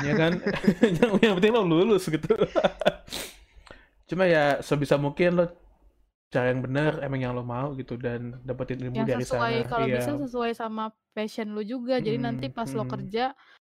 ya 0.00 0.12
kan 0.14 0.32
yang, 0.82 1.10
yang 1.24 1.34
penting 1.36 1.52
lo 1.52 1.62
lulus 1.62 2.04
gitu 2.04 2.34
cuma 4.04 4.24
ya 4.24 4.60
sebisa 4.60 4.96
mungkin 4.96 5.30
lo 5.34 5.44
cari 6.28 6.50
yang 6.50 6.62
bener 6.64 6.92
emang 7.00 7.20
yang 7.20 7.32
lo 7.32 7.42
mau 7.42 7.72
gitu 7.74 7.94
dan 7.96 8.40
dapetin 8.42 8.80
ilmu 8.82 8.96
Yang 9.02 9.08
dari 9.08 9.24
sesuai 9.24 9.54
sana 9.54 9.68
kalau 9.70 9.86
iya 9.86 9.96
bisa 10.00 10.12
sesuai 10.18 10.50
sama 10.52 10.84
passion 11.14 11.48
lu 11.54 11.62
juga. 11.62 12.02
Jadi 12.02 12.18
nanti 12.18 12.46
Mm, 12.50 12.54
pas 12.54 12.68
lo 12.72 12.84
mm. 12.84 12.90
kerja 12.90 13.24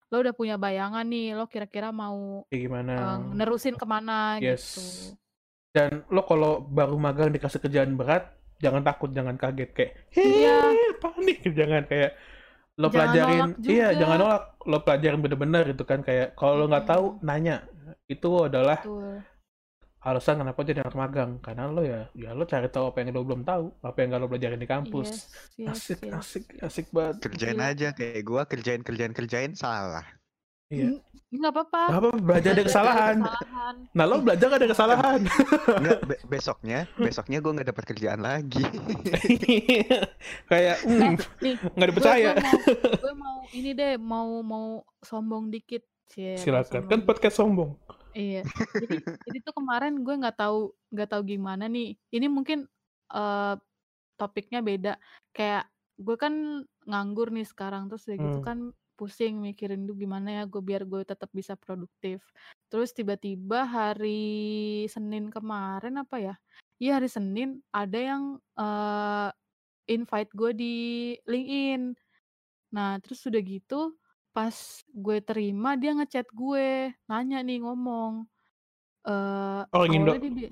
lo 0.09 0.15
udah 0.21 0.33
punya 0.33 0.57
bayangan 0.57 1.05
nih 1.05 1.37
lo 1.37 1.45
kira-kira 1.45 1.93
mau 1.93 2.41
kayak 2.49 2.61
gimana 2.65 2.91
eh, 2.97 3.17
nerusin 3.37 3.77
ke 3.77 3.85
mana 3.85 4.41
yes 4.41 4.65
gitu. 4.65 4.81
dan 5.69 6.01
lo 6.09 6.25
kalau 6.25 6.65
baru 6.65 6.97
magang 6.97 7.29
dikasih 7.29 7.61
kerjaan 7.61 7.93
berat 7.93 8.25
jangan 8.57 8.81
takut 8.81 9.13
jangan 9.13 9.37
kaget 9.37 9.69
kayak 9.69 9.91
Iya. 10.17 10.57
"Heh, 10.73 10.91
panik 10.97 11.45
jangan 11.59 11.85
kayak 11.85 12.17
lo 12.73 12.89
Jangan 12.89 12.93
pelajarin 12.95 13.41
iya 13.69 13.87
jangan 13.93 14.17
nolak 14.17 14.43
lo 14.65 14.77
pelajarin 14.81 15.19
bener-bener 15.21 15.63
gitu 15.69 15.83
kan 15.85 15.99
kayak 16.01 16.33
kalau 16.33 16.57
lo 16.57 16.65
nggak 16.65 16.87
tahu 16.89 17.05
nanya 17.21 17.69
itu 18.09 18.29
adalah 18.41 18.81
Betul. 18.81 19.21
Alasan 19.99 20.39
kenapa 20.39 20.63
jadi 20.63 20.79
anak 20.79 20.95
magang 20.95 21.31
karena 21.39 21.67
lo 21.67 21.81
ya 21.81 22.07
ya 22.13 22.31
lo 22.31 22.43
cari 22.43 22.67
tahu 22.67 22.87
apa 22.87 22.99
yang 22.99 23.11
lo 23.11 23.21
belum 23.21 23.43
tahu 23.43 23.67
apa 23.79 23.97
yang 23.97 24.07
gak 24.09 24.21
lo 24.21 24.27
pelajarin 24.27 24.55
di 24.57 24.65
kampus 24.65 25.27
Yes, 25.53 25.59
yes, 25.59 25.69
asik 25.91 25.99
yes. 26.01 26.13
asik 26.15 26.43
asik 26.61 26.85
banget 26.89 27.15
Kerjain 27.21 27.53
Gila. 27.53 27.67
aja 27.67 27.87
kayak 27.91 28.21
gue 28.21 28.41
kerjain 28.47 28.81
kerjain 28.81 29.11
kerjain 29.11 29.51
salah. 29.53 30.07
iya 30.67 30.95
Nggak 31.29 31.51
apa-apa. 31.51 31.81
Gak 31.85 31.99
apa 31.99 32.09
belajar 32.17 32.51
dari 32.53 32.65
kesalahan 32.65 33.15
Kesalahan. 33.21 33.75
nah 33.91 34.03
lo 34.03 34.15
belajar 34.17 34.45
gak 34.47 34.59
dari 34.59 34.71
kesalahan 34.71 35.19
Nggak, 35.77 35.99
be- 36.01 36.21
besoknya 36.27 36.79
besoknya 36.95 37.37
gue 37.37 37.51
nggak 37.53 37.69
dapat 37.69 37.85
kerjaan 37.85 38.21
lagi. 38.23 38.63
kayak 40.49 40.77
hmm, 40.81 41.13
Nih, 41.39 41.53
nggak 41.69 41.87
dipercaya 41.87 42.31
Gue 42.95 43.13
mau, 43.13 43.35
mau 43.35 43.37
ini 43.51 43.71
deh, 43.71 43.93
mau 43.97 44.41
mau 44.41 44.67
sombong 44.99 45.49
dikit. 45.49 45.83
Cie, 46.07 46.33
silakan 46.35 46.65
sombong 46.65 46.87
kan 46.87 46.97
dikit. 46.97 47.07
podcast 47.07 47.35
sombong 47.35 47.71
Iya. 48.17 48.49
Jadi, 48.81 48.95
jadi 49.25 49.37
tuh 49.45 49.53
kemarin 49.57 49.93
gue 50.05 50.13
nggak 50.21 50.37
tahu 50.41 50.73
nggak 50.93 51.09
tahu 51.13 51.21
gimana 51.31 51.63
nih. 51.69 51.93
Ini 52.15 52.25
mungkin 52.31 52.65
eh 53.13 53.53
topiknya 54.19 54.59
beda. 54.65 54.89
Kayak 55.35 55.69
gue 56.01 56.15
kan 56.19 56.33
nganggur 56.89 57.29
nih 57.35 57.45
sekarang 57.47 57.87
terus 57.91 58.07
udah 58.09 58.19
gitu 58.21 58.39
Hmm. 58.39 58.49
kan 58.49 58.73
pusing 58.99 59.39
mikirin 59.45 59.87
tuh 59.87 59.95
gimana 59.95 60.27
ya 60.37 60.43
gue 60.51 60.61
biar 60.63 60.83
gue 60.89 61.01
tetap 61.07 61.29
bisa 61.35 61.53
produktif. 61.59 62.23
Terus 62.71 62.91
tiba-tiba 62.97 63.65
hari 63.69 64.09
Senin 64.91 65.29
kemarin 65.33 66.01
apa 66.03 66.17
ya? 66.21 66.33
Iya 66.81 66.99
hari 67.01 67.09
Senin 67.11 67.61
ada 67.75 67.97
yang 67.99 68.23
eh 68.59 69.29
invite 69.91 70.31
gue 70.37 70.51
di 70.57 70.73
LinkedIn. 71.29 71.81
Nah, 72.75 72.97
terus 73.03 73.21
udah 73.29 73.41
gitu 73.43 73.98
pas 74.29 74.55
gue 74.85 75.17
terima 75.21 75.75
dia 75.75 75.91
ngechat 75.97 76.27
gue, 76.31 76.93
nanya 77.09 77.39
nih 77.41 77.59
ngomong. 77.63 78.25
Eh 79.05 79.61
Orang 79.71 79.91
Indo? 79.91 80.11
awalnya 80.13 80.31
dia 80.31 80.49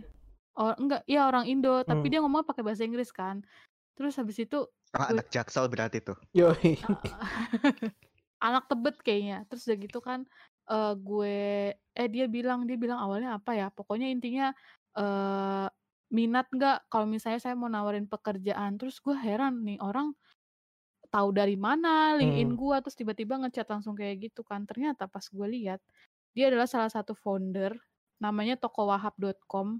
oh 0.58 0.74
enggak, 0.82 1.02
iya 1.06 1.30
orang 1.30 1.46
Indo, 1.46 1.86
tapi 1.86 2.10
Hmm. 2.10 2.12
dia 2.12 2.20
ngomong 2.26 2.42
pakai 2.44 2.66
bahasa 2.66 2.82
Inggris 2.82 3.14
kan. 3.14 3.46
Terus 3.94 4.18
habis 4.18 4.38
itu 4.38 4.66
Ah, 4.96 5.12
gue 5.12 5.20
anak 5.20 5.28
jaksel 5.30 5.70
berarti 5.70 6.02
tuh. 6.02 6.18
Yoi. 6.34 6.80
anak 8.48 8.66
tebet 8.72 8.96
kayaknya. 9.06 9.46
Terus 9.50 9.68
udah 9.70 9.78
gitu 9.78 10.00
kan 10.02 10.20
eh 10.68 10.94
gue 11.00 11.38
eh 11.74 12.08
dia 12.12 12.26
bilang 12.28 12.68
dia 12.68 12.76
bilang 12.76 12.98
awalnya 13.00 13.38
apa 13.38 13.54
ya? 13.54 13.68
Pokoknya 13.70 14.10
intinya 14.10 14.52
eh 14.98 15.68
minat 16.08 16.48
nggak 16.50 16.88
kalau 16.88 17.04
misalnya 17.06 17.40
saya 17.44 17.54
mau 17.54 17.70
nawarin 17.70 18.08
pekerjaan. 18.10 18.80
Terus 18.82 18.98
gue 19.04 19.14
heran 19.14 19.62
nih 19.68 19.78
orang 19.84 20.16
tahu 21.10 21.30
dari 21.36 21.56
mana 21.60 22.16
LinkedIn 22.20 22.54
Hmm. 22.54 22.60
gue 22.60 22.76
terus 22.84 22.96
tiba-tiba 23.00 23.40
ngechat 23.42 23.68
langsung 23.70 23.96
kayak 23.98 24.30
gitu 24.32 24.42
kan. 24.46 24.64
Ternyata 24.68 25.08
pas 25.10 25.24
gue 25.26 25.48
lihat 25.50 25.80
dia 26.36 26.48
adalah 26.52 26.68
salah 26.70 26.92
satu 26.92 27.14
founder 27.18 27.76
namanya 28.22 28.56
tokowahab.com. 28.60 29.80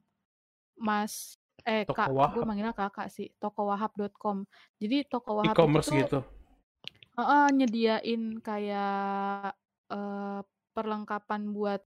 Mas 0.78 1.38
eh 1.66 1.84
Toko 1.84 1.98
Kak, 1.98 2.32
gue 2.38 2.44
manggilnya 2.46 2.74
Kakak 2.76 3.10
sih, 3.12 3.34
tokowahab.com. 3.42 4.46
Jadi 4.80 5.04
Toko 5.10 5.42
Wahab 5.42 5.54
itu 5.54 5.62
E-commerce 5.62 5.90
gitu. 5.92 6.20
Heeh, 7.18 7.46
nyediain 7.54 8.24
kayak 8.46 9.58
eh, 9.90 10.42
perlengkapan 10.78 11.50
buat 11.52 11.82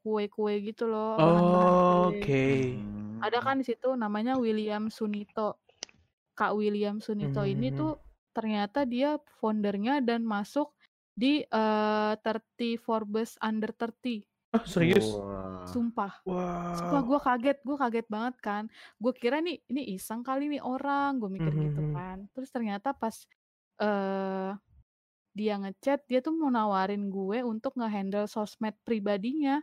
kue-kue 0.00 0.60
gitu 0.64 0.88
loh, 0.88 1.20
kue. 1.20 2.16
Oke. 2.20 2.76
Hmm. 2.76 3.20
Ada 3.24 3.40
kan 3.40 3.60
di 3.60 3.64
situ 3.68 3.92
namanya 3.96 4.36
William 4.36 4.88
Sunito. 4.88 5.60
Kak 6.36 6.56
William 6.56 6.98
Sunito 7.00 7.44
ini 7.44 7.70
Mhm. 7.72 7.78
tuh 7.78 7.92
ternyata 8.34 8.82
dia 8.82 9.16
foundernya 9.38 10.02
dan 10.02 10.26
masuk 10.26 10.74
di 11.14 11.46
30 11.46 12.74
Forbes 12.76 13.38
Under 13.38 13.70
30. 13.70 14.26
Oh, 14.54 14.62
serius? 14.66 15.06
Wah. 15.14 15.62
Sumpah. 15.66 16.12
Sumpah 16.74 17.02
Wow. 17.02 17.08
gue 17.10 17.18
kaget, 17.22 17.58
gue 17.62 17.76
kaget 17.78 18.06
banget 18.10 18.34
kan. 18.42 18.64
Gue 18.98 19.14
kira 19.14 19.38
nih 19.38 19.62
ini 19.70 19.94
iseng 19.94 20.26
kali 20.26 20.50
nih 20.50 20.62
orang, 20.62 21.22
gue 21.22 21.30
mikir 21.30 21.54
gitu 21.54 21.80
Mhm. 21.80 21.94
kan. 21.94 22.18
Terus 22.34 22.50
ternyata 22.50 22.90
pas 22.90 23.14
eh 23.78 24.50
dia 25.34 25.54
ngechat, 25.58 26.06
dia 26.06 26.22
tuh 26.22 26.30
mau 26.30 26.46
nawarin 26.46 27.10
gue 27.10 27.42
untuk 27.42 27.74
ngehandle 27.74 28.26
sosmed 28.26 28.74
pribadinya, 28.86 29.62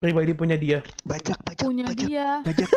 Pribadi 0.00 0.32
punya 0.32 0.56
dia. 0.56 0.80
Bajak, 1.04 1.36
bajak, 1.44 1.60
punya 1.60 1.84
bajak, 1.84 2.08
dia. 2.08 2.40
bajak. 2.40 2.68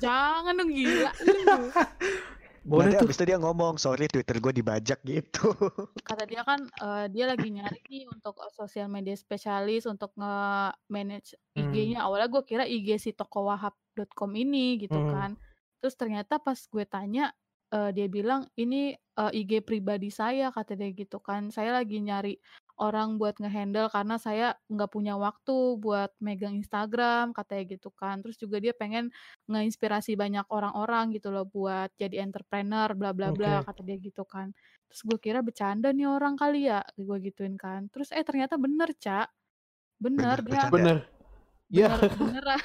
Jangan 0.00 0.56
dong 0.56 0.72
gila 0.72 1.12
lu. 1.20 1.36
Boleh 2.66 2.90
Nanti 2.90 2.98
tuh. 2.98 3.06
abis 3.06 3.16
itu 3.16 3.24
dia 3.24 3.38
ngomong, 3.38 3.78
sorry 3.78 4.10
Twitter 4.10 4.36
gue 4.36 4.50
dibajak 4.52 4.98
gitu. 5.00 5.54
Kata 6.02 6.26
dia 6.26 6.42
kan 6.42 6.66
eh, 6.66 7.06
dia 7.08 7.30
lagi 7.30 7.46
nyari 7.48 7.78
nih 7.78 8.10
untuk 8.10 8.34
eh, 8.42 8.50
sosial 8.50 8.90
media 8.90 9.14
spesialis 9.14 9.86
untuk 9.86 10.10
nge-manage 10.18 11.38
Hmm. 11.54 11.70
IG-nya. 11.72 12.04
Awalnya 12.04 12.28
gue 12.28 12.42
kira 12.42 12.64
IG 12.66 12.98
si 12.98 13.10
tokowahab.com 13.14 14.30
ini 14.34 14.82
gitu 14.82 14.98
Hmm. 14.98 15.08
kan. 15.08 15.30
Terus 15.78 15.94
ternyata 15.94 16.36
pas 16.36 16.58
gue 16.58 16.84
tanya 16.84 17.30
eh, 17.70 17.90
dia 17.94 18.06
bilang 18.06 18.50
ini 18.56 18.92
eh, 18.92 19.30
IG 19.32 19.62
pribadi 19.62 20.10
saya 20.10 20.50
kata 20.50 20.74
dia 20.74 20.90
gitu 20.90 21.22
kan. 21.22 21.48
Saya 21.48 21.70
lagi 21.70 22.02
nyari 22.02 22.34
orang 22.76 23.16
buat 23.16 23.40
ngehandle 23.40 23.88
karena 23.88 24.16
saya 24.20 24.56
nggak 24.68 24.90
punya 24.92 25.16
waktu 25.16 25.80
buat 25.80 26.12
megang 26.20 26.56
Instagram 26.60 27.32
katanya 27.32 27.64
gitu 27.76 27.88
kan. 27.92 28.20
Terus 28.20 28.36
juga 28.36 28.60
dia 28.60 28.76
pengen 28.76 29.08
ngeinspirasi 29.48 30.14
banyak 30.14 30.44
orang-orang 30.52 31.16
gitu 31.16 31.32
loh 31.32 31.48
buat 31.48 31.88
jadi 31.96 32.20
entrepreneur 32.20 32.92
bla 32.92 33.16
bla 33.16 33.32
bla 33.32 33.64
Oke. 33.64 33.72
kata 33.72 33.80
dia 33.84 33.96
gitu 34.00 34.24
kan. 34.28 34.52
Terus 34.92 35.00
gue 35.02 35.18
kira 35.18 35.40
bercanda 35.40 35.90
nih 35.90 36.06
orang 36.06 36.36
kali 36.36 36.68
ya, 36.68 36.84
gue 36.94 37.16
gituin 37.24 37.56
kan. 37.56 37.88
Terus 37.88 38.12
eh 38.12 38.22
ternyata 38.22 38.60
bener, 38.60 38.92
Cak. 38.96 39.28
Bener, 39.96 40.38
Bener, 40.44 40.48
dia. 40.48 40.64
Bener. 40.68 40.98
Ya. 41.66 41.98
bener 41.98 42.14
beneran 42.22 42.60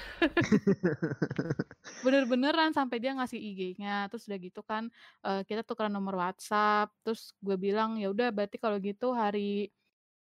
bener 2.05 2.23
beneran 2.29 2.69
sampai 2.69 3.01
dia 3.01 3.17
ngasih 3.17 3.39
IG-nya. 3.41 4.05
Terus 4.13 4.29
udah 4.29 4.39
gitu 4.39 4.61
kan 4.61 4.93
eh, 5.25 5.41
kita 5.47 5.65
tukeran 5.65 5.89
nomor 5.89 6.21
WhatsApp. 6.21 6.93
Terus 7.01 7.33
gue 7.41 7.57
bilang 7.57 7.97
ya 7.97 8.13
udah 8.13 8.29
berarti 8.29 8.61
kalau 8.61 8.77
gitu 8.77 9.17
hari 9.17 9.73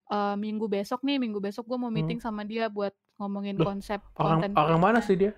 eh, 0.08 0.36
minggu 0.36 0.66
besok 0.66 1.02
nih, 1.02 1.18
minggu 1.18 1.38
besok 1.38 1.66
gue 1.66 1.76
mau 1.76 1.88
Hmm. 1.88 1.98
meeting 1.98 2.20
sama 2.20 2.42
dia 2.42 2.68
buat 2.68 2.92
ngomongin 3.18 3.56
Loh, 3.56 3.66
konsep 3.68 4.00
Orang 4.16 4.42
konten 4.42 4.52
orang 4.56 4.80
mana 4.80 5.00
sih 5.00 5.16
dia? 5.16 5.34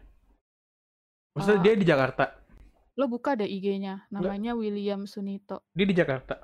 Maksudnya 1.32 1.57
Eh, 1.57 1.63
dia 1.63 1.74
di 1.76 1.86
Jakarta. 1.86 2.26
lo 2.93 3.07
buka 3.07 3.32
deh 3.32 3.47
IG-nya, 3.47 4.03
namanya 4.09 4.51
William 4.53 5.05
Sunito. 5.05 5.63
Dia 5.72 5.86
di 5.86 5.95
Jakarta. 5.95 6.36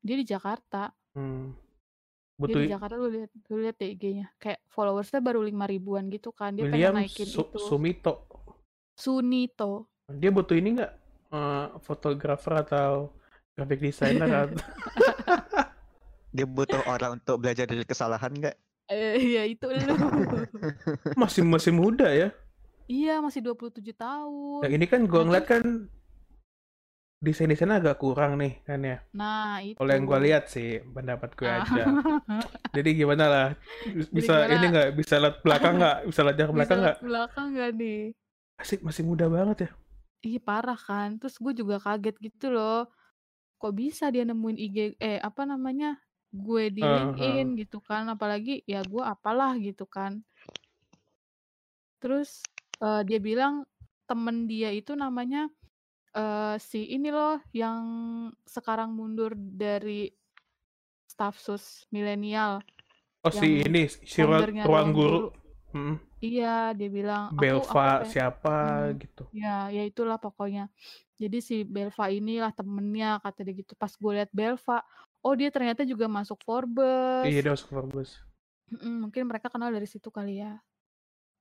Dia 0.00 0.16
di 0.16 0.24
Jakarta. 0.24 0.88
Hmm. 1.12 1.52
Dia 1.52 2.40
Butuh 2.40 2.60
di 2.62 2.70
Jakarta 2.70 2.94
lu 2.94 3.10
lihat 3.10 3.30
lu 3.44 3.56
lihat 3.60 3.76
deh 3.76 3.90
IG-nya. 3.92 4.32
Kayak 4.38 4.64
followersnya 4.68 5.20
baru 5.20 5.42
lima 5.42 5.66
ribuan 5.66 6.08
gitu 6.08 6.32
kan. 6.32 6.56
Dia 6.56 6.64
pengen 6.64 6.72
William 6.72 6.94
naikin 6.96 7.28
Su- 7.28 7.44
itu. 7.44 7.58
Sumito. 7.60 8.24
Sunito. 8.96 9.92
Dia 10.08 10.30
butuh 10.30 10.56
ini 10.56 10.80
nggak? 10.80 10.92
Eh, 11.28 11.66
fotografer 11.78 12.54
atau 12.58 13.12
graphic 13.52 13.80
designer 13.82 14.30
atau 14.48 14.56
Dia 16.30 16.44
butuh 16.44 16.84
orang 16.84 17.16
untuk 17.18 17.40
belajar 17.40 17.64
dari 17.64 17.82
kesalahan 17.82 18.30
nggak? 18.30 18.56
Eh 18.88 19.16
ya 19.36 19.42
itu 19.44 19.64
lu. 19.66 19.94
masih 21.20 21.44
masih 21.44 21.72
muda 21.72 22.08
ya? 22.08 22.30
iya, 22.86 23.20
masih 23.20 23.44
27 23.44 23.84
tahun. 23.92 24.64
Yang 24.64 24.74
ini 24.80 24.86
kan 24.88 25.00
gue 25.04 25.20
ngeliat 25.20 25.44
kan 25.44 25.62
desain-desainnya 27.18 27.82
agak 27.82 27.98
kurang 27.98 28.38
nih 28.38 28.62
kan 28.62 28.80
ya. 28.80 28.96
nah 29.10 29.58
itu. 29.60 29.74
Kalau 29.74 29.90
yang 29.90 30.06
gue 30.06 30.18
lihat 30.22 30.48
sih 30.48 30.80
pendapat 30.86 31.34
gue 31.34 31.44
Ah. 31.44 31.60
aja. 31.60 31.84
Jadi 32.78 32.88
gimana 32.94 33.24
lah? 33.26 33.48
Jadi 33.84 34.08
Bisa 34.08 34.34
gimana? 34.40 34.54
ini 34.54 34.66
nggak? 34.70 34.88
Bisa 34.96 35.14
lihat 35.18 35.36
belakang 35.42 35.74
nggak? 35.76 35.96
Bisa 36.06 36.20
lihat 36.24 36.36
Bisa 36.38 36.48
belakang 36.48 36.78
nggak? 36.80 36.96
belakang 37.02 37.46
gak 37.52 37.70
nih? 37.76 38.00
Asik 38.56 38.80
masih 38.80 39.02
muda 39.04 39.26
banget 39.28 39.68
ya. 39.68 39.70
Ih 40.24 40.40
parah 40.40 40.78
kan. 40.78 41.18
Terus 41.18 41.36
gue 41.36 41.52
juga 41.52 41.76
kaget 41.76 42.16
gitu 42.22 42.48
loh. 42.48 42.86
Kok 43.58 43.72
bisa 43.74 44.08
dia 44.08 44.24
nemuin 44.24 44.56
IG 44.56 44.76
eh 44.96 45.18
apa 45.18 45.44
namanya? 45.44 45.98
Gue 46.28 46.68
di 46.68 46.84
Heeh. 46.84 46.94
LinkedIn 46.94 47.46
gitu 47.60 47.78
kan. 47.80 48.08
Apalagi 48.12 48.62
ya 48.68 48.84
gue 48.84 49.02
apalah 49.04 49.56
gitu 49.60 49.84
kan. 49.88 50.20
Terus 51.98 52.42
eh, 52.82 53.02
dia 53.08 53.18
bilang 53.18 53.66
temen 54.08 54.48
dia 54.48 54.72
itu 54.72 54.96
namanya 54.96 55.52
eh 56.16 56.56
si 56.56 56.88
ini 56.96 57.12
loh 57.12 57.36
yang 57.52 57.80
sekarang 58.48 58.96
mundur 58.96 59.36
dari 59.36 60.08
staf 61.04 61.36
sus 61.36 61.84
milenial 61.92 62.64
Oh 63.26 63.32
si 63.34 63.60
yang 63.60 63.66
ini 63.66 63.82
si 63.90 64.20
ruang, 64.22 64.40
foundernya 64.40 64.64
ruang 64.64 64.70
ruang 64.70 64.90
guru. 64.94 65.18
guru. 65.18 65.28
Iya, 66.18 66.74
dia 66.74 66.88
bilang 66.90 67.30
aku 67.30 67.62
aku 67.62 67.62
Belva 67.62 68.02
siapa 68.06 68.54
hmm, 68.64 68.98
gitu. 69.02 69.24
ya 69.30 69.70
ya 69.70 69.82
itulah 69.86 70.18
pokoknya. 70.18 70.66
Jadi 71.18 71.38
si 71.42 71.56
Belva 71.66 72.10
inilah 72.10 72.50
temennya 72.54 73.18
kata 73.22 73.42
dia 73.46 73.54
gitu. 73.58 73.74
Pas 73.74 73.90
gue 73.90 74.12
liat 74.18 74.30
Belva, 74.34 74.82
oh 75.28 75.34
dia 75.36 75.52
ternyata 75.52 75.84
juga 75.84 76.08
masuk 76.08 76.40
Iya 76.40 76.46
Forbes. 76.48 77.28
dia 77.44 77.52
masuk 77.52 77.68
Forbes. 77.68 78.10
Mm-mm, 78.72 79.08
mungkin 79.08 79.28
mereka 79.28 79.52
kenal 79.52 79.68
dari 79.68 79.84
situ 79.84 80.08
kali 80.08 80.40
ya. 80.40 80.56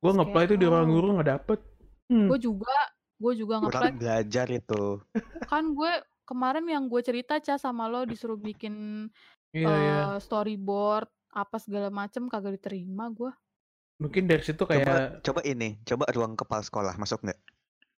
Gue 0.03 0.11
ngeplay 0.11 0.45
itu 0.47 0.55
di 0.59 0.67
ruang 0.67 0.91
oh, 0.91 0.93
guru 0.99 1.07
nggak 1.15 1.29
dapet. 1.31 1.59
Hmm. 2.07 2.31
gue 2.31 2.39
juga 2.39 2.75
gue 3.19 3.33
juga 3.35 3.59
ngeplay 3.63 3.91
Kurang 3.91 3.95
belajar 3.99 4.47
itu. 4.51 4.83
kan 5.51 5.63
gue 5.71 5.91
kemarin 6.27 6.65
yang 6.67 6.83
gue 6.91 6.99
cerita 7.03 7.39
Ca 7.39 7.55
sama 7.55 7.87
lo 7.87 8.03
disuruh 8.03 8.39
bikin 8.39 9.07
Iya 9.55 9.67
iya. 9.71 9.99
eh 10.11 10.19
storyboard 10.19 11.07
apa 11.31 11.57
segala 11.59 11.87
macem 11.87 12.27
kagak 12.27 12.59
diterima 12.59 13.07
gue. 13.11 13.31
Mungkin 13.97 14.29
dari 14.29 14.43
situ 14.45 14.61
Coba, 14.61 14.71
kayak 14.77 15.25
coba 15.25 15.41
ini, 15.47 15.81
coba 15.81 16.05
ruang 16.13 16.37
kepala 16.37 16.61
sekolah 16.61 16.93
masuk 16.99 17.23
nggak? 17.23 17.39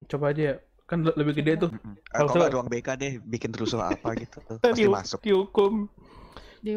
coba 0.06 0.30
aja 0.30 0.42
ya. 0.54 0.56
Kan 0.88 0.98
le- 1.06 1.16
lebih 1.20 1.34
gede 1.38 1.52
tuh. 1.68 1.70
Kalau 2.16 2.32
nggak 2.34 2.52
ruang 2.54 2.68
BK 2.72 2.88
deh, 3.02 3.12
bikin 3.32 3.52
rusuh 3.60 3.80
apa 3.94 4.08
gitu, 4.16 4.38
pasti 4.64 4.88
masuk. 4.88 5.20
dihukum. 5.24 5.72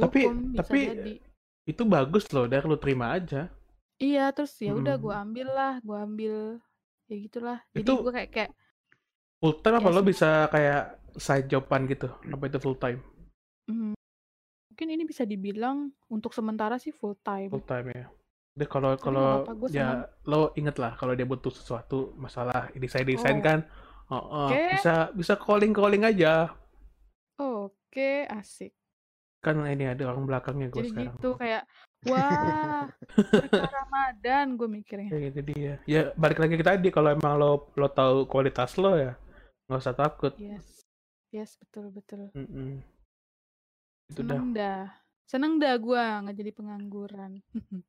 Tapi 0.01 0.21
Dihukum 0.21 0.35
bisa 0.55 0.73
tapi 0.73 0.79
jadi. 0.85 1.13
itu 1.71 1.83
bagus 1.85 2.25
loh, 2.35 2.45
dari 2.51 2.65
lu 2.67 2.77
terima 2.77 3.13
aja. 3.17 3.47
Iya, 4.05 4.21
terus 4.35 4.53
ya 4.65 4.71
udah 4.79 4.95
gue 5.03 5.13
Mm. 5.13 5.23
ambil 5.23 5.47
lah, 5.57 5.73
gue 5.87 5.97
ambil 6.07 6.33
ya 7.09 7.15
gitulah. 7.25 7.57
Jadi 7.77 7.83
Itu 7.83 7.93
gue 8.01 8.11
kayak 8.15 8.29
kayak 8.35 8.51
full 9.41 9.53
time 9.63 9.75
apa 9.79 9.89
ya 9.89 9.93
lo 9.95 10.01
bisa 10.11 10.29
kayak 10.53 10.81
side 11.25 11.47
joban 11.51 11.81
gitu? 11.91 12.07
Apa 12.33 12.43
itu 12.49 12.57
full 12.63 12.77
time? 12.83 12.99
mm, 13.69 13.93
mungkin 14.71 14.87
ini 14.95 15.03
bisa 15.11 15.23
dibilang 15.31 15.77
untuk 16.15 16.31
sementara 16.37 16.75
sih 16.83 16.93
full 16.99 17.15
time. 17.21 17.53
Full 17.53 17.63
time 17.67 17.87
ya. 17.93 18.05
Deh 18.57 18.67
kalau 18.67 18.95
Tapi 18.99 19.05
kalau 19.05 19.47
gue 19.59 19.69
senang. 19.75 20.01
ya 20.03 20.09
lo 20.27 20.51
inget 20.59 20.75
lah 20.81 20.95
kalau 20.99 21.15
dia 21.15 21.23
butuh 21.27 21.51
sesuatu 21.51 22.11
masalah 22.19 22.67
desain 22.75 23.07
desain 23.07 23.39
Oh, 23.39 23.43
kan, 23.43 23.63
oh, 24.11 24.15
oh, 24.19 24.47
oke, 24.51 24.63
bisa 24.75 24.95
bisa 25.15 25.33
calling 25.39 25.71
calling 25.71 26.03
aja. 26.03 26.51
oke, 27.39 28.11
asik. 28.29 28.75
Kan 29.41 29.65
ini 29.65 29.89
ada 29.89 30.05
orang 30.05 30.29
belakangnya 30.29 30.69
gue 30.69 30.85
Jadi 30.85 30.89
sekarang. 30.93 31.15
gitu 31.17 31.29
kayak 31.33 31.63
wah 32.05 32.85
Ramadan 33.81 34.53
gue 34.53 34.69
mikirnya. 34.69 35.09
Ya 35.09 35.19
gitu 35.33 35.41
dia. 35.49 35.73
Ya 35.89 36.01
balik 36.13 36.37
lagi 36.37 36.61
ke 36.61 36.65
tadi 36.65 36.93
kalau 36.93 37.09
emang 37.17 37.41
lo 37.41 37.73
lo 37.73 37.87
tahu 37.89 38.29
kualitas 38.29 38.77
lo 38.77 38.93
ya 38.93 39.17
nggak 39.65 39.81
usah 39.81 39.95
takut. 39.95 40.35
Yes, 40.35 40.83
yes 41.31 41.55
betul 41.57 41.89
betul. 41.95 42.27
Mm-mm. 42.35 42.83
Itu 44.11 44.21
dah. 44.27 44.35
Seneng 44.35 44.51
dah, 44.51 44.83
seneng 45.23 45.53
dah 45.57 45.73
gue 45.79 46.03
nggak 46.27 46.35
jadi 46.35 46.51
pengangguran. 46.51 47.31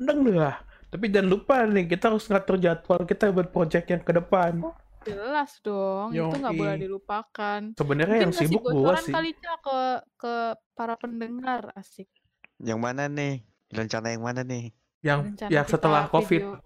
Seneng 0.00 0.18
lah. 0.32 0.56
Tapi 0.88 1.12
jangan 1.12 1.28
lupa 1.28 1.64
nih 1.68 1.84
kita 1.88 2.12
harus 2.12 2.28
ngatur 2.28 2.56
jadwal 2.56 3.04
kita 3.04 3.32
buat 3.32 3.48
project 3.52 3.86
yang 3.92 4.02
ke 4.04 4.12
depan. 4.16 4.64
Oh, 4.64 4.76
jelas 5.06 5.50
dong, 5.62 6.10
itu 6.10 6.36
nggak 6.36 6.56
boleh 6.58 6.76
dilupakan. 6.76 7.60
Sebenarnya 7.78 8.16
yang 8.26 8.32
sibuk 8.34 8.62
gua 8.66 8.98
sih. 8.98 9.14
kali 9.14 9.32
ke 9.38 9.78
ke 10.18 10.34
para 10.74 10.98
pendengar 10.98 11.70
asik. 11.78 12.10
Yang 12.58 12.80
mana 12.82 13.06
nih? 13.06 13.46
Rencana 13.70 14.10
yang 14.10 14.22
mana 14.26 14.42
nih? 14.42 14.74
Yang 15.00 15.18
Rencana 15.30 15.50
yang 15.54 15.64
kita 15.64 15.72
setelah 15.78 16.02
COVID. 16.10 16.42
video 16.42 16.58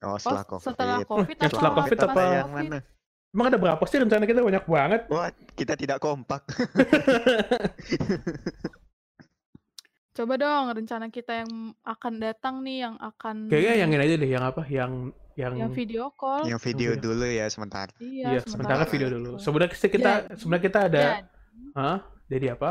Oh, 0.00 0.16
Oh, 0.16 0.16
setelah 0.16 0.44
COVID. 0.48 0.64
setelah 0.64 0.98
COVID 1.04 1.36
setelah 1.44 1.70
apa 1.70 1.80
COVID 1.84 1.98
pas 2.00 2.08
apa? 2.08 2.20
yang 2.24 2.48
COVID? 2.48 2.56
mana? 2.56 2.78
Emang 3.30 3.46
ada 3.46 3.58
berapa 3.62 3.82
sih 3.86 3.98
rencana 4.02 4.24
kita 4.26 4.40
banyak 4.42 4.64
banget? 4.66 5.00
Wah, 5.06 5.30
kita 5.54 5.78
tidak 5.78 6.02
kompak. 6.02 6.42
Coba 10.10 10.34
dong 10.34 10.74
rencana 10.74 11.06
kita 11.08 11.46
yang 11.46 11.70
akan 11.86 12.14
datang 12.18 12.66
nih 12.66 12.82
yang 12.82 12.98
akan 12.98 13.46
Kayaknya 13.46 13.74
yang 13.78 13.90
ini 13.94 14.02
aja 14.02 14.14
deh, 14.18 14.30
yang 14.34 14.44
apa? 14.44 14.62
Yang 14.66 14.92
yang, 15.40 15.54
yang 15.56 15.72
video 15.72 16.04
call. 16.12 16.44
yang 16.44 16.60
video 16.60 16.90
Iya. 16.92 17.00
dulu 17.00 17.24
ya 17.24 17.46
sebentar. 17.46 17.86
Iya, 17.96 18.26
iya, 18.30 18.40
sementara 18.44 18.84
video 18.84 19.08
dulu. 19.08 19.30
itu. 19.34 19.40
Sebenarnya 19.40 19.70
kita 19.72 19.88
Jadi- 20.20 20.36
sebenarnya 20.36 20.64
kita 20.64 20.80
ada 20.82 21.02
Jadi, 21.02 21.24
Hah? 21.72 21.98
Jadi 22.26 22.46
apa? 22.48 22.70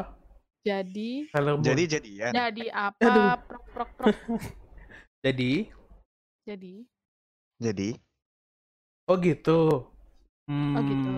jadi. 0.59 1.11
Jadi 1.59 1.83
jadian. 1.89 2.31
jadi 2.31 2.65
apa? 2.69 3.01
Aduh. 3.01 3.29
Prok 3.41 3.65
prok 3.71 3.89
prok. 3.95 4.15
Jadi 5.25 5.51
Jadi 6.43 6.73
Jadi 7.57 7.89
oh 9.05 9.17
gitu. 9.17 9.59
Hmm, 10.45 10.73
Oh, 10.73 10.81
gitu. 10.81 11.09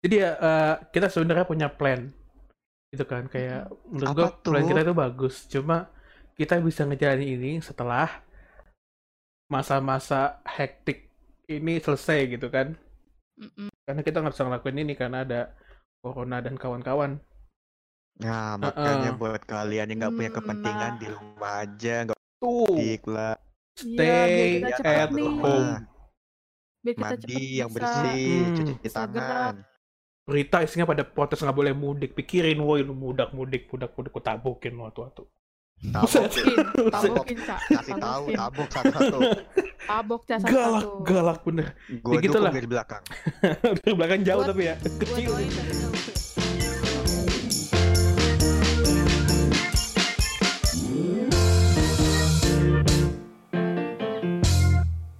Jadi 0.00 0.14
ya 0.16 0.30
eh, 0.34 0.74
kita 0.90 1.08
sebenarnya 1.08 1.44
punya 1.44 1.68
plan. 1.68 2.12
Itu 2.90 3.04
kan 3.04 3.26
kayak 3.26 3.72
menurut 3.84 4.08
Apa 4.10 4.16
gua 4.16 4.28
tuh? 4.36 4.52
plan 4.52 4.64
kita 4.64 4.80
itu 4.82 4.94
bagus. 4.94 5.34
Cuma 5.48 5.88
kita 6.34 6.58
bisa 6.58 6.82
ngejalanin 6.82 7.30
ini 7.32 7.52
setelah 7.58 8.10
masa-masa 9.52 10.40
hektik 10.56 10.98
ini 11.50 11.78
selesai 11.84 12.18
gitu 12.36 12.48
kan. 12.50 12.76
mm-mm. 13.38 13.68
Karena 13.84 14.00
kita 14.06 14.16
nggak 14.20 14.34
bisa 14.34 14.44
ngelakuin 14.46 14.78
ini 14.82 14.94
karena 15.00 15.18
ada 15.26 15.40
corona 16.02 16.38
dan 16.44 16.54
kawan-kawan. 16.62 17.12
Nah, 18.22 18.54
makanya 18.64 19.10
Heeh. 19.10 19.18
buat 19.20 19.42
kalian 19.52 19.86
yang 19.90 19.98
nggak 20.00 20.14
punya 20.16 20.30
Hmm, 20.30 20.36
kepentingan 20.36 20.92
nah. 20.94 21.00
di 21.02 21.06
rumah 21.16 21.52
aja, 21.66 21.94
nggak 22.06 22.18
Tuh, 22.40 22.78
mudik 22.78 23.02
lah, 23.14 23.34
Iya, 23.82 24.12
stay 24.34 24.62
kita 24.68 24.90
at 25.04 25.10
nih. 25.16 25.28
home. 25.42 25.72
Biar 26.84 26.94
kita 27.00 27.14
cepet 27.22 27.42
mandi 27.42 27.58
yang 27.60 27.70
bisa. 27.74 27.74
bersih, 27.76 28.20
Hmm. 28.24 28.56
cuci 28.56 28.88
tangan. 28.96 29.54
berita 30.28 30.56
isinya 30.66 30.86
pada 30.92 31.04
protes 31.14 31.40
nggak 31.42 31.58
boleh 31.60 31.74
mudik. 31.82 32.10
Pikirin, 32.18 32.58
woi 32.66 32.80
lu 32.88 32.94
mudak 33.04 33.28
mudik, 33.36 33.62
mudak 33.72 33.90
mudik, 33.96 34.12
ku 34.16 34.20
tabukin 34.26 34.74
waktu-waktu. 34.82 35.22
Tabok, 35.24 35.24
Tabokin, 35.24 35.43
Tabok. 35.84 36.32
tabokin, 36.88 37.38
kasih 37.44 37.94
tahu, 37.98 38.24
tabok 38.32 38.68
satu-satu. 38.70 39.18
Tabok 39.84 40.20
Galak, 40.24 40.80
satu. 40.80 41.04
galak 41.04 41.38
bener. 41.44 41.66
Gue 42.00 42.14
Ya 42.14 42.20
gitu 42.22 42.32
dukung 42.32 42.44
lah. 42.48 42.52
dari 42.52 42.64
belakang. 42.66 43.02
Dari 43.76 43.92
belakang 43.92 44.20
jauh 44.24 44.40
Buat- 44.40 44.50
tapi 44.50 44.62
ya. 44.64 44.74
Kecil. 44.80 45.32